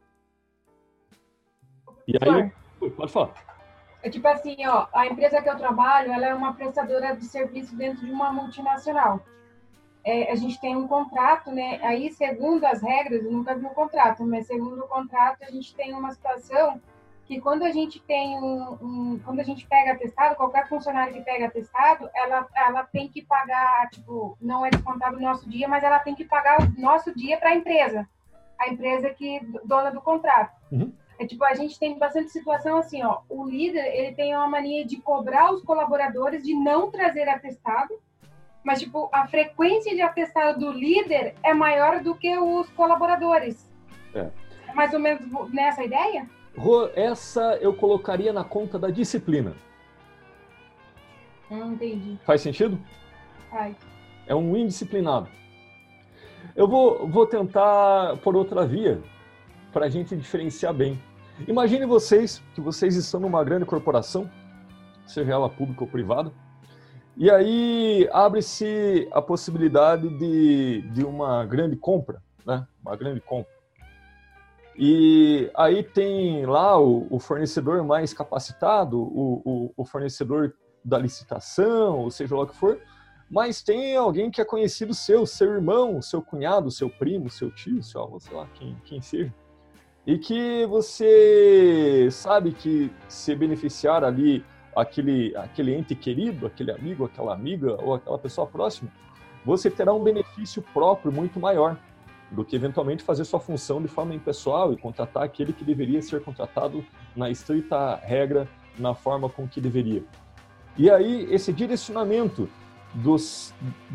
E 2.07 2.13
aí, 2.21 2.51
pode 2.91 3.11
falar. 3.11 3.33
É 4.03 4.09
tipo 4.09 4.27
assim, 4.27 4.55
ó, 4.67 4.87
a 4.93 5.07
empresa 5.07 5.41
que 5.41 5.49
eu 5.49 5.57
trabalho, 5.57 6.11
ela 6.11 6.27
é 6.27 6.33
uma 6.33 6.53
prestadora 6.53 7.15
de 7.15 7.25
serviço 7.25 7.75
dentro 7.75 8.05
de 8.05 8.11
uma 8.11 8.31
multinacional. 8.31 9.19
É, 10.03 10.31
a 10.31 10.35
gente 10.35 10.61
tem 10.61 10.75
um 10.75 10.87
contrato, 10.87 11.51
né? 11.51 11.79
Aí, 11.81 12.11
segundo 12.11 12.63
as 12.65 12.83
regras, 12.83 13.23
eu 13.23 13.31
nunca 13.31 13.55
vi 13.55 13.65
um 13.65 13.73
contrato, 13.73 14.23
mas 14.23 14.45
segundo 14.45 14.83
o 14.83 14.87
contrato, 14.87 15.43
a 15.43 15.49
gente 15.49 15.73
tem 15.73 15.95
uma 15.95 16.11
situação 16.11 16.79
que 17.25 17.41
quando 17.41 17.63
a 17.63 17.71
gente 17.71 17.99
tem 18.01 18.37
um, 18.37 18.77
um, 18.81 19.19
quando 19.23 19.39
a 19.39 19.43
gente 19.43 19.65
pega 19.65 19.93
atestado, 19.93 20.35
qualquer 20.35 20.67
funcionário 20.69 21.13
que 21.13 21.21
pega 21.21 21.47
atestado, 21.47 22.09
ela, 22.13 22.47
ela 22.55 22.83
tem 22.83 23.07
que 23.07 23.23
pagar, 23.23 23.89
tipo, 23.89 24.37
não 24.39 24.65
é 24.65 24.69
descontado 24.69 25.17
o 25.17 25.21
nosso 25.21 25.49
dia, 25.49 25.67
mas 25.67 25.83
ela 25.83 25.99
tem 25.99 26.13
que 26.13 26.23
pagar 26.23 26.61
o 26.61 26.79
nosso 26.79 27.13
dia 27.15 27.37
para 27.37 27.49
a 27.49 27.55
empresa, 27.55 28.07
a 28.59 28.69
empresa 28.69 29.09
que 29.09 29.39
dona 29.63 29.89
do 29.89 30.01
contrato. 30.01 30.55
Uhum. 30.71 30.93
É 31.17 31.25
tipo, 31.25 31.43
a 31.45 31.55
gente 31.55 31.79
tem 31.79 31.97
bastante 31.97 32.29
situação 32.29 32.77
assim, 32.77 33.03
ó, 33.03 33.21
o 33.27 33.45
líder, 33.45 33.85
ele 33.95 34.13
tem 34.13 34.35
uma 34.35 34.47
mania 34.47 34.85
de 34.85 34.97
cobrar 34.97 35.51
os 35.51 35.63
colaboradores 35.63 36.43
de 36.43 36.53
não 36.53 36.91
trazer 36.91 37.27
atestado, 37.27 37.93
mas 38.63 38.79
tipo, 38.79 39.09
a 39.11 39.25
frequência 39.27 39.95
de 39.95 40.01
atestado 40.01 40.59
do 40.59 40.71
líder 40.71 41.35
é 41.41 41.53
maior 41.53 42.03
do 42.03 42.13
que 42.13 42.37
os 42.37 42.69
colaboradores. 42.71 43.67
É. 44.13 44.29
é 44.67 44.73
mais 44.73 44.93
ou 44.93 44.99
menos 44.99 45.51
nessa 45.51 45.83
ideia? 45.83 46.29
Essa 46.95 47.57
eu 47.61 47.73
colocaria 47.73 48.31
na 48.31 48.43
conta 48.43 48.79
da 48.79 48.89
disciplina. 48.89 49.53
Não 51.49 51.73
entendi. 51.73 52.17
Faz 52.25 52.41
sentido? 52.41 52.79
Faz. 53.49 53.75
É 54.25 54.33
um 54.33 54.55
indisciplinado. 54.55 55.27
Eu 56.55 56.67
vou, 56.67 57.07
vou 57.07 57.27
tentar 57.27 58.17
por 58.17 58.35
outra 58.35 58.65
via, 58.65 59.01
para 59.71 59.85
a 59.85 59.89
gente 59.89 60.15
diferenciar 60.15 60.73
bem. 60.73 60.99
Imagine 61.47 61.85
vocês 61.85 62.41
que 62.53 62.61
vocês 62.61 62.95
estão 62.95 63.19
numa 63.19 63.43
grande 63.43 63.65
corporação, 63.65 64.29
seja 65.05 65.33
ela 65.33 65.49
pública 65.49 65.83
ou 65.83 65.89
privada, 65.89 66.31
e 67.17 67.29
aí 67.29 68.09
abre-se 68.11 69.07
a 69.11 69.21
possibilidade 69.21 70.07
de, 70.17 70.81
de 70.93 71.03
uma 71.03 71.45
grande 71.45 71.75
compra, 71.75 72.21
né? 72.45 72.65
Uma 72.81 72.95
grande 72.95 73.21
compra. 73.21 73.54
E 74.77 75.49
aí 75.55 75.83
tem 75.83 76.45
lá 76.45 76.77
o, 76.77 77.07
o 77.09 77.19
fornecedor 77.19 77.83
mais 77.83 78.13
capacitado, 78.13 78.99
o, 78.99 79.41
o, 79.45 79.73
o, 79.77 79.85
fornecedor 79.85 80.53
da 80.83 80.97
licitação, 80.97 81.99
ou 81.99 82.11
seja 82.11 82.35
lá 82.35 82.43
o 82.43 82.47
que 82.47 82.55
for, 82.55 82.79
mas 83.29 83.63
tem 83.63 83.95
alguém 83.95 84.29
que 84.29 84.41
é 84.41 84.45
conhecido 84.45 84.93
seu, 84.93 85.25
seu 85.25 85.53
irmão, 85.53 86.01
seu 86.01 86.21
cunhado, 86.21 86.69
seu 86.69 86.89
primo, 86.89 87.29
seu 87.29 87.49
tio, 87.51 87.81
seu 87.81 88.19
sei 88.19 88.35
lá, 88.35 88.47
quem, 88.53 88.75
quem 88.83 89.01
seja. 89.01 89.33
E 90.05 90.17
que 90.17 90.65
você 90.67 92.09
sabe 92.11 92.51
que 92.51 92.91
se 93.07 93.33
beneficiar 93.33 94.03
ali 94.03 94.45
aquele, 94.75 95.35
aquele 95.37 95.73
ente 95.73 95.95
querido, 95.95 96.45
aquele 96.45 96.71
amigo, 96.71 97.05
aquela 97.05 97.33
amiga 97.33 97.81
ou 97.81 97.95
aquela 97.95 98.19
pessoa 98.19 98.45
próxima, 98.45 98.91
você 99.43 99.71
terá 99.71 99.93
um 99.93 100.03
benefício 100.03 100.61
próprio 100.73 101.11
muito 101.11 101.39
maior 101.39 101.77
do 102.31 102.43
que 102.43 102.55
eventualmente 102.55 103.03
fazer 103.03 103.25
sua 103.25 103.39
função 103.39 103.81
de 103.81 103.87
forma 103.87 104.13
impessoal 104.13 104.73
e 104.73 104.77
contratar 104.77 105.23
aquele 105.23 105.53
que 105.53 105.63
deveria 105.63 106.01
ser 106.01 106.23
contratado 106.23 106.83
na 107.15 107.29
estrita 107.29 107.95
regra, 107.95 108.47
na 108.77 108.93
forma 108.93 109.29
com 109.29 109.47
que 109.47 109.61
deveria. 109.61 110.03
E 110.77 110.89
aí, 110.89 111.27
esse 111.33 111.53
direcionamento 111.53 112.49
do, 112.93 113.15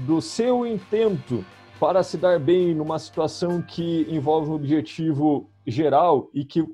do 0.07 0.21
seu 0.21 0.67
intento 0.67 1.45
para 1.79 2.03
se 2.03 2.17
dar 2.17 2.39
bem 2.39 2.75
numa 2.75 2.99
situação 2.99 3.63
que 3.63 4.07
envolve 4.09 4.51
um 4.51 4.55
objetivo 4.55 5.51
geral 5.67 6.31
e 6.33 6.45
que, 6.45 6.65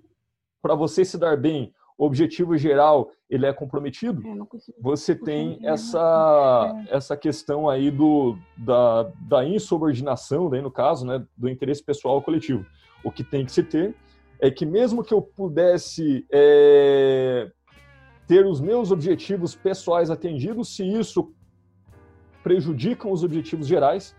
para 0.60 0.74
você 0.74 1.04
se 1.04 1.16
dar 1.16 1.36
bem, 1.36 1.72
o 1.96 2.04
objetivo 2.04 2.56
geral 2.56 3.10
ele 3.28 3.44
é 3.44 3.52
comprometido, 3.52 4.22
você 4.80 5.14
tem 5.14 5.58
essa, 5.66 6.84
essa 6.88 7.16
questão 7.16 7.68
aí 7.68 7.90
do, 7.90 8.38
da, 8.56 9.10
da 9.20 9.44
insubordinação, 9.44 10.48
daí 10.48 10.62
no 10.62 10.70
caso, 10.70 11.04
né, 11.04 11.24
do 11.36 11.48
interesse 11.48 11.82
pessoal 11.82 12.22
coletivo. 12.22 12.64
O 13.02 13.10
que 13.10 13.24
tem 13.24 13.44
que 13.44 13.50
se 13.50 13.62
ter 13.62 13.96
é 14.38 14.50
que 14.50 14.64
mesmo 14.64 15.02
que 15.02 15.12
eu 15.12 15.20
pudesse 15.20 16.24
é, 16.30 17.50
ter 18.28 18.46
os 18.46 18.60
meus 18.60 18.92
objetivos 18.92 19.56
pessoais 19.56 20.08
atendidos, 20.08 20.76
se 20.76 20.84
isso 20.84 21.32
prejudicam 22.44 23.10
os 23.10 23.24
objetivos 23.24 23.66
gerais, 23.66 24.14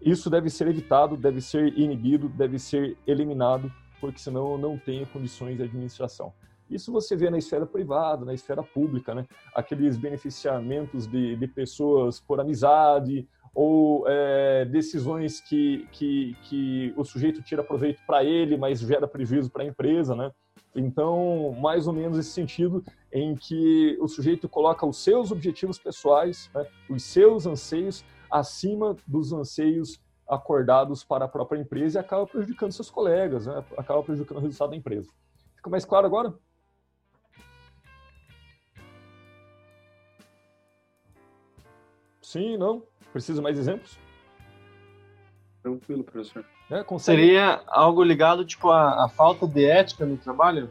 isso 0.00 0.28
deve 0.28 0.50
ser 0.50 0.66
evitado, 0.66 1.16
deve 1.16 1.40
ser 1.40 1.78
inibido, 1.78 2.28
deve 2.28 2.58
ser 2.58 2.96
eliminado, 3.06 3.72
porque 4.00 4.18
senão 4.18 4.52
eu 4.52 4.58
não 4.58 4.76
tenho 4.76 5.06
condições 5.06 5.56
de 5.56 5.62
administração. 5.62 6.32
Isso 6.70 6.90
você 6.92 7.14
vê 7.14 7.30
na 7.30 7.38
esfera 7.38 7.66
privada, 7.66 8.24
na 8.24 8.34
esfera 8.34 8.62
pública, 8.62 9.14
né? 9.14 9.26
Aqueles 9.54 9.96
beneficiamentos 9.96 11.06
de, 11.06 11.36
de 11.36 11.46
pessoas 11.46 12.20
por 12.20 12.40
amizade 12.40 13.28
ou 13.54 14.04
é, 14.08 14.64
decisões 14.64 15.40
que, 15.40 15.86
que, 15.92 16.36
que 16.42 16.92
o 16.96 17.04
sujeito 17.04 17.42
tira 17.42 17.62
proveito 17.62 18.00
para 18.06 18.24
ele, 18.24 18.56
mas 18.56 18.80
gera 18.80 19.06
prejuízo 19.06 19.50
para 19.50 19.62
a 19.62 19.66
empresa, 19.66 20.16
né? 20.16 20.32
Então, 20.74 21.54
mais 21.60 21.86
ou 21.86 21.92
menos 21.92 22.18
esse 22.18 22.30
sentido 22.30 22.84
em 23.12 23.36
que 23.36 23.96
o 24.00 24.08
sujeito 24.08 24.48
coloca 24.48 24.84
os 24.84 24.96
seus 24.96 25.30
objetivos 25.30 25.78
pessoais, 25.78 26.50
né, 26.52 26.66
os 26.90 27.04
seus 27.04 27.46
anseios, 27.46 28.04
acima 28.28 28.96
dos 29.06 29.32
anseios 29.32 30.00
acordados 30.28 31.04
para 31.04 31.26
a 31.26 31.28
própria 31.28 31.60
empresa 31.60 31.98
e 31.98 32.00
acaba 32.00 32.26
prejudicando 32.26 32.72
seus 32.72 32.90
colegas, 32.90 33.46
né, 33.46 33.64
acaba 33.76 34.02
prejudicando 34.02 34.38
o 34.38 34.40
resultado 34.40 34.70
da 34.70 34.76
empresa. 34.76 35.08
Fica 35.54 35.70
mais 35.70 35.84
claro 35.84 36.06
agora? 36.06 36.34
Sim, 42.34 42.56
não? 42.56 42.82
Precisa 43.12 43.40
mais 43.40 43.56
exemplos? 43.56 43.96
Tranquilo, 45.62 46.02
professor. 46.02 46.44
É, 46.68 46.98
Seria 46.98 47.62
algo 47.68 48.02
ligado, 48.02 48.44
tipo, 48.44 48.70
à, 48.70 49.04
à, 49.04 49.08
falta 49.08 49.46
de 49.46 49.64
ética 49.64 50.04
no 50.04 50.16
trabalho? 50.16 50.68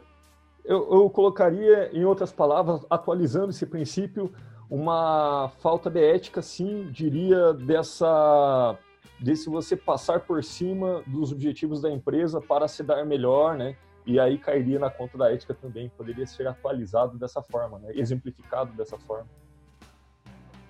Eu, 0.62 0.86
eu 0.92 1.08
colocaria, 1.08 1.88
em 1.90 2.04
outras 2.04 2.30
palavras, 2.30 2.84
atualizando 2.90 3.48
esse 3.48 3.64
princípio, 3.64 4.30
uma 4.68 5.50
falta 5.60 5.88
de 5.88 6.04
ética, 6.04 6.42
sim, 6.42 6.90
diria, 6.90 7.54
dessa 7.54 8.78
desse 9.18 9.48
você 9.48 9.74
passar 9.74 10.20
por 10.20 10.44
cima 10.44 11.02
dos 11.06 11.32
objetivos 11.32 11.80
da 11.80 11.90
empresa 11.90 12.42
para 12.42 12.68
se 12.68 12.82
dar 12.82 13.06
melhor, 13.06 13.56
né? 13.56 13.74
E 14.04 14.20
aí 14.20 14.36
cairia 14.36 14.78
na 14.78 14.90
conta 14.90 15.16
da 15.16 15.32
ética 15.32 15.54
também, 15.54 15.88
poderia 15.88 16.26
ser 16.26 16.46
atualizado 16.46 17.16
dessa 17.16 17.40
forma, 17.40 17.78
né? 17.78 17.90
exemplificado 17.94 18.70
dessa 18.74 18.98
forma. 18.98 19.30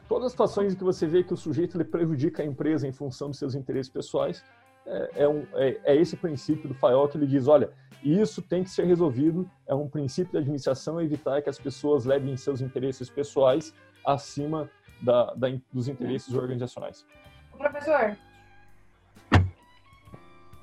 Todas 0.09 0.27
as 0.27 0.33
situações 0.33 0.75
em 0.75 0.77
que 0.77 0.85
você 0.85 1.07
vê 1.07 1.23
que 1.23 1.33
o 1.33 1.37
sujeito 1.37 1.77
ele 1.77 1.85
prejudica 1.85 2.43
a 2.43 2.47
empresa 2.47 2.87
em 2.87 2.93
função 2.93 3.31
dos 3.31 3.39
seus 3.39 3.55
interesses 3.55 3.91
pessoais, 3.91 4.45
é, 4.87 5.25
é, 5.25 5.29
um, 5.29 5.47
é, 5.55 5.81
é 5.85 5.97
esse 5.97 6.17
princípio 6.17 6.69
do 6.69 6.75
FAIOL 6.75 7.09
que 7.09 7.17
ele 7.17 7.27
diz, 7.27 7.49
olha, 7.49 7.71
isso 8.03 8.43
tem 8.43 8.63
que 8.63 8.71
ser 8.71 8.85
resolvido, 8.85 9.51
é 9.67 9.75
um 9.75 9.89
princípio 9.89 10.33
da 10.33 10.41
administração 10.41 11.01
evitar 11.01 11.41
que 11.41 11.49
as 11.49 11.59
pessoas 11.59 12.05
levem 12.05 12.37
seus 12.37 12.61
interesses 12.61 13.09
pessoais 13.09 13.75
acima 14.05 14.71
da, 15.01 15.33
da, 15.35 15.49
dos 15.73 15.89
interesses 15.89 16.35
organizacionais. 16.35 17.07
Professor, 17.57 18.17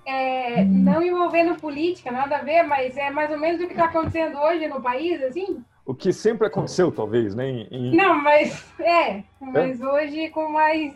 é, 0.06 0.64
não 0.66 1.02
envolvendo 1.02 1.60
política, 1.60 2.12
nada 2.12 2.38
a 2.38 2.44
ver, 2.44 2.64
mas 2.64 2.96
é 2.98 3.10
mais 3.10 3.32
ou 3.32 3.40
menos 3.40 3.62
o 3.62 3.66
que 3.66 3.74
está 3.74 3.86
acontecendo 3.86 4.38
hoje 4.38 4.68
no 4.68 4.82
país, 4.82 5.22
assim? 5.24 5.64
O 5.86 5.94
que 5.94 6.14
sempre 6.14 6.48
aconteceu, 6.48 6.92
talvez, 6.92 7.36
né? 7.36 7.50
Em... 7.50 7.96
Não, 7.96 8.16
mas 8.16 8.66
é, 8.80 9.24
mas 9.40 9.82
é? 9.82 9.86
hoje 9.86 10.30
com 10.30 10.50
mais 10.50 10.94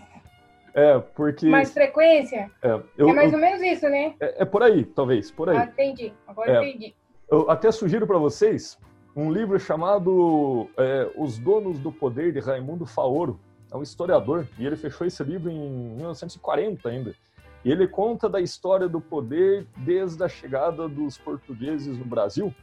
é, 0.76 1.00
porque. 1.00 1.48
Mais 1.48 1.72
frequência? 1.72 2.52
É, 2.62 2.82
eu, 2.98 3.10
é 3.10 3.14
mais 3.14 3.32
eu, 3.32 3.40
ou 3.40 3.46
menos 3.46 3.62
isso, 3.62 3.88
né? 3.88 4.14
É, 4.20 4.44
é, 4.44 4.46
por 4.46 4.62
aí, 4.62 4.84
talvez, 4.84 5.32
por 5.32 5.50
aí. 5.50 5.58
Ah, 5.58 5.64
entendi, 5.64 6.12
agora 6.28 6.52
é, 6.52 6.70
entendi. 6.70 6.94
Eu 7.32 7.50
até 7.50 7.72
sugiro 7.72 8.06
para 8.06 8.18
vocês 8.18 8.78
um 9.16 9.32
livro 9.32 9.58
chamado 9.58 10.70
é, 10.78 11.10
Os 11.16 11.38
Donos 11.38 11.80
do 11.80 11.94
Poder, 11.94 12.34
de 12.34 12.42
Raimundo 12.42 12.86
Faoro. 12.86 13.40
É 13.72 13.78
um 13.78 13.82
historiador, 13.82 14.46
e 14.60 14.66
ele 14.66 14.76
fechou 14.76 15.08
esse 15.08 15.24
livro 15.24 15.50
em 15.50 15.96
1940 15.96 16.90
ainda. 16.90 17.16
E 17.64 17.72
ele 17.72 17.88
conta 17.88 18.30
da 18.30 18.40
história 18.40 18.88
do 18.88 19.02
poder 19.02 19.66
desde 19.78 20.24
a 20.24 20.28
chegada 20.28 20.88
dos 20.88 21.18
portugueses 21.18 21.98
no 21.98 22.06
Brasil 22.06 22.54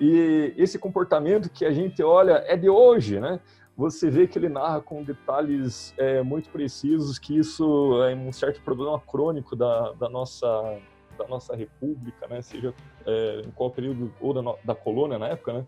E 0.00 0.54
esse 0.56 0.78
comportamento 0.78 1.50
que 1.50 1.64
a 1.64 1.72
gente 1.72 2.02
olha 2.02 2.42
é 2.46 2.56
de 2.56 2.68
hoje, 2.68 3.20
né? 3.20 3.38
Você 3.76 4.10
vê 4.10 4.26
que 4.26 4.38
ele 4.38 4.48
narra 4.48 4.80
com 4.80 5.02
detalhes 5.02 5.94
é, 5.96 6.22
muito 6.22 6.50
precisos 6.50 7.18
que 7.18 7.38
isso 7.38 8.02
é 8.02 8.14
um 8.14 8.32
certo 8.32 8.62
problema 8.62 9.00
crônico 9.00 9.56
da, 9.56 9.92
da 9.92 10.08
nossa 10.08 10.78
da 11.18 11.28
nossa 11.28 11.54
república, 11.54 12.26
né? 12.28 12.40
Seja 12.40 12.74
é, 13.06 13.42
em 13.46 13.50
qual 13.50 13.70
período 13.70 14.12
ou 14.20 14.32
da, 14.32 14.54
da 14.64 14.74
colônia 14.74 15.18
na 15.18 15.28
época, 15.28 15.52
né? 15.52 15.66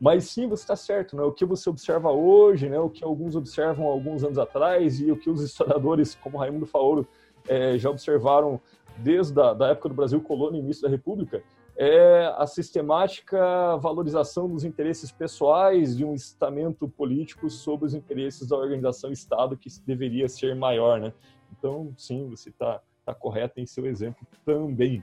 Mas 0.00 0.24
sim, 0.24 0.48
você 0.48 0.62
está 0.62 0.76
certo, 0.76 1.16
né? 1.16 1.22
O 1.22 1.32
que 1.32 1.44
você 1.44 1.68
observa 1.68 2.10
hoje, 2.10 2.68
né? 2.68 2.78
O 2.78 2.90
que 2.90 3.04
alguns 3.04 3.36
observam 3.36 3.86
alguns 3.86 4.24
anos 4.24 4.38
atrás 4.38 5.00
e 5.00 5.10
o 5.10 5.16
que 5.16 5.30
os 5.30 5.42
historiadores, 5.42 6.14
como 6.14 6.38
Raimundo 6.38 6.66
Faoro, 6.66 7.06
é, 7.48 7.78
já 7.78 7.90
observaram 7.90 8.60
desde 8.96 9.38
a 9.40 9.52
da 9.52 9.68
época 9.68 9.88
do 9.88 9.94
Brasil 9.94 10.20
colônia 10.20 10.58
e 10.58 10.60
início 10.60 10.82
da 10.82 10.88
República, 10.88 11.42
é 11.76 12.32
a 12.36 12.46
sistemática 12.46 13.76
valorização 13.78 14.48
dos 14.48 14.64
interesses 14.64 15.10
pessoais 15.10 15.96
de 15.96 16.04
um 16.04 16.14
estamento 16.14 16.88
político 16.88 17.50
sobre 17.50 17.86
os 17.86 17.94
interesses 17.94 18.48
da 18.48 18.56
organização 18.56 19.10
Estado, 19.10 19.56
que 19.56 19.68
deveria 19.84 20.28
ser 20.28 20.54
maior, 20.54 21.00
né? 21.00 21.12
Então, 21.56 21.92
sim, 21.96 22.28
você 22.28 22.50
está 22.50 22.80
tá 23.04 23.14
correto 23.14 23.60
em 23.60 23.66
seu 23.66 23.86
exemplo 23.86 24.26
também. 24.44 25.02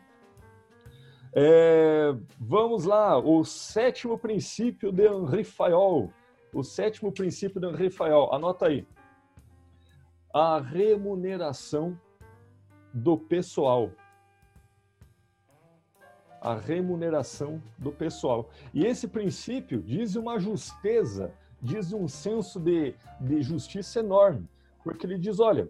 É, 1.33 2.13
vamos 2.39 2.85
lá, 2.85 3.17
o 3.17 3.43
sétimo 3.43 4.17
princípio 4.17 4.91
de 4.91 5.07
Henri 5.07 5.43
Fayol. 5.43 6.11
O 6.53 6.63
sétimo 6.63 7.11
princípio 7.11 7.59
de 7.59 7.67
Henri 7.67 7.89
Fayol, 7.89 8.33
anota 8.33 8.67
aí. 8.67 8.85
A 10.33 10.59
remuneração 10.59 11.97
do 12.93 13.17
pessoal 13.17 13.91
a 16.41 16.55
remuneração 16.55 17.61
do 17.77 17.91
pessoal. 17.91 18.49
E 18.73 18.83
esse 18.83 19.07
princípio 19.07 19.79
diz 19.79 20.15
uma 20.15 20.39
justeza, 20.39 21.31
diz 21.61 21.93
um 21.93 22.07
senso 22.07 22.59
de, 22.59 22.95
de 23.19 23.41
justiça 23.43 23.99
enorme, 23.99 24.49
porque 24.83 25.05
ele 25.05 25.19
diz: 25.19 25.39
olha, 25.39 25.69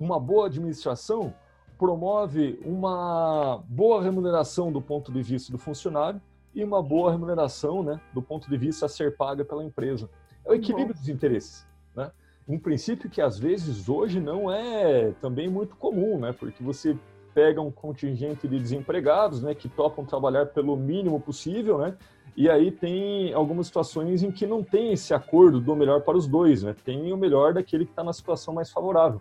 uma 0.00 0.18
boa 0.18 0.46
administração 0.46 1.34
promove 1.78 2.58
uma 2.64 3.62
boa 3.68 4.02
remuneração 4.02 4.72
do 4.72 4.80
ponto 4.80 5.12
de 5.12 5.22
vista 5.22 5.52
do 5.52 5.58
funcionário 5.58 6.20
e 6.54 6.64
uma 6.64 6.82
boa 6.82 7.10
remuneração 7.10 7.82
né, 7.82 8.00
do 8.12 8.22
ponto 8.22 8.48
de 8.48 8.56
vista 8.56 8.86
a 8.86 8.88
ser 8.88 9.16
paga 9.16 9.44
pela 9.44 9.62
empresa. 9.62 10.08
É 10.44 10.52
o 10.52 10.54
equilíbrio 10.54 10.94
dos 10.94 11.08
interesses. 11.08 11.66
Né? 11.94 12.10
Um 12.46 12.58
princípio 12.58 13.10
que 13.10 13.20
às 13.20 13.38
vezes 13.38 13.88
hoje 13.88 14.20
não 14.20 14.50
é 14.50 15.12
também 15.20 15.48
muito 15.48 15.76
comum, 15.76 16.18
né? 16.18 16.32
porque 16.32 16.62
você 16.62 16.96
pega 17.34 17.60
um 17.60 17.70
contingente 17.70 18.46
de 18.46 18.58
desempregados, 18.58 19.42
né, 19.42 19.54
que 19.54 19.68
topam 19.68 20.04
trabalhar 20.04 20.46
pelo 20.46 20.76
mínimo 20.76 21.20
possível, 21.20 21.78
né, 21.78 21.96
e 22.36 22.48
aí 22.48 22.70
tem 22.70 23.32
algumas 23.34 23.66
situações 23.66 24.22
em 24.22 24.30
que 24.30 24.46
não 24.46 24.62
tem 24.62 24.92
esse 24.92 25.12
acordo 25.12 25.60
do 25.60 25.74
melhor 25.74 26.02
para 26.02 26.16
os 26.16 26.26
dois, 26.26 26.62
né, 26.62 26.74
tem 26.84 27.12
o 27.12 27.16
melhor 27.16 27.52
daquele 27.52 27.84
que 27.84 27.92
está 27.92 28.04
na 28.04 28.12
situação 28.12 28.54
mais 28.54 28.70
favorável. 28.70 29.20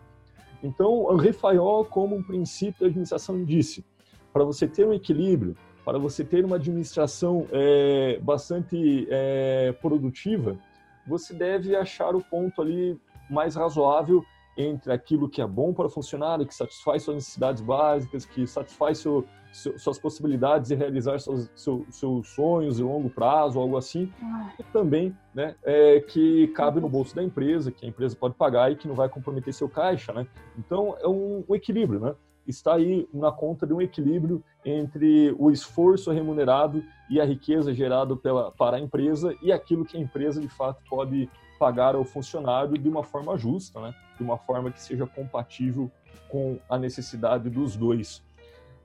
Então, 0.63 1.07
Henri 1.11 1.33
Fayol, 1.33 1.83
como 1.83 2.15
um 2.15 2.23
princípio 2.23 2.81
da 2.81 2.85
administração, 2.87 3.43
disse: 3.43 3.83
para 4.31 4.45
você 4.45 4.65
ter 4.65 4.87
um 4.87 4.93
equilíbrio, 4.93 5.57
para 5.83 5.99
você 5.99 6.23
ter 6.23 6.45
uma 6.45 6.55
administração 6.55 7.45
é, 7.51 8.17
bastante 8.21 9.05
é, 9.09 9.73
produtiva, 9.81 10.57
você 11.05 11.33
deve 11.33 11.75
achar 11.75 12.15
o 12.15 12.23
ponto 12.23 12.61
ali 12.61 12.97
mais 13.29 13.55
razoável 13.55 14.23
entre 14.57 14.91
aquilo 14.91 15.29
que 15.29 15.41
é 15.41 15.47
bom 15.47 15.73
para 15.73 15.87
o 15.87 15.89
funcionário, 15.89 16.45
que 16.45 16.53
satisfaz 16.53 17.03
suas 17.03 17.15
necessidades 17.15 17.61
básicas, 17.61 18.25
que 18.25 18.45
satisfaz 18.45 18.99
seu, 18.99 19.25
seu, 19.51 19.77
suas 19.79 19.97
possibilidades 19.97 20.69
de 20.69 20.75
realizar 20.75 21.19
seus, 21.19 21.49
seu, 21.55 21.85
seus 21.89 22.29
sonhos 22.29 22.77
de 22.77 22.83
longo 22.83 23.09
prazo, 23.09 23.59
algo 23.59 23.77
assim, 23.77 24.11
ah. 24.21 24.53
e 24.59 24.63
também 24.63 25.15
né, 25.33 25.55
é, 25.63 25.99
que 26.01 26.47
cabe 26.49 26.79
no 26.79 26.89
bolso 26.89 27.15
da 27.15 27.23
empresa, 27.23 27.71
que 27.71 27.85
a 27.85 27.89
empresa 27.89 28.15
pode 28.15 28.35
pagar 28.35 28.71
e 28.71 28.75
que 28.75 28.87
não 28.87 28.95
vai 28.95 29.09
comprometer 29.09 29.53
seu 29.53 29.67
caixa. 29.67 30.13
Né? 30.13 30.27
Então, 30.57 30.95
é 30.99 31.07
um, 31.07 31.43
um 31.47 31.55
equilíbrio. 31.55 31.99
Né? 31.99 32.15
Está 32.47 32.75
aí 32.75 33.07
na 33.13 33.31
conta 33.31 33.65
de 33.65 33.73
um 33.73 33.81
equilíbrio 33.81 34.43
entre 34.65 35.33
o 35.39 35.49
esforço 35.49 36.11
remunerado 36.11 36.83
e 37.09 37.19
a 37.19 37.25
riqueza 37.25 37.73
gerada 37.73 38.15
pela, 38.15 38.51
para 38.51 38.77
a 38.77 38.79
empresa 38.79 39.35
e 39.41 39.51
aquilo 39.51 39.85
que 39.85 39.97
a 39.97 39.99
empresa, 39.99 40.39
de 40.39 40.49
fato, 40.49 40.81
pode 40.89 41.29
pagar 41.63 41.95
ao 41.95 42.03
funcionário 42.03 42.77
de 42.77 42.89
uma 42.89 43.03
forma 43.05 43.37
justa, 43.37 43.79
né? 43.79 43.95
de 44.17 44.21
uma 44.21 44.37
forma 44.37 44.69
que 44.69 44.81
seja 44.81 45.07
compatível 45.07 45.89
com 46.27 46.59
a 46.69 46.77
necessidade 46.77 47.49
dos 47.49 47.77
dois. 47.77 48.21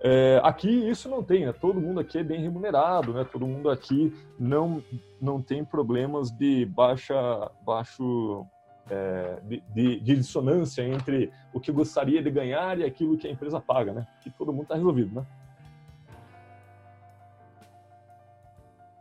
É, 0.00 0.40
aqui 0.44 0.68
isso 0.88 1.08
não 1.08 1.20
tem, 1.20 1.44
né? 1.44 1.52
todo 1.52 1.80
mundo 1.80 1.98
aqui 1.98 2.18
é 2.18 2.22
bem 2.22 2.40
remunerado, 2.40 3.12
né? 3.12 3.24
todo 3.24 3.48
mundo 3.48 3.68
aqui 3.68 4.14
não, 4.38 4.80
não 5.20 5.42
tem 5.42 5.64
problemas 5.64 6.30
de 6.30 6.66
baixa, 6.66 7.50
baixo, 7.66 8.46
é, 8.88 9.40
de, 9.42 9.60
de, 9.74 10.00
de, 10.00 10.16
dissonância 10.16 10.86
entre 10.86 11.32
o 11.52 11.58
que 11.58 11.72
gostaria 11.72 12.22
de 12.22 12.30
ganhar 12.30 12.78
e 12.78 12.84
aquilo 12.84 13.18
que 13.18 13.26
a 13.26 13.30
empresa 13.32 13.60
paga, 13.60 13.92
né? 13.92 14.06
Que 14.20 14.30
todo 14.30 14.52
mundo 14.52 14.62
está 14.62 14.76
resolvido, 14.76 15.16
né? 15.16 15.26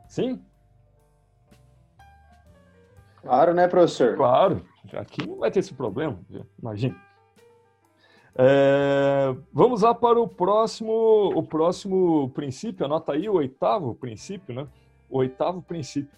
Sim? 0.07 0.41
Claro, 3.27 3.53
né, 3.53 3.67
professor? 3.67 4.15
Claro, 4.15 4.65
aqui 4.93 5.27
não 5.27 5.37
vai 5.37 5.51
ter 5.51 5.59
esse 5.59 5.73
problema, 5.73 6.17
imagina. 6.57 6.95
É, 8.39 9.35
vamos 9.51 9.81
lá 9.81 9.93
para 9.93 10.17
o 10.17 10.27
próximo, 10.27 10.93
o 11.35 11.43
próximo 11.43 12.29
princípio, 12.29 12.85
anota 12.85 13.11
aí 13.11 13.27
o 13.27 13.33
oitavo 13.33 13.95
princípio, 13.95 14.55
né? 14.55 14.67
O 15.09 15.17
oitavo 15.17 15.61
princípio. 15.61 16.17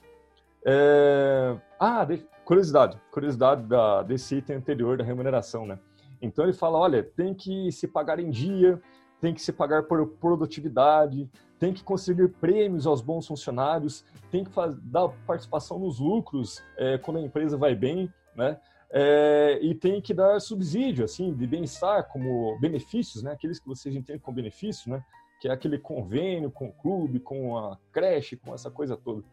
É, 0.64 1.56
ah, 1.80 2.06
de, 2.06 2.24
curiosidade, 2.46 3.00
curiosidade 3.10 3.64
da, 3.64 4.04
desse 4.04 4.36
item 4.36 4.58
anterior 4.58 4.98
da 4.98 5.04
remuneração, 5.04 5.66
né? 5.66 5.80
Então 6.22 6.44
ele 6.44 6.54
fala, 6.54 6.78
olha, 6.78 7.02
tem 7.02 7.34
que 7.34 7.72
se 7.72 7.88
pagar 7.88 8.20
em 8.20 8.30
dia, 8.30 8.80
tem 9.20 9.34
que 9.34 9.42
se 9.42 9.52
pagar 9.52 9.84
por 9.84 10.06
produtividade, 10.06 11.28
tem 11.60 11.74
que 11.74 11.84
conseguir 11.84 12.30
prêmios 12.30 12.88
aos 12.88 13.02
bons 13.02 13.28
funcionários, 13.28 14.06
tem 14.32 14.44
que 14.44 14.52
dar 14.84 15.10
participação 15.28 15.78
nos 15.78 16.00
lucros 16.00 16.64
é, 16.78 16.98
quando 16.98 17.18
a 17.18 17.22
empresa 17.22 17.58
vai 17.58 17.76
bem, 17.76 18.12
né? 18.36 18.60
É, 18.92 19.60
e 19.62 19.76
tem 19.76 20.02
que 20.02 20.14
dar 20.14 20.40
subsídio, 20.40 21.06
assim, 21.06 21.32
de 21.34 21.46
bem-estar, 21.46 22.08
como 22.08 22.58
benefícios, 22.60 23.22
né? 23.22 23.34
Aqueles 23.34 23.60
que 23.60 23.68
vocês 23.68 23.96
entendem 23.96 24.20
como 24.20 24.36
benefício, 24.36 24.90
né? 24.90 25.04
Que 25.40 25.48
é 25.48 25.52
aquele 25.52 25.78
convênio 25.78 26.50
com 26.50 26.70
o 26.70 26.72
clube, 26.72 27.20
com 27.20 27.58
a 27.58 27.78
creche, 27.92 28.36
com 28.36 28.54
essa 28.54 28.72
coisa 28.72 28.98
toda. 28.98 29.24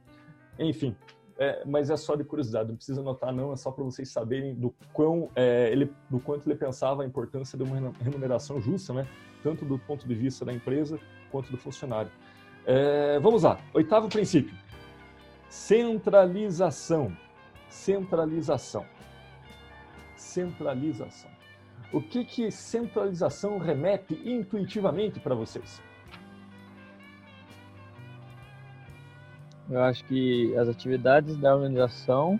Enfim, 0.58 0.94
é, 1.38 1.62
mas 1.64 1.90
é 1.90 1.96
só 1.96 2.16
de 2.16 2.24
curiosidade, 2.24 2.68
não 2.68 2.76
precisa 2.76 3.00
anotar 3.00 3.32
não, 3.32 3.52
é 3.52 3.56
só 3.56 3.70
para 3.70 3.84
vocês 3.84 4.10
saberem 4.10 4.54
do 4.54 4.74
quão 4.92 5.30
é, 5.34 5.70
ele, 5.70 5.92
do 6.10 6.18
quanto 6.18 6.46
ele 6.48 6.56
pensava 6.56 7.02
a 7.02 7.06
importância 7.06 7.56
de 7.56 7.64
uma 7.64 7.92
remuneração 8.00 8.60
justa, 8.60 8.92
né? 8.92 9.06
Tanto 9.42 9.64
do 9.64 9.78
ponto 9.78 10.06
de 10.06 10.14
vista 10.14 10.44
da 10.44 10.52
empresa 10.52 10.98
quanto 11.30 11.50
do 11.50 11.56
funcionário. 11.56 12.10
É, 12.64 13.18
vamos 13.20 13.42
lá, 13.44 13.60
oitavo 13.72 14.08
princípio: 14.08 14.56
centralização. 15.48 17.16
Centralização. 17.68 18.84
Centralização. 20.16 21.30
O 21.92 22.00
que 22.00 22.24
que 22.24 22.50
centralização 22.50 23.58
remete 23.58 24.14
intuitivamente 24.24 25.20
para 25.20 25.34
vocês? 25.34 25.80
Eu 29.68 29.82
acho 29.82 30.04
que 30.04 30.56
as 30.56 30.68
atividades 30.68 31.36
da 31.36 31.54
organização 31.54 32.38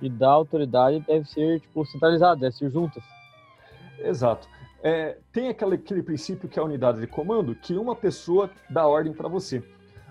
e 0.00 0.08
da 0.08 0.28
autoridade 0.28 1.00
devem 1.00 1.24
ser 1.24 1.60
tipo 1.60 1.84
centralizadas, 1.84 2.40
devem 2.40 2.56
ser 2.56 2.70
juntas. 2.70 3.04
Exato 3.98 4.55
é, 4.82 5.18
tem 5.32 5.48
aquele, 5.48 5.74
aquele 5.74 6.02
princípio 6.02 6.48
que 6.48 6.58
é 6.58 6.62
a 6.62 6.64
unidade 6.64 7.00
de 7.00 7.06
comando, 7.06 7.54
que 7.54 7.74
uma 7.74 7.96
pessoa 7.96 8.50
dá 8.70 8.86
ordem 8.86 9.12
para 9.12 9.28
você. 9.28 9.62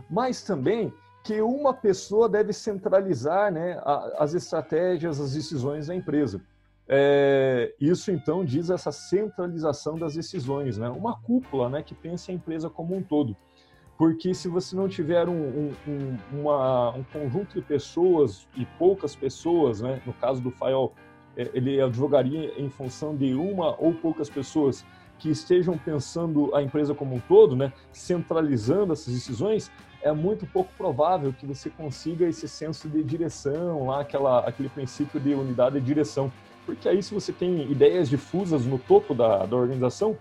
Mas 0.09 0.43
também 0.43 0.93
que 1.23 1.41
uma 1.41 1.73
pessoa 1.73 2.29
deve 2.29 2.53
centralizar 2.53 3.51
né, 3.51 3.81
as 4.17 4.35
estratégias, 4.35 5.19
as 5.19 5.33
decisões 5.33 5.87
da 5.87 5.95
empresa. 5.95 6.39
É, 6.87 7.73
isso 7.81 8.11
então 8.11 8.45
diz 8.45 8.69
essa 8.69 8.91
centralização 8.91 9.97
das 9.97 10.13
decisões, 10.13 10.77
né? 10.77 10.87
uma 10.87 11.19
cúpula 11.19 11.67
né, 11.67 11.81
que 11.81 11.95
pensa 11.95 12.31
a 12.31 12.35
empresa 12.35 12.69
como 12.69 12.95
um 12.95 13.01
todo. 13.01 13.35
Porque 13.97 14.33
se 14.33 14.47
você 14.47 14.75
não 14.75 14.87
tiver 14.87 15.27
um, 15.27 15.71
um, 15.87 16.17
uma, 16.31 16.91
um 16.91 17.03
conjunto 17.03 17.55
de 17.55 17.61
pessoas 17.61 18.47
e 18.55 18.65
poucas 18.77 19.15
pessoas, 19.15 19.81
né, 19.81 20.01
no 20.05 20.13
caso 20.13 20.41
do 20.41 20.49
é, 20.49 20.89
ele 21.35 21.81
advogaria 21.81 22.59
em 22.59 22.69
função 22.69 23.15
de 23.15 23.33
uma 23.33 23.75
ou 23.79 23.93
poucas 23.93 24.29
pessoas 24.29 24.85
que 25.17 25.29
estejam 25.29 25.77
pensando 25.77 26.53
a 26.55 26.61
empresa 26.61 26.93
como 26.93 27.15
um 27.15 27.19
todo, 27.19 27.55
né, 27.55 27.71
centralizando 27.91 28.93
essas 28.93 29.13
decisões, 29.13 29.71
é 30.01 30.11
muito 30.11 30.45
pouco 30.45 30.71
provável 30.77 31.33
que 31.33 31.45
você 31.45 31.69
consiga 31.69 32.27
esse 32.27 32.47
senso 32.47 32.89
de 32.89 33.03
direção, 33.03 33.87
lá 33.87 34.01
aquela, 34.01 34.39
aquele 34.39 34.69
princípio 34.69 35.19
de 35.19 35.33
unidade 35.33 35.79
de 35.79 35.85
direção. 35.85 36.31
Porque 36.65 36.89
aí, 36.89 37.01
se 37.01 37.13
você 37.13 37.31
tem 37.31 37.71
ideias 37.71 38.09
difusas 38.09 38.65
no 38.65 38.77
topo 38.77 39.13
da, 39.13 39.45
da 39.45 39.55
organização, 39.55 40.17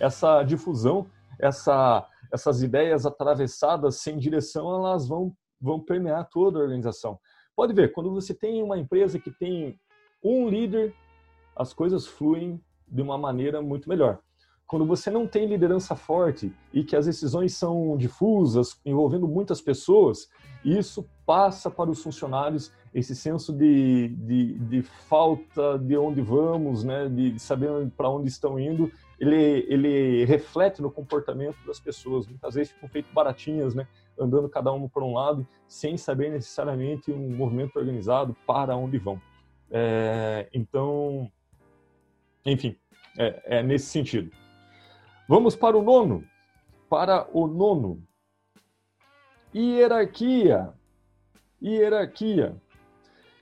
essa 0.00 0.42
difusão, 0.42 1.06
essa 1.38 2.06
essas 2.32 2.62
ideias 2.62 3.04
atravessadas 3.04 3.96
sem 3.96 4.18
direção, 4.18 4.72
elas 4.72 5.08
vão, 5.08 5.34
vão 5.60 5.80
permear 5.80 6.28
toda 6.30 6.58
a 6.58 6.62
organização. 6.62 7.18
Pode 7.56 7.74
ver, 7.74 7.92
quando 7.92 8.12
você 8.12 8.32
tem 8.32 8.62
uma 8.62 8.78
empresa 8.78 9.18
que 9.18 9.30
tem 9.30 9.78
um 10.22 10.48
líder, 10.48 10.94
as 11.56 11.72
coisas 11.72 12.06
fluem 12.06 12.60
de 12.88 13.02
uma 13.02 13.16
maneira 13.16 13.60
muito 13.62 13.88
melhor. 13.88 14.18
Quando 14.66 14.86
você 14.86 15.10
não 15.10 15.26
tem 15.26 15.46
liderança 15.46 15.96
forte 15.96 16.52
e 16.72 16.84
que 16.84 16.94
as 16.94 17.06
decisões 17.06 17.54
são 17.54 17.96
difusas, 17.96 18.80
envolvendo 18.84 19.26
muitas 19.26 19.60
pessoas, 19.60 20.28
isso 20.64 21.04
passa 21.26 21.70
para 21.70 21.90
os 21.90 22.02
funcionários 22.02 22.72
esse 22.94 23.16
senso 23.16 23.52
de, 23.52 24.08
de, 24.08 24.58
de 24.58 24.82
falta 24.82 25.78
de 25.78 25.96
onde 25.96 26.20
vamos, 26.20 26.84
né, 26.84 27.08
de 27.08 27.38
saber 27.38 27.90
para 27.96 28.08
onde 28.08 28.28
estão 28.28 28.58
indo, 28.60 28.90
ele, 29.18 29.66
ele 29.68 30.24
reflete 30.24 30.80
no 30.80 30.90
comportamento 30.90 31.56
das 31.66 31.80
pessoas. 31.80 32.26
Muitas 32.26 32.54
vezes 32.54 32.72
ficam 32.72 32.88
feitas 32.88 33.12
baratinhas, 33.12 33.74
né, 33.74 33.88
andando 34.18 34.48
cada 34.48 34.72
um 34.72 34.88
por 34.88 35.02
um 35.02 35.14
lado, 35.14 35.46
sem 35.66 35.96
saber 35.96 36.30
necessariamente 36.30 37.10
um 37.10 37.36
movimento 37.36 37.76
organizado 37.76 38.36
para 38.46 38.76
onde 38.76 38.98
vão. 38.98 39.20
É, 39.70 40.48
então, 40.52 41.30
enfim, 42.44 42.76
é, 43.18 43.58
é 43.58 43.62
nesse 43.62 43.86
sentido. 43.86 44.30
Vamos 45.28 45.54
para 45.54 45.76
o 45.76 45.82
nono. 45.82 46.24
Para 46.88 47.28
o 47.32 47.46
nono. 47.46 48.02
Hierarquia. 49.54 50.72
Hierarquia. 51.62 52.56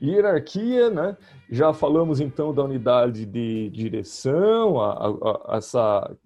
Hierarquia, 0.01 0.91
né? 0.91 1.17
Já 1.51 1.73
falamos 1.73 2.21
então 2.21 2.55
da 2.55 2.63
unidade 2.63 3.25
de 3.27 3.71
direção, 3.71 4.81
a, 4.81 4.93
a, 4.93 5.55
a, 5.55 5.57
essa 5.57 6.17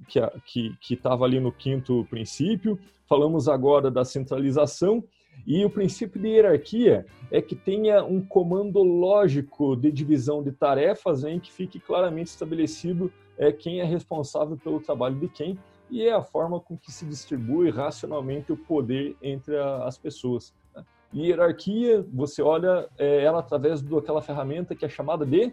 que 0.45 0.77
estava 0.91 1.25
ali 1.25 1.41
no 1.41 1.53
quinto 1.53 2.05
princípio. 2.11 2.79
Falamos 3.09 3.49
agora 3.49 3.91
da 3.91 4.05
centralização 4.05 5.03
e 5.47 5.65
o 5.65 5.71
princípio 5.71 6.21
de 6.21 6.29
hierarquia 6.29 7.05
é 7.31 7.43
que 7.43 7.57
tenha 7.57 8.05
um 8.05 8.21
comando 8.21 8.83
lógico 8.83 9.75
de 9.75 9.91
divisão 9.91 10.43
de 10.43 10.53
tarefas 10.53 11.25
em 11.25 11.41
que 11.41 11.51
fique 11.51 11.81
claramente 11.81 12.29
estabelecido 12.29 13.13
é, 13.37 13.51
quem 13.51 13.81
é 13.81 13.85
responsável 13.85 14.57
pelo 14.57 14.81
trabalho 14.81 15.17
de 15.17 15.29
quem 15.29 15.59
e 15.91 16.05
é 16.05 16.13
a 16.13 16.23
forma 16.23 16.61
com 16.61 16.77
que 16.77 16.93
se 16.93 17.05
distribui 17.05 17.71
racionalmente 17.71 18.53
o 18.53 18.57
poder 18.57 19.17
entre 19.21 19.57
a, 19.57 19.85
as 19.85 19.99
pessoas. 19.99 20.55
Né? 20.75 20.85
Hierarquia, 21.15 22.07
você 22.13 22.41
olha 22.41 22.89
é, 22.97 23.23
ela 23.23 23.41
através 23.41 23.83
daquela 23.83 24.23
ferramenta 24.23 24.75
que 24.75 24.85
é 24.85 24.89
chamada 24.89 25.27
de. 25.27 25.53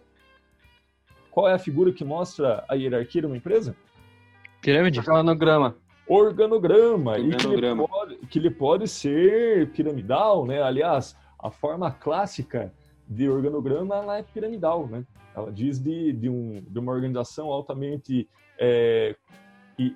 Qual 1.31 1.47
é 1.47 1.53
a 1.53 1.59
figura 1.59 1.91
que 1.91 2.05
mostra 2.05 2.63
a 2.69 2.75
hierarquia 2.75 3.21
de 3.21 3.27
uma 3.27 3.37
empresa? 3.37 3.75
Pirâmide. 4.61 4.99
Organograma. 4.99 5.75
Organograma. 6.09 7.11
Organograma. 7.11 7.29
E 7.29 7.37
que 7.37 7.47
ele, 7.47 7.87
pode, 7.87 8.15
que 8.27 8.39
ele 8.39 8.49
pode 8.49 8.87
ser 8.87 9.71
piramidal, 9.71 10.45
né? 10.45 10.61
Aliás, 10.61 11.15
a 11.37 11.51
forma 11.51 11.91
clássica 11.91 12.73
de 13.07 13.29
organograma 13.29 13.95
ela 13.95 14.17
é 14.17 14.23
piramidal, 14.23 14.87
né? 14.87 15.05
Ela 15.35 15.51
diz 15.51 15.79
de, 15.79 16.11
de, 16.13 16.27
um, 16.27 16.61
de 16.67 16.79
uma 16.79 16.91
organização 16.91 17.47
altamente 17.47 18.27
é, 18.57 19.15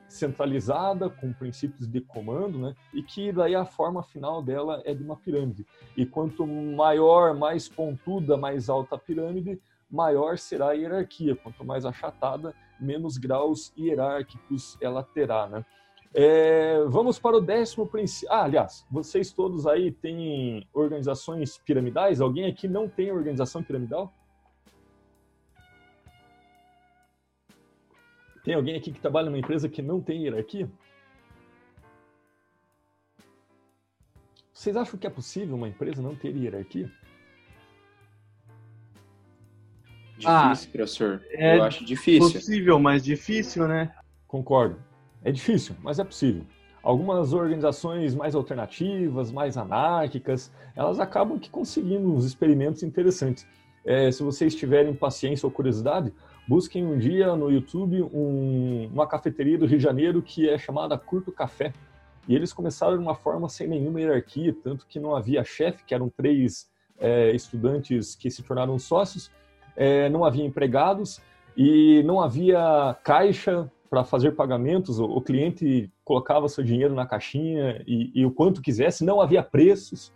centralizada, 0.07 1.09
com 1.09 1.33
princípios 1.33 1.87
de 1.87 1.99
comando, 1.99 2.59
né? 2.59 2.75
E 2.93 3.01
que 3.01 3.31
daí 3.31 3.55
a 3.55 3.65
forma 3.65 4.03
final 4.03 4.41
dela 4.41 4.81
é 4.85 4.93
de 4.93 5.03
uma 5.03 5.17
pirâmide. 5.17 5.65
E 5.97 6.05
quanto 6.05 6.45
maior, 6.45 7.35
mais 7.35 7.67
pontuda, 7.67 8.37
mais 8.37 8.69
alta 8.69 8.95
a 8.95 8.99
pirâmide, 8.99 9.59
maior 9.89 10.37
será 10.37 10.69
a 10.69 10.73
hierarquia. 10.73 11.35
Quanto 11.35 11.65
mais 11.65 11.85
achatada, 11.85 12.53
menos 12.79 13.17
graus 13.17 13.73
hierárquicos 13.77 14.77
ela 14.79 15.03
terá, 15.03 15.47
né? 15.47 15.65
É, 16.13 16.83
vamos 16.85 17.17
para 17.17 17.37
o 17.37 17.41
décimo 17.41 17.87
princípio. 17.87 18.31
Ah, 18.31 18.43
aliás, 18.43 18.85
vocês 18.91 19.31
todos 19.31 19.65
aí 19.65 19.91
têm 19.91 20.67
organizações 20.71 21.57
piramidais? 21.57 22.21
Alguém 22.21 22.45
aqui 22.45 22.67
não 22.67 22.87
tem 22.87 23.11
organização 23.11 23.63
piramidal? 23.63 24.13
Tem 28.43 28.53
alguém 28.53 28.75
aqui 28.75 28.91
que 28.91 28.99
trabalha 28.99 29.25
numa 29.25 29.39
empresa 29.39 29.67
que 29.67 29.81
não 29.81 29.99
tem 30.01 30.23
hierarquia? 30.23 30.69
Vocês 34.53 34.77
acham 34.77 34.99
que 34.99 35.07
é 35.07 35.09
possível 35.09 35.55
uma 35.55 35.67
empresa 35.67 36.01
não 36.01 36.15
ter 36.15 36.35
hierarquia? 36.35 36.91
Difícil, 40.15 40.29
ah, 40.29 40.71
professor. 40.71 41.21
É 41.31 41.57
Eu 41.57 41.63
acho 41.63 41.83
difícil. 41.83 42.31
Possível, 42.31 42.79
mas 42.79 43.03
difícil, 43.03 43.67
né? 43.67 43.93
Concordo. 44.27 44.92
É 45.23 45.31
difícil, 45.31 45.75
mas 45.81 45.99
é 45.99 46.03
possível. 46.03 46.43
Algumas 46.81 47.31
organizações 47.31 48.13
mais 48.13 48.35
alternativas, 48.35 49.31
mais 49.31 49.57
anárquicas, 49.57 50.51
elas 50.75 50.99
acabam 50.99 51.39
que 51.39 51.49
conseguindo 51.49 52.13
uns 52.13 52.25
experimentos 52.25 52.83
interessantes. 52.83 53.47
É, 53.85 54.11
se 54.11 54.21
vocês 54.21 54.53
tiverem 54.53 54.93
paciência 54.93 55.45
ou 55.45 55.51
curiosidade, 55.51 56.13
Busquem 56.45 56.85
um 56.85 56.97
dia 56.97 57.37
no 57.37 57.49
YouTube 57.49 58.03
um, 58.03 58.89
uma 58.91 59.07
cafeteria 59.07 59.57
do 59.57 59.65
Rio 59.65 59.77
de 59.77 59.83
Janeiro 59.83 60.21
que 60.21 60.49
é 60.49 60.57
chamada 60.57 60.97
Curto 60.97 61.31
Café. 61.31 61.73
E 62.27 62.35
eles 62.35 62.51
começaram 62.51 62.97
de 62.97 63.01
uma 63.01 63.15
forma 63.15 63.47
sem 63.47 63.67
nenhuma 63.67 64.01
hierarquia, 64.01 64.53
tanto 64.61 64.85
que 64.85 64.99
não 64.99 65.15
havia 65.15 65.43
chefe, 65.43 65.85
que 65.85 65.93
eram 65.93 66.09
três 66.09 66.69
é, 66.99 67.31
estudantes 67.31 68.13
que 68.15 68.29
se 68.29 68.43
tornaram 68.43 68.77
sócios, 68.77 69.31
é, 69.75 70.09
não 70.09 70.25
havia 70.25 70.45
empregados 70.45 71.21
e 71.55 72.03
não 72.03 72.19
havia 72.19 72.95
caixa 73.03 73.71
para 73.93 74.03
fazer 74.03 74.31
pagamentos. 74.31 74.97
O, 74.99 75.05
o, 75.05 75.21
cliente 75.21 75.87
colocava 76.03 76.49
seu 76.49 76.63
dinheiro 76.63 76.95
na 76.95 77.05
caixinha 77.05 77.83
e, 77.85 78.11
e 78.15 78.25
o 78.25 78.31
quanto 78.31 78.59
quisesse, 78.59 79.05
não 79.05 79.21
havia 79.21 79.43
preços 79.43 80.11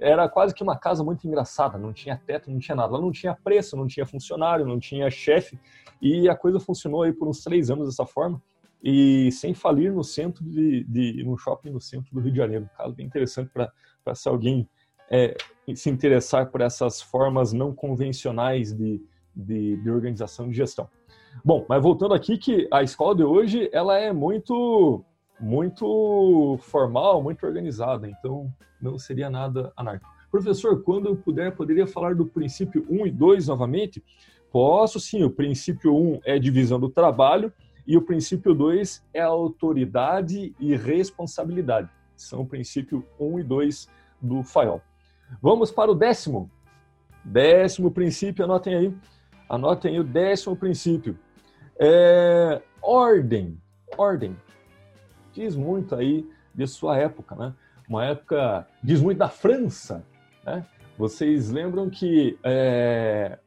era 0.00 0.26
quase 0.30 0.54
que 0.54 0.62
uma 0.62 0.78
casa 0.78 1.04
muito 1.04 1.24
engraçada, 1.28 1.76
não 1.76 1.92
tinha 1.92 2.16
teto, 2.16 2.50
não 2.50 2.58
tinha 2.58 2.74
nada. 2.74 2.94
Lá 2.94 3.00
não 3.00 3.12
tinha 3.12 3.34
preço, 3.34 3.76
não 3.76 3.86
tinha 3.86 4.06
funcionário, 4.06 4.66
não 4.66 4.80
tinha 4.80 5.08
chefe, 5.10 5.60
e 6.00 6.26
a 6.28 6.34
coisa 6.34 6.58
funcionou 6.58 7.02
aí 7.02 7.12
por 7.12 7.28
uns 7.28 7.44
três 7.44 7.70
anos 7.70 7.86
dessa 7.86 8.04
forma, 8.04 8.42
e 8.82 9.30
sem 9.30 9.54
falir 9.54 9.92
no 9.92 10.02
centro 10.02 10.42
de, 10.42 10.82
de 10.84 11.22
no 11.22 11.36
shopping 11.36 11.70
no 11.70 11.80
centro 11.80 12.12
do 12.12 12.20
Rio 12.20 12.32
de 12.32 12.38
Janeiro. 12.38 12.64
Um 12.64 12.76
caso 12.76 12.94
bem 12.94 13.06
interessante 13.06 13.50
para 13.52 14.14
se 14.14 14.26
alguém 14.26 14.66
é, 15.10 15.36
se 15.74 15.90
interessar 15.90 16.50
por 16.50 16.62
essas 16.62 17.00
formas 17.00 17.52
não 17.52 17.72
convencionais 17.74 18.72
de, 18.72 19.00
de, 19.36 19.76
de 19.76 19.90
organização 19.90 20.48
de 20.48 20.56
gestão. 20.56 20.88
Bom, 21.44 21.64
mas 21.68 21.82
voltando 21.82 22.14
aqui 22.14 22.36
que 22.36 22.68
a 22.70 22.82
escola 22.82 23.14
de 23.14 23.24
hoje 23.24 23.68
ela 23.72 23.98
é 23.98 24.12
muito 24.12 25.04
muito 25.40 26.56
formal, 26.60 27.20
muito 27.20 27.44
organizada, 27.44 28.08
então 28.08 28.52
não 28.80 28.96
seria 28.96 29.28
nada 29.28 29.72
anárquico. 29.76 30.08
Professor, 30.30 30.82
quando 30.82 31.08
eu 31.08 31.16
puder, 31.16 31.54
poderia 31.54 31.86
falar 31.86 32.14
do 32.14 32.24
princípio 32.24 32.86
1 32.88 33.06
e 33.06 33.10
2 33.10 33.48
novamente? 33.48 34.02
Posso 34.50 35.00
sim, 35.00 35.24
o 35.24 35.30
princípio 35.30 35.94
1 35.94 36.20
é 36.24 36.38
divisão 36.38 36.78
do 36.78 36.88
trabalho 36.88 37.52
e 37.86 37.96
o 37.96 38.02
princípio 38.02 38.54
2 38.54 39.04
é 39.12 39.20
autoridade 39.20 40.54
e 40.60 40.76
responsabilidade. 40.76 41.90
São 42.16 42.42
o 42.42 42.46
princípio 42.46 43.04
1 43.18 43.40
e 43.40 43.42
2 43.42 43.88
do 44.20 44.42
FAIOL. 44.44 44.80
Vamos 45.40 45.70
para 45.70 45.90
o 45.90 45.94
décimo. 45.94 46.50
Décimo 47.24 47.90
princípio, 47.90 48.44
anotem 48.44 48.74
aí. 48.74 48.94
Anotem 49.52 49.92
aí 49.92 50.00
o 50.00 50.04
décimo 50.04 50.56
princípio. 50.56 51.18
É 51.78 52.62
ordem. 52.80 53.60
Ordem 53.98 54.34
diz 55.30 55.54
muito 55.54 55.94
aí 55.94 56.26
de 56.54 56.66
sua 56.66 56.96
época, 56.96 57.34
né? 57.34 57.52
Uma 57.86 58.06
época, 58.06 58.66
diz 58.82 59.02
muito 59.02 59.18
da 59.18 59.28
França, 59.28 60.06
né? 60.42 60.64
Vocês 60.96 61.50
lembram 61.50 61.90
que 61.90 62.38
é, 62.42 63.38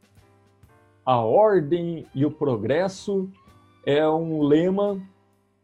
a 1.04 1.18
ordem 1.18 2.06
e 2.14 2.24
o 2.24 2.30
progresso 2.30 3.28
é 3.84 4.08
um 4.08 4.44
lema 4.44 5.02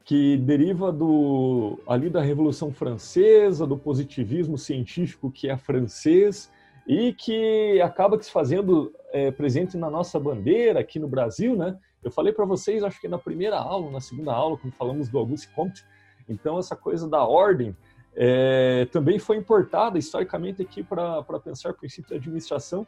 que 0.04 0.38
deriva 0.38 0.91
do 0.91 1.77
ali 1.88 2.10
da 2.10 2.21
Revolução 2.21 2.73
Francesa, 2.73 3.67
do 3.67 3.77
positivismo 3.77 4.58
científico 4.58 5.30
que 5.30 5.49
é 5.51 5.55
francês 5.55 6.51
e 6.88 7.13
que 7.13 7.80
acaba 7.80 8.20
se 8.20 8.32
fazendo 8.32 8.91
é, 9.12 9.32
presente 9.32 9.78
na 9.78 9.89
nossa 9.89 10.20
bandeira 10.20 10.80
aqui 10.80 10.99
no 10.99 11.07
Brasil, 11.07 11.55
né? 11.55 11.78
Eu 12.03 12.12
falei 12.12 12.34
para 12.34 12.45
vocês, 12.45 12.84
acho 12.84 12.99
que 12.99 13.07
na 13.07 13.18
primeira 13.18 13.57
aula, 13.57 13.91
na 13.91 13.99
segunda 13.99 14.34
aula, 14.34 14.57
quando 14.57 14.74
falamos 14.74 15.07
do 15.09 15.18
Auguste 15.20 15.47
Comte, 15.53 15.84
então, 16.32 16.57
essa 16.57 16.76
coisa 16.76 17.07
da 17.07 17.24
ordem 17.26 17.76
é, 18.16 18.88
também 18.91 19.20
foi 19.20 19.38
importada 19.38 19.97
historicamente 19.97 20.62
aqui 20.62 20.84
para 20.84 21.24
pensar 21.43 21.74
princípio 21.74 22.09
de 22.09 22.16
administração 22.16 22.86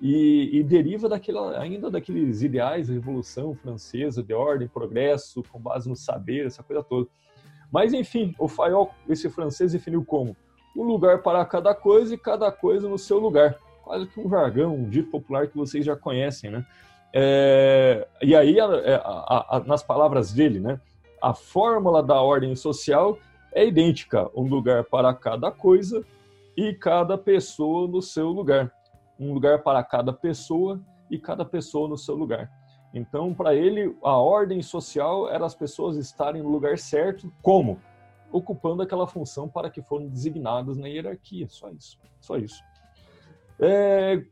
e, 0.00 0.58
e, 0.58 0.62
deriva 0.62 1.08
daquela, 1.08 1.58
ainda 1.58 1.90
daqueles 1.90 2.42
ideais 2.42 2.88
da 2.88 2.94
Revolução 2.94 3.54
Francesa, 3.54 4.22
de 4.22 4.34
ordem, 4.34 4.68
progresso, 4.68 5.42
com 5.50 5.58
base 5.58 5.88
no 5.88 5.96
saber, 5.96 6.46
essa 6.46 6.62
coisa 6.62 6.82
toda. 6.82 7.08
Mas, 7.70 7.92
enfim, 7.92 8.34
o 8.38 8.48
Fayol, 8.48 8.90
esse 9.08 9.28
francês, 9.28 9.72
definiu 9.72 10.04
como 10.04 10.36
um 10.76 10.82
lugar 10.82 11.22
para 11.22 11.44
cada 11.44 11.74
coisa 11.74 12.14
e 12.14 12.18
cada 12.18 12.52
coisa 12.52 12.88
no 12.88 12.98
seu 12.98 13.18
lugar. 13.18 13.58
Quase 13.86 14.08
que 14.08 14.18
um 14.18 14.28
jargão, 14.28 14.74
um 14.74 14.90
dito 14.90 15.10
popular 15.10 15.46
que 15.46 15.56
vocês 15.56 15.86
já 15.86 15.94
conhecem, 15.94 16.50
né? 16.50 16.66
É, 17.14 18.04
e 18.20 18.34
aí, 18.34 18.58
a, 18.58 18.66
a, 18.66 19.56
a, 19.56 19.60
nas 19.60 19.80
palavras 19.80 20.32
dele, 20.32 20.58
né? 20.58 20.80
a 21.22 21.32
fórmula 21.32 22.02
da 22.02 22.20
ordem 22.20 22.56
social 22.56 23.16
é 23.52 23.64
idêntica, 23.64 24.28
um 24.34 24.42
lugar 24.42 24.82
para 24.84 25.14
cada 25.14 25.52
coisa 25.52 26.04
e 26.56 26.74
cada 26.74 27.16
pessoa 27.16 27.86
no 27.86 28.02
seu 28.02 28.28
lugar. 28.28 28.72
Um 29.18 29.32
lugar 29.32 29.62
para 29.62 29.84
cada 29.84 30.12
pessoa 30.12 30.80
e 31.08 31.16
cada 31.16 31.44
pessoa 31.44 31.88
no 31.88 31.96
seu 31.96 32.16
lugar. 32.16 32.50
Então, 32.92 33.32
para 33.32 33.54
ele, 33.54 33.96
a 34.02 34.16
ordem 34.16 34.60
social 34.62 35.30
era 35.30 35.46
as 35.46 35.54
pessoas 35.54 35.96
estarem 35.96 36.42
no 36.42 36.48
lugar 36.48 36.76
certo, 36.76 37.32
como? 37.40 37.80
Ocupando 38.32 38.82
aquela 38.82 39.06
função 39.06 39.48
para 39.48 39.70
que 39.70 39.80
foram 39.80 40.08
designadas 40.08 40.76
na 40.76 40.88
hierarquia. 40.88 41.46
Só 41.48 41.70
isso. 41.70 41.96
Só 42.20 42.36
isso. 42.36 42.60
É... 43.58 44.22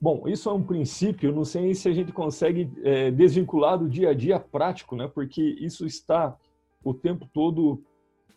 Bom, 0.00 0.26
isso 0.26 0.48
é 0.48 0.52
um 0.52 0.62
princípio, 0.62 1.32
não 1.32 1.44
sei 1.44 1.74
se 1.74 1.88
a 1.88 1.92
gente 1.92 2.12
consegue 2.12 2.68
é, 2.82 3.08
desvincular 3.12 3.78
do 3.78 3.88
dia 3.88 4.10
a 4.10 4.14
dia 4.14 4.40
prático, 4.40 4.96
né? 4.96 5.06
Porque 5.06 5.40
isso 5.40 5.86
está 5.86 6.36
o 6.82 6.92
tempo 6.92 7.28
todo 7.32 7.80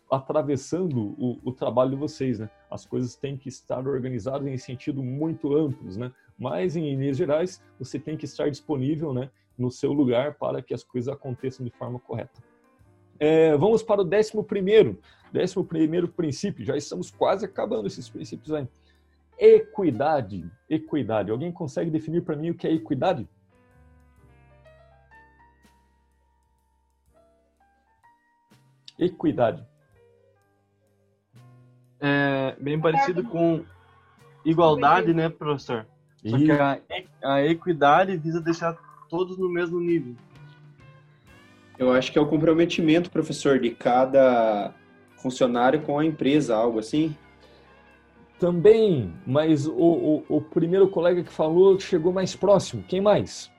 atravessando 0.08 1.16
o, 1.18 1.40
o, 1.42 1.52
trabalho 1.52 1.90
de 1.90 1.96
vocês, 1.96 2.38
né? 2.38 2.48
As 2.70 2.86
coisas 2.86 3.16
têm 3.16 3.36
que 3.36 3.48
estar 3.48 3.84
organizadas 3.88 4.46
em 4.46 4.56
sentido 4.56 5.02
muito 5.02 5.56
amplos, 5.56 5.96
né? 5.96 6.12
mas 6.38 6.76
em 6.76 6.94
linhas 6.94 7.16
gerais 7.16 7.62
você 7.78 7.98
tem 7.98 8.16
que 8.16 8.24
estar 8.24 8.50
disponível 8.50 9.12
né, 9.12 9.30
no 9.56 9.70
seu 9.70 9.92
lugar 9.92 10.34
para 10.34 10.62
que 10.62 10.74
as 10.74 10.84
coisas 10.84 11.12
aconteçam 11.12 11.64
de 11.64 11.72
forma 11.72 11.98
correta. 11.98 12.42
É, 13.18 13.56
vamos 13.56 13.82
para 13.82 14.02
o 14.02 14.04
décimo 14.04 14.44
primeiro, 14.44 14.98
décimo 15.32 15.64
primeiro 15.64 16.08
princípio, 16.08 16.64
já 16.64 16.76
estamos 16.76 17.10
quase 17.10 17.46
acabando 17.46 17.86
esses 17.86 18.08
princípios 18.08 18.52
aí. 18.52 18.68
Equidade, 19.38 20.50
equidade. 20.68 21.30
Alguém 21.30 21.52
consegue 21.52 21.90
definir 21.90 22.22
para 22.22 22.36
mim 22.36 22.50
o 22.50 22.54
que 22.54 22.66
é 22.66 22.72
equidade? 22.72 23.28
Equidade. 28.98 29.66
É 32.00 32.56
bem 32.58 32.80
parecido 32.80 33.24
com 33.24 33.64
igualdade, 34.44 35.12
né, 35.12 35.28
professor? 35.28 35.86
Só 36.24 36.36
que 36.38 36.50
a, 36.50 36.80
a 37.22 37.44
equidade 37.44 38.16
visa 38.16 38.40
deixar 38.40 38.76
todos 39.08 39.36
no 39.38 39.48
mesmo 39.48 39.78
nível. 39.80 40.14
Eu 41.78 41.92
acho 41.92 42.10
que 42.10 42.18
é 42.18 42.22
o 42.22 42.26
comprometimento, 42.26 43.10
professor, 43.10 43.58
de 43.58 43.70
cada 43.70 44.72
funcionário 45.16 45.82
com 45.82 45.98
a 45.98 46.04
empresa, 46.04 46.56
algo 46.56 46.78
assim. 46.78 47.14
Também, 48.38 49.14
mas 49.26 49.66
o, 49.66 49.72
o, 49.72 50.24
o 50.28 50.40
primeiro 50.40 50.88
colega 50.88 51.22
que 51.22 51.32
falou 51.32 51.80
chegou 51.80 52.12
mais 52.12 52.36
próximo. 52.36 52.84
Quem 52.86 53.00
mais? 53.00 53.50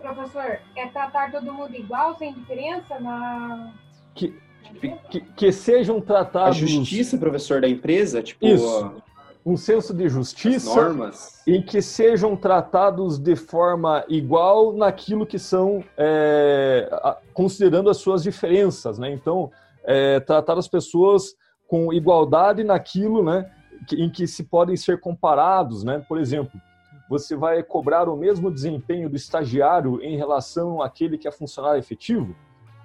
Professor, 0.00 0.58
é 0.76 0.86
tratar 0.88 1.30
todo 1.30 1.52
mundo 1.52 1.74
igual, 1.76 2.16
sem 2.18 2.32
diferença 2.32 2.98
na. 2.98 3.72
Que, 4.14 4.34
que, 5.10 5.20
que, 5.20 5.52
sejam 5.52 6.00
tratados. 6.00 6.56
A 6.56 6.66
justiça, 6.66 7.16
professor, 7.18 7.60
da 7.60 7.68
empresa, 7.68 8.22
tipo. 8.22 8.44
Isso. 8.44 9.02
Um 9.46 9.56
senso 9.56 9.94
de 9.94 10.08
justiça 10.08 10.74
normas. 10.74 11.42
e 11.46 11.62
que 11.62 11.80
sejam 11.80 12.36
tratados 12.36 13.18
de 13.18 13.34
forma 13.34 14.04
igual 14.08 14.74
naquilo 14.74 15.24
que 15.24 15.38
são, 15.38 15.82
é, 15.96 17.16
considerando 17.32 17.88
as 17.88 17.96
suas 17.96 18.22
diferenças, 18.22 18.98
né? 18.98 19.10
Então, 19.10 19.50
é, 19.88 20.20
tratar 20.20 20.58
as 20.58 20.68
pessoas 20.68 21.34
com 21.66 21.90
igualdade 21.94 22.62
naquilo, 22.62 23.22
né, 23.22 23.50
em 23.92 24.10
que 24.10 24.26
se 24.26 24.44
podem 24.44 24.76
ser 24.76 25.00
comparados, 25.00 25.82
né? 25.82 26.04
Por 26.06 26.18
exemplo, 26.18 26.60
você 27.08 27.34
vai 27.34 27.62
cobrar 27.62 28.06
o 28.06 28.16
mesmo 28.16 28.50
desempenho 28.50 29.08
do 29.08 29.16
estagiário 29.16 30.02
em 30.02 30.14
relação 30.14 30.82
àquele 30.82 31.16
que 31.16 31.26
é 31.26 31.32
funcionário 31.32 31.78
efetivo? 31.78 32.36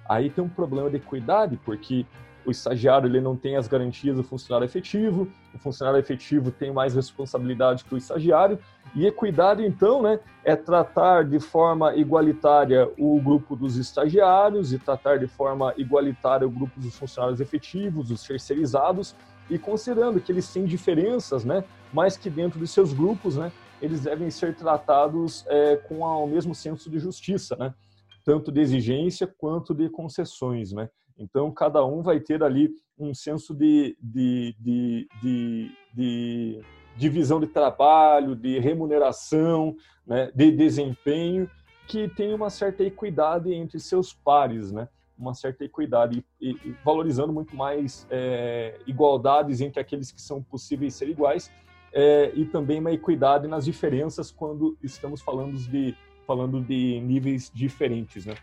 Aí 0.08 0.30
tem 0.30 0.42
um 0.42 0.48
problema 0.48 0.88
de 0.88 0.96
equidade, 0.96 1.60
porque 1.62 2.06
o 2.46 2.50
estagiário 2.50 3.08
ele 3.08 3.20
não 3.20 3.36
tem 3.36 3.56
as 3.56 3.66
garantias 3.66 4.16
do 4.16 4.22
funcionário 4.22 4.64
efetivo, 4.64 5.28
o 5.54 5.58
funcionário 5.58 5.98
efetivo 5.98 6.50
tem 6.50 6.72
mais 6.72 6.94
responsabilidade 6.94 7.84
que 7.84 7.94
o 7.94 7.98
estagiário, 7.98 8.58
e 8.94 9.06
equidade, 9.06 9.64
então, 9.64 10.02
né, 10.02 10.20
é 10.44 10.54
tratar 10.54 11.24
de 11.24 11.40
forma 11.40 11.94
igualitária 11.96 12.88
o 12.98 13.20
grupo 13.20 13.56
dos 13.56 13.76
estagiários 13.76 14.72
e 14.72 14.78
tratar 14.78 15.18
de 15.18 15.26
forma 15.26 15.74
igualitária 15.76 16.46
o 16.46 16.50
grupo 16.50 16.78
dos 16.78 16.96
funcionários 16.96 17.40
efetivos, 17.40 18.10
os 18.10 18.22
terceirizados, 18.22 19.14
e 19.50 19.58
considerando 19.58 20.20
que 20.20 20.32
eles 20.32 20.50
têm 20.52 20.64
diferenças, 20.64 21.44
né, 21.44 21.64
mas 21.92 22.16
que 22.16 22.30
dentro 22.30 22.58
de 22.58 22.66
seus 22.66 22.92
grupos, 22.92 23.36
né, 23.36 23.50
eles 23.82 24.02
devem 24.02 24.30
ser 24.30 24.54
tratados 24.54 25.44
é, 25.48 25.76
com 25.76 26.00
o 26.00 26.26
mesmo 26.26 26.54
senso 26.54 26.88
de 26.88 26.98
justiça, 26.98 27.56
né 27.56 27.74
tanto 28.24 28.50
de 28.50 28.60
exigência 28.60 29.26
quanto 29.26 29.74
de 29.74 29.88
concessões, 29.90 30.72
né? 30.72 30.88
Então, 31.18 31.50
cada 31.50 31.84
um 31.84 32.02
vai 32.02 32.20
ter 32.20 32.42
ali 32.42 32.70
um 32.98 33.14
senso 33.14 33.54
de, 33.54 33.96
de, 34.00 34.54
de, 34.58 35.08
de, 35.22 35.70
de 35.94 36.60
divisão 36.96 37.40
de 37.40 37.46
trabalho, 37.46 38.34
de 38.34 38.58
remuneração, 38.58 39.76
né? 40.06 40.30
de 40.34 40.50
desempenho, 40.50 41.48
que 41.86 42.08
tem 42.08 42.34
uma 42.34 42.50
certa 42.50 42.82
equidade 42.82 43.52
entre 43.52 43.78
seus 43.78 44.12
pares, 44.12 44.72
né? 44.72 44.88
uma 45.16 45.34
certa 45.34 45.64
equidade, 45.64 46.24
e, 46.40 46.50
e 46.50 46.74
valorizando 46.84 47.32
muito 47.32 47.54
mais 47.54 48.06
é, 48.10 48.80
igualdades 48.86 49.60
entre 49.60 49.80
aqueles 49.80 50.10
que 50.10 50.20
são 50.20 50.42
possíveis 50.42 50.94
ser 50.94 51.08
iguais, 51.08 51.50
é, 51.92 52.32
e 52.34 52.44
também 52.44 52.80
uma 52.80 52.90
equidade 52.90 53.46
nas 53.46 53.64
diferenças 53.64 54.32
quando 54.32 54.76
estamos 54.82 55.22
falando 55.22 55.56
de 55.56 55.96
falando 56.26 56.60
de 56.60 57.00
níveis 57.00 57.50
diferentes, 57.54 58.24
né? 58.24 58.34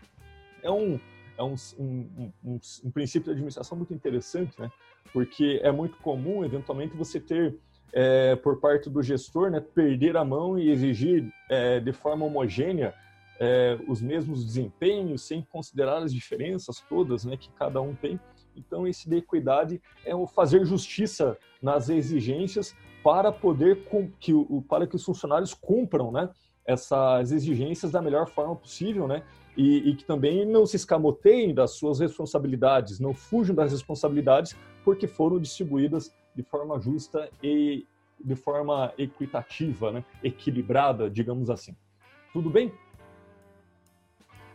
É 0.62 0.70
um, 0.70 0.98
é 1.36 1.42
um, 1.42 1.54
um, 1.78 2.32
um, 2.44 2.60
um 2.84 2.90
princípio 2.90 3.26
de 3.26 3.30
administração 3.32 3.76
muito 3.76 3.94
interessante, 3.94 4.60
né? 4.60 4.70
Porque 5.12 5.60
é 5.62 5.70
muito 5.70 5.96
comum, 5.98 6.44
eventualmente, 6.44 6.96
você 6.96 7.20
ter, 7.20 7.56
é, 7.92 8.36
por 8.36 8.60
parte 8.60 8.88
do 8.88 9.02
gestor, 9.02 9.50
né, 9.50 9.60
perder 9.60 10.16
a 10.16 10.24
mão 10.24 10.58
e 10.58 10.70
exigir 10.70 11.32
é, 11.50 11.80
de 11.80 11.92
forma 11.92 12.24
homogênea 12.24 12.94
é, 13.40 13.78
os 13.88 14.00
mesmos 14.00 14.44
desempenhos, 14.44 15.22
sem 15.22 15.42
considerar 15.42 16.02
as 16.02 16.12
diferenças 16.12 16.80
todas 16.88 17.24
né, 17.24 17.36
que 17.36 17.50
cada 17.50 17.80
um 17.80 17.94
tem. 17.94 18.18
Então, 18.56 18.86
esse 18.86 19.08
de 19.08 19.16
equidade 19.16 19.82
é 20.04 20.14
o 20.14 20.26
fazer 20.26 20.64
justiça 20.64 21.36
nas 21.60 21.88
exigências 21.88 22.74
para 23.02 23.32
poder 23.32 23.84
que, 24.20 24.32
para 24.68 24.86
que 24.86 24.94
os 24.94 25.04
funcionários 25.04 25.54
cumpram 25.54 26.12
né, 26.12 26.30
essas 26.64 27.32
exigências 27.32 27.90
da 27.90 28.00
melhor 28.00 28.28
forma 28.28 28.54
possível, 28.54 29.08
né? 29.08 29.24
E, 29.56 29.90
e, 29.90 29.94
que 29.94 30.04
também 30.04 30.46
não 30.46 30.64
se 30.64 30.76
escamoteiem 30.76 31.52
das 31.52 31.72
suas 31.72 32.00
responsabilidades, 32.00 32.98
não 32.98 33.12
fujam 33.12 33.54
das 33.54 33.70
responsabilidades, 33.70 34.56
porque 34.82 35.06
foram 35.06 35.38
distribuídas 35.38 36.10
de 36.34 36.42
forma 36.42 36.80
justa 36.80 37.28
e 37.42 37.86
de 38.18 38.34
forma 38.34 38.92
equitativa, 38.96 39.92
né? 39.92 40.04
equilibrada, 40.22 41.10
digamos 41.10 41.50
assim. 41.50 41.76
Tudo 42.32 42.48
bem? 42.48 42.72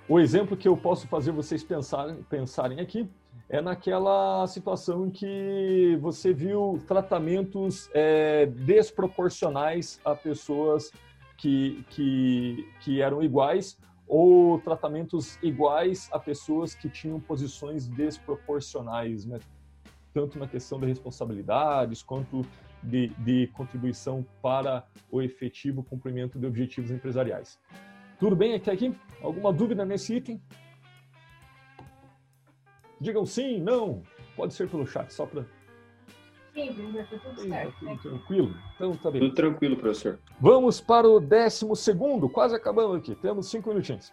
O 0.10 0.20
exemplo 0.20 0.56
que 0.56 0.68
eu 0.68 0.78
posso 0.78 1.08
fazer 1.08 1.32
vocês 1.32 1.64
pensarem, 1.64 2.80
aqui 2.80 3.10
é 3.50 3.62
naquela 3.62 4.48
situação 4.48 5.08
em 5.08 5.12
que 5.12 5.98
você 6.02 6.34
viu 6.34 6.82
tratamentos 6.88 7.89
é, 7.93 8.45
desproporcionais 8.45 10.00
a 10.04 10.16
pessoas 10.16 10.91
que, 11.38 11.86
que, 11.89 12.68
que 12.82 13.02
eram 13.02 13.22
iguais 13.22 13.78
ou 14.08 14.60
tratamentos 14.60 15.38
iguais 15.43 16.10
a 16.12 16.20
pessoas 16.20 16.74
que 16.74 16.89
tinham 16.89 17.20
posições 17.20 17.88
desproporcionais, 17.88 19.26
né? 19.26 19.39
tanto 20.14 20.39
na 20.39 20.47
questão 20.47 20.80
de 20.80 20.88
responsabilidades 20.88 22.01
quanto 22.01 22.45
de, 22.82 23.10
de 23.20 23.47
contribuição 23.47 24.26
para 24.41 24.86
o 25.12 25.22
efetivo 25.22 25.84
cumprimento 25.84 26.39
de 26.39 26.45
objetivos 26.45 26.89
empresariais. 26.89 27.60
Tudo 28.20 28.36
bem 28.36 28.55
até 28.55 28.72
aqui? 28.72 28.95
Alguma 29.22 29.53
dúvida 29.53 29.86
nesse 29.86 30.16
item? 30.16 30.41
Digam 32.99 33.26
sim, 33.26 33.60
não. 33.60 34.01
Pode 34.36 34.53
ser 34.53 34.70
pelo 34.70 34.88
chat, 34.88 35.12
só 35.12 35.26
para 35.26 35.45
Tá 36.58 37.20
tudo 37.24 37.41
certo. 37.41 37.74
Tudo 37.80 37.91
né? 37.91 37.99
tranquilo? 38.01 38.55
Então 38.76 38.95
tá 38.95 39.12
bem. 39.12 39.22
Tudo 39.22 39.36
tranquilo, 39.36 39.78
professor. 39.78 40.20
Vamos 40.39 40.82
para 40.82 41.08
o 41.08 41.20
décimo 41.20 41.76
segundo, 41.76 42.28
quase 42.28 42.55
acabando 42.55 42.95
aqui. 42.95 43.14
Temos 43.16 43.47
cinco 43.47 43.70
minutinhos. 43.70 44.12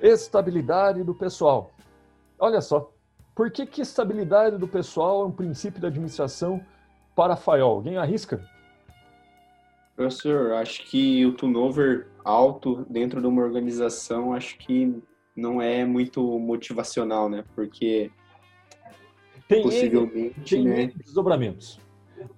Estabilidade 0.00 1.02
do 1.02 1.14
pessoal. 1.14 1.72
Olha 2.38 2.60
só, 2.60 2.92
por 3.34 3.50
que, 3.50 3.66
que 3.66 3.80
estabilidade 3.80 4.58
do 4.58 4.68
pessoal 4.68 5.22
é 5.22 5.26
um 5.26 5.32
princípio 5.32 5.80
da 5.80 5.88
administração 5.88 6.64
para 7.16 7.34
a 7.34 7.36
FAIOL? 7.36 7.76
Alguém 7.76 7.96
arrisca? 7.96 8.48
Professor, 9.96 10.52
acho 10.52 10.84
que 10.84 11.26
o 11.26 11.32
turnover 11.32 12.08
alto 12.24 12.86
dentro 12.88 13.20
de 13.20 13.26
uma 13.26 13.42
organização, 13.42 14.32
acho 14.32 14.56
que 14.58 15.02
não 15.36 15.60
é 15.60 15.84
muito 15.84 16.38
motivacional, 16.38 17.28
né? 17.28 17.44
Porque 17.54 18.10
tem 19.54 19.62
Possivelmente, 19.62 20.62
né? 20.62 20.92
desdobramentos. 20.96 21.78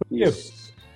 Primeiro, 0.08 0.34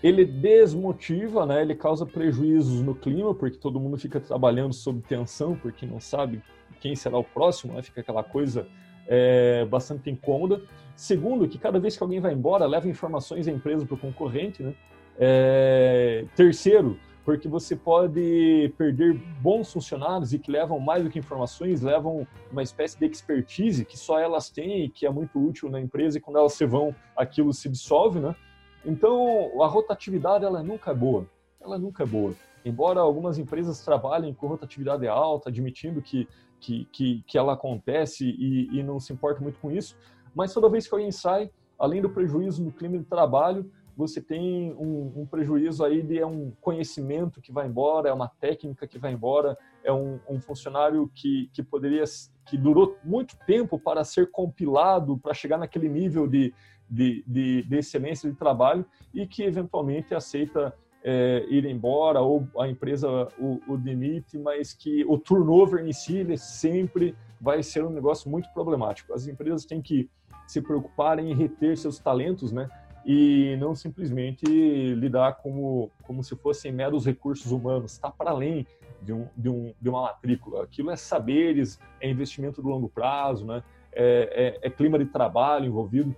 ele 0.02 0.24
desmotiva, 0.24 1.44
né? 1.44 1.62
Ele 1.62 1.74
causa 1.74 2.06
prejuízos 2.06 2.80
no 2.82 2.94
clima, 2.94 3.34
porque 3.34 3.58
todo 3.58 3.80
mundo 3.80 3.96
fica 3.96 4.20
trabalhando 4.20 4.72
sob 4.72 5.00
tensão, 5.02 5.56
porque 5.56 5.86
não 5.86 6.00
sabe 6.00 6.42
quem 6.80 6.94
será 6.94 7.18
o 7.18 7.24
próximo, 7.24 7.74
né? 7.74 7.82
fica 7.82 8.00
aquela 8.00 8.22
coisa 8.22 8.66
é, 9.06 9.64
bastante 9.64 10.08
incômoda. 10.08 10.62
Segundo, 10.94 11.48
que 11.48 11.58
cada 11.58 11.78
vez 11.78 11.96
que 11.96 12.02
alguém 12.02 12.20
vai 12.20 12.32
embora, 12.32 12.66
leva 12.66 12.88
informações 12.88 13.46
da 13.46 13.52
empresa 13.52 13.84
para 13.84 13.94
o 13.94 13.98
concorrente. 13.98 14.62
Né? 14.62 14.74
É, 15.18 16.24
terceiro, 16.36 16.98
porque 17.28 17.46
você 17.46 17.76
pode 17.76 18.72
perder 18.78 19.12
bons 19.42 19.70
funcionários 19.70 20.32
e 20.32 20.38
que 20.38 20.50
levam 20.50 20.80
mais 20.80 21.04
do 21.04 21.10
que 21.10 21.18
informações, 21.18 21.82
levam 21.82 22.26
uma 22.50 22.62
espécie 22.62 22.98
de 22.98 23.04
expertise 23.04 23.84
que 23.84 23.98
só 23.98 24.18
elas 24.18 24.48
têm 24.48 24.86
e 24.86 24.88
que 24.88 25.04
é 25.04 25.10
muito 25.10 25.38
útil 25.38 25.68
na 25.68 25.78
empresa 25.78 26.16
e 26.16 26.22
quando 26.22 26.38
elas 26.38 26.54
se 26.54 26.64
vão, 26.64 26.96
aquilo 27.14 27.52
se 27.52 27.68
dissolve, 27.68 28.18
né? 28.18 28.34
Então, 28.82 29.62
a 29.62 29.66
rotatividade, 29.66 30.42
ela 30.42 30.62
nunca 30.62 30.90
é 30.90 30.94
boa. 30.94 31.26
Ela 31.60 31.78
nunca 31.78 32.02
é 32.02 32.06
boa. 32.06 32.32
Embora 32.64 33.00
algumas 33.00 33.36
empresas 33.36 33.84
trabalhem 33.84 34.32
com 34.32 34.46
rotatividade 34.46 35.06
alta, 35.06 35.50
admitindo 35.50 36.00
que 36.00 36.26
que, 36.58 36.86
que, 36.90 37.22
que 37.26 37.36
ela 37.36 37.52
acontece 37.52 38.24
e, 38.24 38.68
e 38.72 38.82
não 38.82 38.98
se 38.98 39.12
importa 39.12 39.42
muito 39.42 39.60
com 39.60 39.70
isso, 39.70 39.94
mas 40.34 40.54
toda 40.54 40.70
vez 40.70 40.88
que 40.88 40.94
alguém 40.94 41.12
sai, 41.12 41.50
além 41.78 42.00
do 42.00 42.08
prejuízo 42.08 42.64
no 42.64 42.72
clima 42.72 42.96
de 42.96 43.04
trabalho, 43.04 43.70
você 43.98 44.22
tem 44.22 44.72
um, 44.74 45.22
um, 45.22 45.26
prejuízo 45.26 45.84
aí 45.84 46.02
de 46.02 46.20
é 46.20 46.24
um 46.24 46.52
conhecimento 46.60 47.40
que 47.40 47.50
vai 47.50 47.66
embora, 47.66 48.08
é 48.08 48.12
uma 48.12 48.28
técnica 48.28 48.86
que 48.86 48.96
vai 48.96 49.12
embora, 49.12 49.58
é 49.82 49.92
um, 49.92 50.20
um, 50.28 50.40
funcionário 50.40 51.10
que, 51.12 51.50
que 51.52 51.64
poderia, 51.64 52.04
que 52.46 52.56
durou 52.56 52.96
muito 53.02 53.36
tempo 53.44 53.76
para 53.76 54.04
ser 54.04 54.30
compilado, 54.30 55.18
para 55.18 55.34
chegar 55.34 55.58
naquele 55.58 55.88
nível 55.88 56.28
de, 56.28 56.54
de, 56.88 57.24
de, 57.26 57.64
de 57.64 57.76
excelência 57.76 58.30
de 58.30 58.36
trabalho 58.36 58.86
e 59.12 59.26
que 59.26 59.42
eventualmente 59.42 60.14
aceita 60.14 60.72
é, 61.02 61.44
ir 61.50 61.64
embora 61.64 62.20
ou 62.20 62.46
a 62.56 62.68
empresa 62.68 63.26
o, 63.36 63.60
o, 63.66 63.76
demite, 63.76 64.38
mas 64.38 64.72
que 64.72 65.04
o 65.06 65.18
turnover 65.18 65.84
em 65.84 65.92
si 65.92 66.24
sempre 66.36 67.16
vai 67.40 67.64
ser 67.64 67.84
um 67.84 67.90
negócio 67.90 68.30
muito 68.30 68.48
problemático. 68.54 69.12
As 69.12 69.26
empresas 69.26 69.64
têm 69.64 69.82
que 69.82 70.08
se 70.46 70.62
preocupar 70.62 71.18
em 71.18 71.34
reter 71.34 71.76
seus 71.76 71.98
talentos, 71.98 72.52
né? 72.52 72.68
E 73.10 73.56
não 73.58 73.74
simplesmente 73.74 74.44
lidar 74.44 75.36
como, 75.36 75.90
como 76.02 76.22
se 76.22 76.36
fossem 76.36 76.70
meros 76.70 77.06
recursos 77.06 77.50
humanos. 77.50 77.92
Está 77.92 78.10
para 78.10 78.32
além 78.32 78.66
de, 79.00 79.14
um, 79.14 79.26
de, 79.34 79.48
um, 79.48 79.72
de 79.80 79.88
uma 79.88 80.02
matrícula. 80.02 80.64
Aquilo 80.64 80.90
é 80.90 80.96
saberes, 80.96 81.80
é 82.02 82.10
investimento 82.10 82.60
de 82.60 82.68
longo 82.68 82.86
prazo, 82.86 83.46
né? 83.46 83.62
É, 83.92 84.58
é, 84.62 84.66
é, 84.66 84.70
clima 84.70 84.98
de 84.98 85.06
trabalho 85.06 85.64
envolvido. 85.64 86.14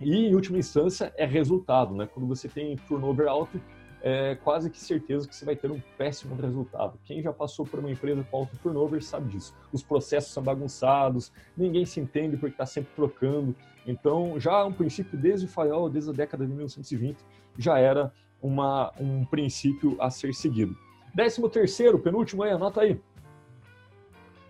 E, 0.00 0.28
em 0.28 0.34
última 0.34 0.56
instância, 0.56 1.12
é 1.14 1.26
resultado. 1.26 1.94
Né? 1.94 2.06
Quando 2.06 2.26
você 2.26 2.48
tem 2.48 2.74
turnover 2.88 3.28
alto, 3.28 3.60
é 4.02 4.34
quase 4.34 4.70
que 4.70 4.78
certeza 4.78 5.28
que 5.28 5.36
você 5.36 5.44
vai 5.44 5.56
ter 5.56 5.70
um 5.70 5.80
péssimo 5.98 6.34
resultado. 6.36 6.98
Quem 7.04 7.20
já 7.20 7.34
passou 7.34 7.66
por 7.66 7.80
uma 7.80 7.90
empresa 7.90 8.26
com 8.30 8.38
alto 8.38 8.56
turnover 8.62 9.04
sabe 9.04 9.30
disso. 9.30 9.54
Os 9.70 9.82
processos 9.82 10.32
são 10.32 10.42
bagunçados, 10.42 11.30
ninguém 11.54 11.84
se 11.84 12.00
entende 12.00 12.38
porque 12.38 12.54
está 12.54 12.64
sempre 12.64 12.92
trocando. 12.96 13.54
Então, 13.86 14.38
já 14.40 14.64
um 14.64 14.72
princípio 14.72 15.18
desde 15.18 15.46
o 15.46 15.48
Fayol, 15.48 15.90
desde 15.90 16.10
a 16.10 16.12
década 16.12 16.44
de 16.44 16.48
1920, 16.48 17.18
já 17.58 17.78
era 17.78 18.12
uma, 18.40 18.92
um 18.98 19.24
princípio 19.24 19.96
a 20.00 20.10
ser 20.10 20.34
seguido. 20.34 20.76
Décimo 21.14 21.48
terceiro, 21.48 21.98
penúltimo 21.98 22.42
aí, 22.42 22.50
anota 22.50 22.80
aí. 22.80 23.00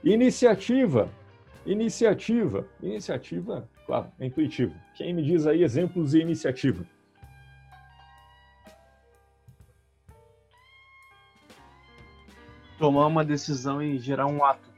Iniciativa. 0.02 1.10
Iniciativa. 1.66 2.66
Iniciativa, 2.82 3.68
claro, 3.86 4.06
é 4.18 4.26
intuitivo. 4.26 4.74
Quem 4.94 5.12
me 5.12 5.22
diz 5.22 5.46
aí 5.46 5.62
exemplos 5.62 6.12
de 6.12 6.20
iniciativa? 6.20 6.84
tomar 12.78 13.06
uma 13.06 13.24
decisão 13.24 13.82
e 13.82 13.98
gerar 13.98 14.26
um 14.26 14.44
ato. 14.44 14.73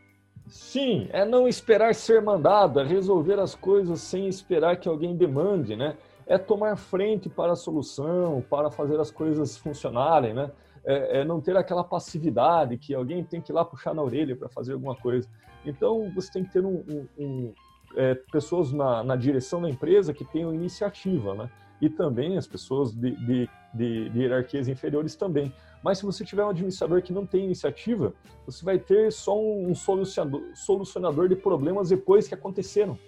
Sim, 0.48 1.08
é 1.12 1.24
não 1.24 1.48
esperar 1.48 1.94
ser 1.94 2.22
mandado, 2.22 2.78
é 2.78 2.84
resolver 2.84 3.38
as 3.38 3.54
coisas 3.54 4.00
sem 4.00 4.28
esperar 4.28 4.76
que 4.76 4.88
alguém 4.88 5.16
demande, 5.16 5.74
né? 5.74 5.96
É 6.26 6.38
tomar 6.38 6.76
frente 6.76 7.28
para 7.28 7.52
a 7.52 7.56
solução, 7.56 8.44
para 8.48 8.70
fazer 8.70 8.98
as 9.00 9.10
coisas 9.10 9.56
funcionarem, 9.56 10.34
né? 10.34 10.50
É, 10.84 11.20
é 11.20 11.24
não 11.24 11.40
ter 11.40 11.56
aquela 11.56 11.82
passividade 11.82 12.78
que 12.78 12.94
alguém 12.94 13.24
tem 13.24 13.40
que 13.40 13.50
ir 13.50 13.54
lá 13.54 13.64
puxar 13.64 13.92
na 13.92 14.02
orelha 14.02 14.36
para 14.36 14.48
fazer 14.48 14.74
alguma 14.74 14.94
coisa. 14.94 15.28
Então, 15.64 16.10
você 16.14 16.32
tem 16.32 16.44
que 16.44 16.52
ter 16.52 16.64
um, 16.64 16.76
um, 16.88 17.08
um 17.18 17.54
é, 17.96 18.14
pessoas 18.14 18.72
na, 18.72 19.02
na, 19.02 19.16
direção 19.16 19.60
da 19.60 19.68
empresa 19.68 20.14
que 20.14 20.24
tenham 20.24 20.54
iniciativa, 20.54 21.34
né? 21.34 21.50
E 21.80 21.90
também 21.90 22.38
as 22.38 22.46
pessoas 22.46 22.92
de, 22.92 23.10
de, 23.26 23.50
de, 23.76 24.08
de 24.10 24.20
hierarquias 24.20 24.68
inferiores 24.68 25.14
também. 25.14 25.52
Mas 25.82 25.98
se 25.98 26.04
você 26.04 26.24
tiver 26.24 26.44
um 26.44 26.48
administrador 26.48 27.02
que 27.02 27.12
não 27.12 27.26
tem 27.26 27.44
iniciativa, 27.44 28.12
você 28.44 28.64
vai 28.64 28.78
ter 28.78 29.12
só 29.12 29.38
um 29.38 29.74
solucionador, 29.74 30.42
solucionador 30.54 31.28
de 31.28 31.36
problemas 31.36 31.90
depois 31.90 32.26
que 32.26 32.34
aconteceram. 32.34 32.98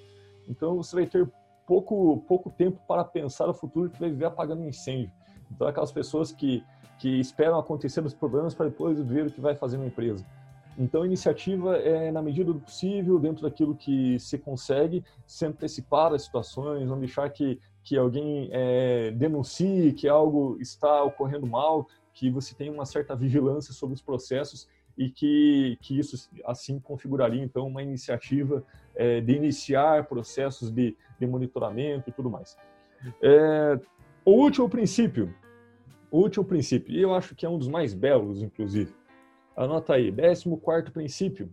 Então 0.49 0.77
você 0.77 0.95
vai 0.95 1.07
ter 1.07 1.29
pouco, 1.67 2.23
pouco 2.29 2.51
tempo 2.51 2.81
para 2.87 3.05
pensar 3.05 3.49
o 3.49 3.55
futuro 3.55 3.91
que 3.91 3.99
vai 3.99 4.11
viver 4.11 4.27
apagando 4.27 4.63
um 4.63 4.69
incêndio. 4.69 5.11
Então 5.51 5.67
aquelas 5.67 5.91
pessoas 5.91 6.31
que, 6.31 6.63
que 6.99 7.19
esperam 7.21 7.59
acontecer 7.59 8.05
os 8.05 8.15
problemas 8.15 8.55
para 8.55 8.67
depois 8.67 9.01
ver 9.01 9.27
o 9.27 9.31
que 9.31 9.41
vai 9.41 9.55
fazer 9.55 9.79
na 9.79 9.87
empresa. 9.87 10.25
Então, 10.79 11.05
iniciativa 11.05 11.77
é, 11.77 12.13
na 12.13 12.23
medida 12.23 12.53
do 12.53 12.61
possível, 12.61 13.19
dentro 13.19 13.43
daquilo 13.43 13.75
que 13.75 14.17
se 14.21 14.39
consegue, 14.39 15.05
se 15.27 15.45
antecipar 15.45 16.15
as 16.15 16.23
situações, 16.23 16.89
não 16.89 17.01
deixar 17.01 17.29
que, 17.31 17.59
que 17.89 17.97
alguém 17.97 18.51
é, 18.53 19.11
denuncie 19.13 19.95
que 19.95 20.07
algo 20.07 20.59
está 20.61 21.03
ocorrendo 21.03 21.47
mal, 21.47 21.89
que 22.13 22.31
você 22.31 22.55
tenha 22.55 22.71
uma 22.71 22.85
certa 22.85 23.17
vigilância 23.17 23.73
sobre 23.73 23.95
os 23.95 24.03
processos 24.03 24.69
e 24.99 25.09
que, 25.09 25.79
que 25.81 25.99
isso 25.99 26.29
assim 26.45 26.79
configuraria 26.79 27.43
então 27.43 27.67
uma 27.67 27.83
iniciativa 27.83 28.63
é, 28.95 29.23
de 29.23 29.33
iniciar 29.33 30.07
processos 30.07 30.71
de, 30.71 30.95
de, 31.19 31.27
monitoramento 31.27 32.11
e 32.11 32.13
tudo 32.13 32.29
mais. 32.29 32.59
É, 33.23 33.81
o 34.23 34.33
último 34.33 34.69
princípio, 34.69 35.35
o 36.11 36.19
último 36.19 36.45
princípio, 36.45 36.93
e 36.93 37.01
eu 37.01 37.15
acho 37.15 37.35
que 37.35 37.47
é 37.47 37.49
um 37.49 37.57
dos 37.57 37.69
mais 37.69 37.95
belos, 37.95 38.43
inclusive. 38.43 38.95
Anota 39.57 39.95
aí, 39.95 40.13
14 40.13 40.91
princípio. 40.93 41.49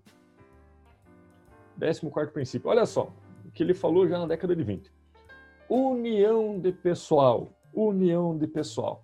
14 1.79 2.29
princípio. 2.33 2.69
Olha 2.69 2.85
só, 2.85 3.09
que 3.53 3.63
ele 3.63 3.73
falou 3.73 4.05
já 4.05 4.19
na 4.19 4.27
década 4.27 4.53
de 4.53 4.63
20. 4.65 4.94
União 5.69 6.59
de 6.59 6.71
pessoal. 6.71 7.51
União 7.73 8.37
de 8.37 8.47
pessoal. 8.47 9.03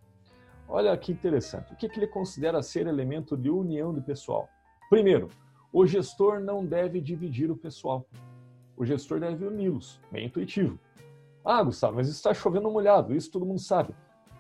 Olha 0.68 0.96
que 0.96 1.12
interessante. 1.12 1.74
O 1.74 1.76
que, 1.76 1.90
que 1.90 2.00
ele 2.00 2.08
considera 2.08 2.62
ser 2.62 2.88
elemento 2.88 3.36
de 3.36 3.50
união 3.50 3.94
de 3.94 4.00
pessoal? 4.02 4.48
Primeiro, 4.90 5.28
o 5.74 5.86
gestor 5.86 6.40
não 6.40 6.66
deve 6.66 7.02
dividir 7.02 7.52
o 7.52 7.58
pessoal. 7.58 8.06
O 8.78 8.86
gestor 8.86 9.20
deve 9.20 9.46
uni-los. 9.46 10.00
Bem 10.12 10.28
intuitivo. 10.28 10.80
Ah, 11.44 11.62
Gustavo, 11.64 11.96
mas 11.96 12.08
está 12.08 12.34
chovendo 12.34 12.70
molhado. 12.70 13.16
Isso 13.16 13.32
todo 13.32 13.46
mundo 13.46 13.60
sabe. 13.60 13.94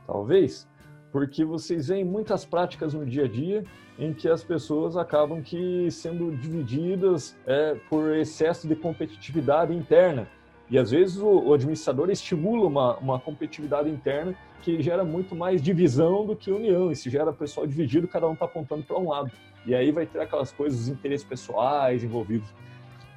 Talvez 0.06 0.68
porque 1.12 1.44
vocês 1.44 1.90
veem 1.90 2.06
muitas 2.06 2.46
práticas 2.46 2.94
no 2.94 3.06
dia 3.06 3.26
a 3.26 3.28
dia 3.28 3.64
em 4.00 4.14
que 4.14 4.30
as 4.30 4.44
pessoas 4.44 4.96
acabam 4.96 5.42
que 5.42 5.92
sendo 5.92 6.36
divididas 6.38 7.38
é, 7.46 7.76
por 7.90 8.16
excesso 8.16 8.68
de 8.68 8.76
competitividade 8.76 9.74
interna. 9.74 10.28
E 10.72 10.80
às 10.80 10.90
vezes 10.90 11.18
o, 11.18 11.28
o 11.28 11.54
administrador 11.54 12.10
estimula 12.10 12.66
uma, 12.66 12.98
uma 12.98 13.20
competitividade 13.20 13.90
interna 13.90 14.34
que 14.62 14.82
gera 14.82 15.04
muito 15.04 15.36
mais 15.36 15.62
divisão 15.62 16.26
do 16.26 16.34
que 16.34 16.50
união. 16.50 16.96
Se 16.96 17.10
gera 17.10 17.34
pessoal 17.34 17.68
dividido, 17.68 18.08
cada 18.08 18.26
um 18.26 18.34
está 18.34 18.46
apontando 18.46 18.84
para 18.84 18.98
um 18.98 19.10
lado. 19.10 19.30
E 19.66 19.76
aí 19.76 19.92
vai 19.92 20.06
ter 20.06 20.22
aquelas 20.22 20.54
coisas, 20.54 20.80
os 20.80 20.88
interesses 20.88 21.26
pessoais 21.26 22.04
envolvidos. 22.06 22.48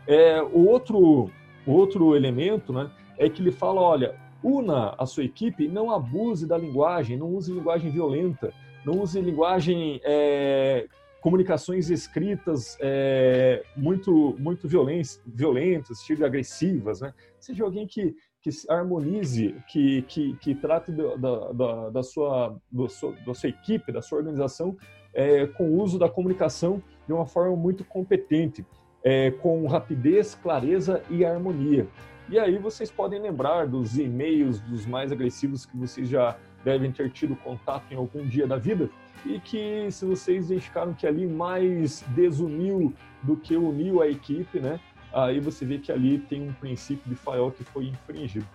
É, 0.05 0.43
o, 0.43 0.67
outro, 0.67 1.31
o 1.65 1.73
outro 1.73 2.17
elemento 2.17 2.73
né, 2.73 2.91
é 3.17 3.29
que 3.29 3.41
ele 3.41 3.53
fala, 3.53 3.81
olha, 3.81 4.17
una 4.43 4.95
a 4.99 5.07
sua 5.07 5.23
equipe 5.23 5.69
não 5.69 5.93
abuse 5.93 6.47
da 6.47 6.59
linguagem, 6.59 7.17
não 7.17 7.29
use 7.29 7.53
linguagem 7.53 7.91
violenta, 7.91 8.53
não 8.85 9.01
use 9.01 9.21
linguagem, 9.21 10.01
é, 10.03 10.87
comunicações 11.25 11.89
escritas 11.89 12.77
é, 12.83 13.65
muito, 13.75 14.37
muito 14.39 14.69
violentas, 14.69 15.23
violentas, 15.25 16.05
agressivas, 16.23 17.01
né? 17.01 17.15
Seja 17.41 17.65
alguém 17.65 17.87
que 17.87 18.15
que 18.43 18.51
harmonize, 18.69 19.55
que, 19.67 20.03
que, 20.03 20.37
que 20.37 20.55
trate 20.55 20.93
da, 20.93 21.17
da, 21.51 21.89
da, 21.89 22.03
sua, 22.03 22.61
da, 22.71 22.89
sua, 22.91 23.13
da 23.27 23.33
sua 23.33 23.49
equipe, 23.49 23.91
da 23.91 24.03
sua 24.03 24.19
organização, 24.19 24.77
é, 25.15 25.47
com 25.47 25.71
o 25.71 25.81
uso 25.83 25.99
da 25.99 26.11
comunicação 26.11 26.83
de 27.07 27.15
uma 27.15 27.25
forma 27.25 27.57
muito 27.57 27.87
competente, 27.87 28.63
é, 29.03 29.31
com 29.31 29.67
rapidez, 29.67 30.35
clareza 30.35 31.03
e 31.09 31.25
harmonia. 31.25 31.89
E 32.29 32.39
aí 32.39 32.59
vocês 32.59 32.91
podem 32.91 33.19
lembrar 33.19 33.67
dos 33.67 33.97
e-mails 33.97 34.61
dos 34.61 34.85
mais 34.85 35.11
agressivos 35.11 35.65
que 35.65 35.75
vocês 35.79 36.07
já 36.07 36.37
devem 36.65 36.91
ter 36.91 37.11
tido 37.11 37.37
contato 37.37 37.93
em 37.93 37.97
algum 37.97 38.27
dia 38.27 38.47
da 38.47 38.57
vida 38.57 38.89
e 39.25 39.39
que 39.41 39.91
se 39.91 40.05
vocês 40.05 40.51
identificaram 40.51 40.95
que 40.95 41.07
ali 41.07 41.27
mais 41.27 42.03
desuniu 42.09 42.93
do 43.23 43.37
que 43.37 43.57
uniu 43.57 44.03
a 44.03 44.09
equipe, 44.09 44.59
né? 44.61 44.81
aí 45.13 45.39
você 45.39 45.65
vê 45.65 45.79
que 45.79 45.93
ali 45.93 46.19
tem 46.19 46.49
um 46.49 46.53
princípio 46.55 47.09
de 47.09 47.15
Fayol 47.15 47.53
que 47.53 47.63
foi 47.65 47.87
infringido. 47.87 48.47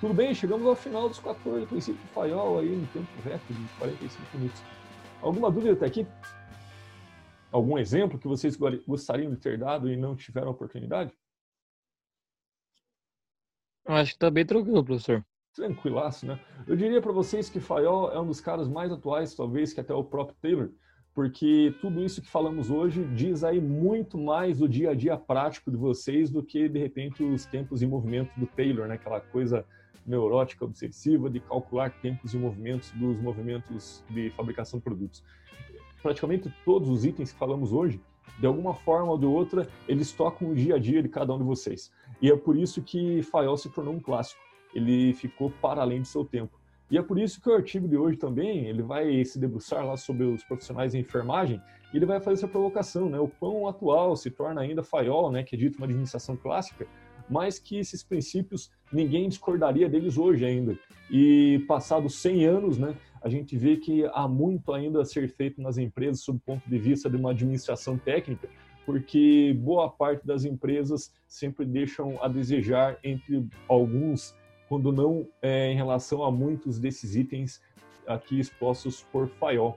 Tudo 0.00 0.14
bem, 0.14 0.32
chegamos 0.34 0.66
ao 0.66 0.76
final 0.76 1.08
dos 1.08 1.18
14 1.18 1.66
princípios 1.66 2.02
de 2.02 2.10
Fayol 2.12 2.60
aí 2.60 2.68
no 2.68 2.86
tempo 2.88 3.08
recorde 3.24 3.54
de 3.54 3.68
45 3.78 4.38
minutos. 4.38 4.62
Alguma 5.20 5.50
dúvida 5.50 5.72
até 5.74 5.86
aqui? 5.86 6.06
algum 7.50 7.78
exemplo 7.78 8.18
que 8.18 8.28
vocês 8.28 8.56
gostariam 8.86 9.30
de 9.30 9.38
ter 9.38 9.58
dado 9.58 9.90
e 9.90 9.96
não 9.96 10.16
tiveram 10.16 10.50
oportunidade? 10.50 11.12
Eu 13.84 13.94
acho 13.94 14.12
que 14.12 14.16
está 14.16 14.30
bem 14.30 14.46
tranquilo, 14.46 14.84
professor. 14.84 15.24
Tranquilaço, 15.54 16.26
né? 16.26 16.38
Eu 16.66 16.76
diria 16.76 17.00
para 17.00 17.12
vocês 17.12 17.50
que 17.50 17.60
Fayol 17.60 18.12
é 18.12 18.20
um 18.20 18.26
dos 18.26 18.40
caras 18.40 18.68
mais 18.68 18.92
atuais, 18.92 19.34
talvez, 19.34 19.72
que 19.72 19.80
até 19.80 19.92
o 19.92 20.04
próprio 20.04 20.36
Taylor, 20.40 20.70
porque 21.12 21.74
tudo 21.80 22.02
isso 22.02 22.22
que 22.22 22.28
falamos 22.28 22.70
hoje 22.70 23.04
diz 23.14 23.42
aí 23.42 23.60
muito 23.60 24.16
mais 24.16 24.58
do 24.58 24.68
dia 24.68 24.90
a 24.90 24.94
dia 24.94 25.16
prático 25.16 25.70
de 25.70 25.76
vocês 25.76 26.30
do 26.30 26.42
que, 26.42 26.68
de 26.68 26.78
repente, 26.78 27.24
os 27.24 27.44
tempos 27.44 27.82
em 27.82 27.86
movimento 27.86 28.30
do 28.38 28.46
Taylor, 28.46 28.86
né? 28.86 28.94
Aquela 28.94 29.20
coisa 29.20 29.66
neurótica, 30.06 30.64
obsessiva 30.64 31.28
de 31.28 31.40
calcular 31.40 31.90
tempos 32.00 32.32
e 32.32 32.38
movimentos 32.38 32.90
dos 32.92 33.20
movimentos 33.20 34.04
de 34.08 34.30
fabricação 34.30 34.78
de 34.78 34.84
produtos. 34.84 35.22
Praticamente 36.00 36.52
todos 36.64 36.88
os 36.88 37.04
itens 37.04 37.32
que 37.32 37.38
falamos 37.38 37.72
hoje, 37.72 38.00
de 38.38 38.46
alguma 38.46 38.72
forma 38.72 39.10
ou 39.10 39.18
de 39.18 39.26
outra, 39.26 39.68
eles 39.86 40.12
tocam 40.12 40.50
o 40.50 40.54
dia 40.54 40.76
a 40.76 40.78
dia 40.78 41.02
de 41.02 41.08
cada 41.08 41.34
um 41.34 41.38
de 41.38 41.44
vocês. 41.44 41.92
E 42.22 42.30
é 42.30 42.36
por 42.36 42.56
isso 42.56 42.82
que 42.82 43.22
Fayol 43.22 43.56
se 43.56 43.68
tornou 43.68 43.94
um 43.94 44.00
clássico. 44.00 44.40
Ele 44.74 45.12
ficou 45.14 45.50
para 45.50 45.82
além 45.82 46.02
de 46.02 46.08
seu 46.08 46.24
tempo. 46.24 46.60
E 46.90 46.98
é 46.98 47.02
por 47.02 47.18
isso 47.18 47.40
que 47.40 47.48
o 47.48 47.54
artigo 47.54 47.86
de 47.86 47.96
hoje 47.96 48.16
também, 48.16 48.66
ele 48.66 48.82
vai 48.82 49.24
se 49.24 49.38
debruçar 49.38 49.86
lá 49.86 49.96
sobre 49.96 50.24
os 50.24 50.42
profissionais 50.42 50.92
em 50.92 51.00
enfermagem 51.00 51.62
e 51.92 51.96
ele 51.96 52.06
vai 52.06 52.20
fazer 52.20 52.38
essa 52.38 52.48
provocação, 52.48 53.08
né? 53.08 53.18
O 53.20 53.28
quão 53.28 53.68
atual 53.68 54.16
se 54.16 54.28
torna 54.28 54.60
ainda 54.60 54.82
Fayol, 54.82 55.30
né? 55.30 55.44
Que 55.44 55.54
é 55.54 55.58
dito 55.58 55.78
uma 55.78 55.86
administração 55.86 56.36
clássica, 56.36 56.88
mas 57.28 57.60
que 57.60 57.78
esses 57.78 58.02
princípios 58.02 58.72
ninguém 58.92 59.28
discordaria 59.28 59.88
deles 59.88 60.18
hoje 60.18 60.44
ainda. 60.44 60.76
E 61.08 61.64
passados 61.68 62.16
100 62.16 62.44
anos, 62.46 62.78
né? 62.78 62.96
A 63.22 63.28
gente 63.28 63.56
vê 63.56 63.76
que 63.76 64.04
há 64.12 64.26
muito 64.26 64.72
ainda 64.72 65.02
a 65.02 65.04
ser 65.04 65.28
feito 65.28 65.62
nas 65.62 65.78
empresas 65.78 66.22
sob 66.22 66.38
o 66.38 66.40
ponto 66.40 66.68
de 66.68 66.78
vista 66.78 67.08
de 67.08 67.16
uma 67.16 67.30
administração 67.30 67.96
técnica, 67.96 68.48
porque 68.84 69.56
boa 69.60 69.88
parte 69.88 70.26
das 70.26 70.44
empresas 70.44 71.12
sempre 71.28 71.64
deixam 71.64 72.18
a 72.20 72.26
desejar 72.26 72.98
entre 73.04 73.46
alguns 73.68 74.34
quando 74.70 74.92
não 74.92 75.26
é, 75.42 75.72
em 75.72 75.74
relação 75.74 76.22
a 76.22 76.30
muitos 76.30 76.78
desses 76.78 77.16
itens 77.16 77.60
aqui 78.06 78.38
expostos 78.38 79.02
por 79.02 79.26
Fayol. 79.26 79.76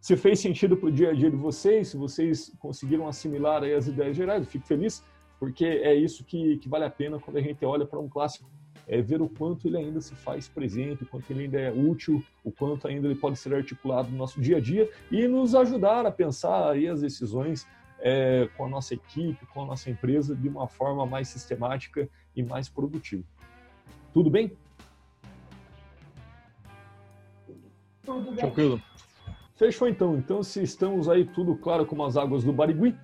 Se 0.00 0.16
fez 0.16 0.38
sentido 0.38 0.76
para 0.76 0.88
o 0.88 0.92
dia 0.92 1.10
a 1.10 1.12
dia 1.12 1.28
de 1.28 1.36
vocês, 1.36 1.88
se 1.88 1.96
vocês 1.96 2.52
conseguiram 2.60 3.08
assimilar 3.08 3.64
as 3.64 3.88
ideias 3.88 4.16
gerais, 4.16 4.46
fico 4.46 4.64
feliz, 4.64 5.04
porque 5.40 5.64
é 5.64 5.92
isso 5.92 6.24
que, 6.24 6.56
que 6.58 6.68
vale 6.68 6.84
a 6.84 6.90
pena 6.90 7.18
quando 7.18 7.38
a 7.38 7.40
gente 7.40 7.64
olha 7.64 7.84
para 7.84 7.98
um 7.98 8.08
clássico, 8.08 8.48
é 8.86 9.02
ver 9.02 9.20
o 9.20 9.28
quanto 9.28 9.66
ele 9.66 9.78
ainda 9.78 10.00
se 10.00 10.14
faz 10.14 10.48
presente, 10.48 11.02
o 11.02 11.06
quanto 11.06 11.28
ele 11.32 11.42
ainda 11.42 11.58
é 11.58 11.72
útil, 11.72 12.22
o 12.44 12.52
quanto 12.52 12.86
ainda 12.86 13.08
ele 13.08 13.16
pode 13.16 13.36
ser 13.36 13.52
articulado 13.52 14.08
no 14.08 14.16
nosso 14.16 14.40
dia 14.40 14.58
a 14.58 14.60
dia 14.60 14.88
e 15.10 15.26
nos 15.26 15.52
ajudar 15.56 16.06
a 16.06 16.12
pensar 16.12 16.70
aí 16.70 16.86
as 16.86 17.00
decisões 17.00 17.66
é, 17.98 18.48
com 18.56 18.66
a 18.66 18.68
nossa 18.68 18.94
equipe, 18.94 19.44
com 19.46 19.62
a 19.62 19.66
nossa 19.66 19.90
empresa 19.90 20.36
de 20.36 20.48
uma 20.48 20.68
forma 20.68 21.04
mais 21.04 21.26
sistemática 21.26 22.08
e 22.36 22.42
mais 22.44 22.68
produtiva. 22.68 23.24
Tudo 24.12 24.30
bem? 24.30 24.52
Tudo 28.04 28.30
bem. 28.30 28.36
Tranquilo. 28.36 28.82
Fechou 29.54 29.88
então. 29.88 30.16
Então, 30.16 30.42
se 30.42 30.62
estamos 30.62 31.08
aí 31.08 31.24
tudo 31.24 31.56
claro 31.56 31.86
como 31.86 32.04
as 32.04 32.16
águas 32.16 32.44
do 32.44 32.52
Barigui, 32.52 32.94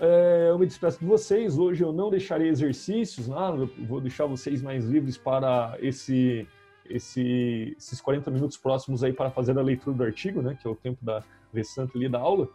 é, 0.00 0.46
eu 0.48 0.58
me 0.58 0.66
despeço 0.66 1.00
de 1.00 1.06
vocês. 1.06 1.58
Hoje 1.58 1.82
eu 1.82 1.92
não 1.92 2.08
deixarei 2.08 2.48
exercícios, 2.48 3.28
nada. 3.28 3.68
vou 3.86 4.00
deixar 4.00 4.26
vocês 4.26 4.62
mais 4.62 4.84
livres 4.84 5.18
para 5.18 5.76
esse, 5.80 6.46
esse, 6.88 7.74
esses 7.76 8.00
40 8.00 8.30
minutos 8.30 8.56
próximos 8.56 9.02
aí 9.02 9.12
para 9.12 9.30
fazer 9.30 9.58
a 9.58 9.62
leitura 9.62 9.96
do 9.96 10.04
artigo, 10.04 10.40
né? 10.40 10.56
Que 10.60 10.66
é 10.66 10.70
o 10.70 10.76
tempo 10.76 11.04
da 11.04 11.22
restante 11.52 11.96
ali 11.96 12.08
da 12.08 12.20
aula. 12.20 12.48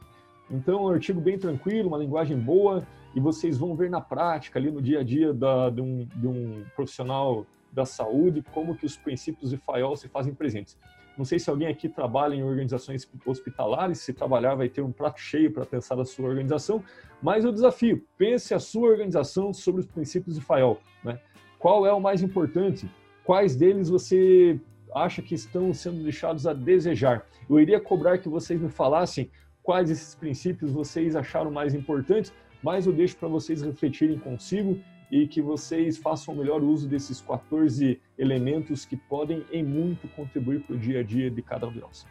Então, 0.49 0.85
um 0.85 0.89
artigo 0.89 1.19
bem 1.19 1.37
tranquilo, 1.37 1.89
uma 1.89 1.97
linguagem 1.97 2.37
boa, 2.37 2.85
e 3.15 3.19
vocês 3.19 3.57
vão 3.57 3.75
ver 3.75 3.89
na 3.89 4.01
prática, 4.01 4.57
ali 4.57 4.71
no 4.71 4.81
dia 4.81 4.99
a 4.99 5.03
dia 5.03 5.33
da, 5.33 5.69
de, 5.69 5.81
um, 5.81 6.07
de 6.15 6.27
um 6.27 6.63
profissional 6.75 7.45
da 7.73 7.85
saúde, 7.85 8.43
como 8.53 8.75
que 8.75 8.85
os 8.85 8.95
princípios 8.95 9.49
de 9.49 9.57
FAIOL 9.57 9.95
se 9.95 10.07
fazem 10.07 10.33
presentes. 10.33 10.77
Não 11.17 11.25
sei 11.25 11.37
se 11.37 11.49
alguém 11.49 11.67
aqui 11.67 11.87
trabalha 11.87 12.33
em 12.33 12.43
organizações 12.43 13.07
hospitalares, 13.25 13.99
se 13.99 14.13
trabalhar 14.13 14.55
vai 14.55 14.67
ter 14.67 14.81
um 14.81 14.91
prato 14.91 15.19
cheio 15.19 15.51
para 15.51 15.65
pensar 15.65 15.99
a 15.99 16.05
sua 16.05 16.27
organização, 16.27 16.83
mas 17.21 17.45
o 17.45 17.51
desafio, 17.51 18.03
pense 18.17 18.53
a 18.53 18.59
sua 18.59 18.89
organização 18.89 19.53
sobre 19.53 19.81
os 19.81 19.87
princípios 19.87 20.35
de 20.35 20.41
FAIOL. 20.41 20.79
Né? 21.03 21.19
Qual 21.59 21.85
é 21.85 21.93
o 21.93 21.99
mais 21.99 22.21
importante? 22.21 22.89
Quais 23.23 23.55
deles 23.55 23.89
você 23.89 24.59
acha 24.93 25.21
que 25.21 25.35
estão 25.35 25.73
sendo 25.73 26.03
deixados 26.03 26.47
a 26.47 26.53
desejar? 26.53 27.25
Eu 27.49 27.59
iria 27.59 27.79
cobrar 27.79 28.17
que 28.17 28.27
vocês 28.27 28.59
me 28.59 28.69
falassem 28.69 29.29
quais 29.61 29.89
esses 29.89 30.15
princípios 30.15 30.71
vocês 30.71 31.15
acharam 31.15 31.51
mais 31.51 31.73
importantes, 31.73 32.33
mas 32.61 32.85
eu 32.85 32.93
deixo 32.93 33.17
para 33.17 33.27
vocês 33.27 33.61
refletirem 33.61 34.17
consigo 34.17 34.79
e 35.13 35.27
que 35.27 35.43
vocês 35.43 35.95
façam 35.99 36.33
o 36.33 36.37
melhor 36.37 36.63
uso 36.63 36.89
desses 36.89 37.21
14 37.21 38.01
elementos 38.17 38.83
que 38.83 38.97
podem 38.97 39.45
em 39.51 39.63
muito 39.63 40.07
contribuir 40.07 40.61
para 40.61 40.75
o 40.75 40.79
dia 40.79 41.01
a 41.01 41.03
dia 41.03 41.29
de 41.29 41.39
cada 41.43 41.67
um 41.67 41.71
de 41.71 41.79
nós. 41.79 42.07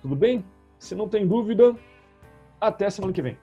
Tudo 0.00 0.16
bem? 0.16 0.44
Se 0.80 0.96
não 0.96 1.08
tem 1.08 1.24
dúvida, 1.24 1.76
até 2.60 2.90
semana 2.90 3.12
que 3.12 3.22
vem. 3.22 3.38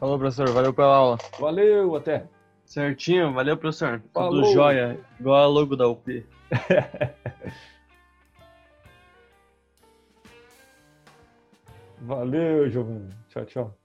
Falou, 0.00 0.18
professor. 0.18 0.48
Valeu 0.48 0.74
pela 0.74 0.96
aula. 0.96 1.16
Valeu, 1.38 1.94
até. 1.94 2.26
Certinho, 2.64 3.32
valeu, 3.32 3.56
professor. 3.56 4.02
Falou. 4.12 4.42
Tudo 4.42 4.52
jóia, 4.52 4.98
igual 5.20 5.44
a 5.44 5.46
logo 5.46 5.76
da 5.76 5.86
UP. 5.86 6.26
Valeu, 12.00 12.68
Giovanni. 12.68 13.10
Tchau, 13.28 13.44
tchau. 13.44 13.83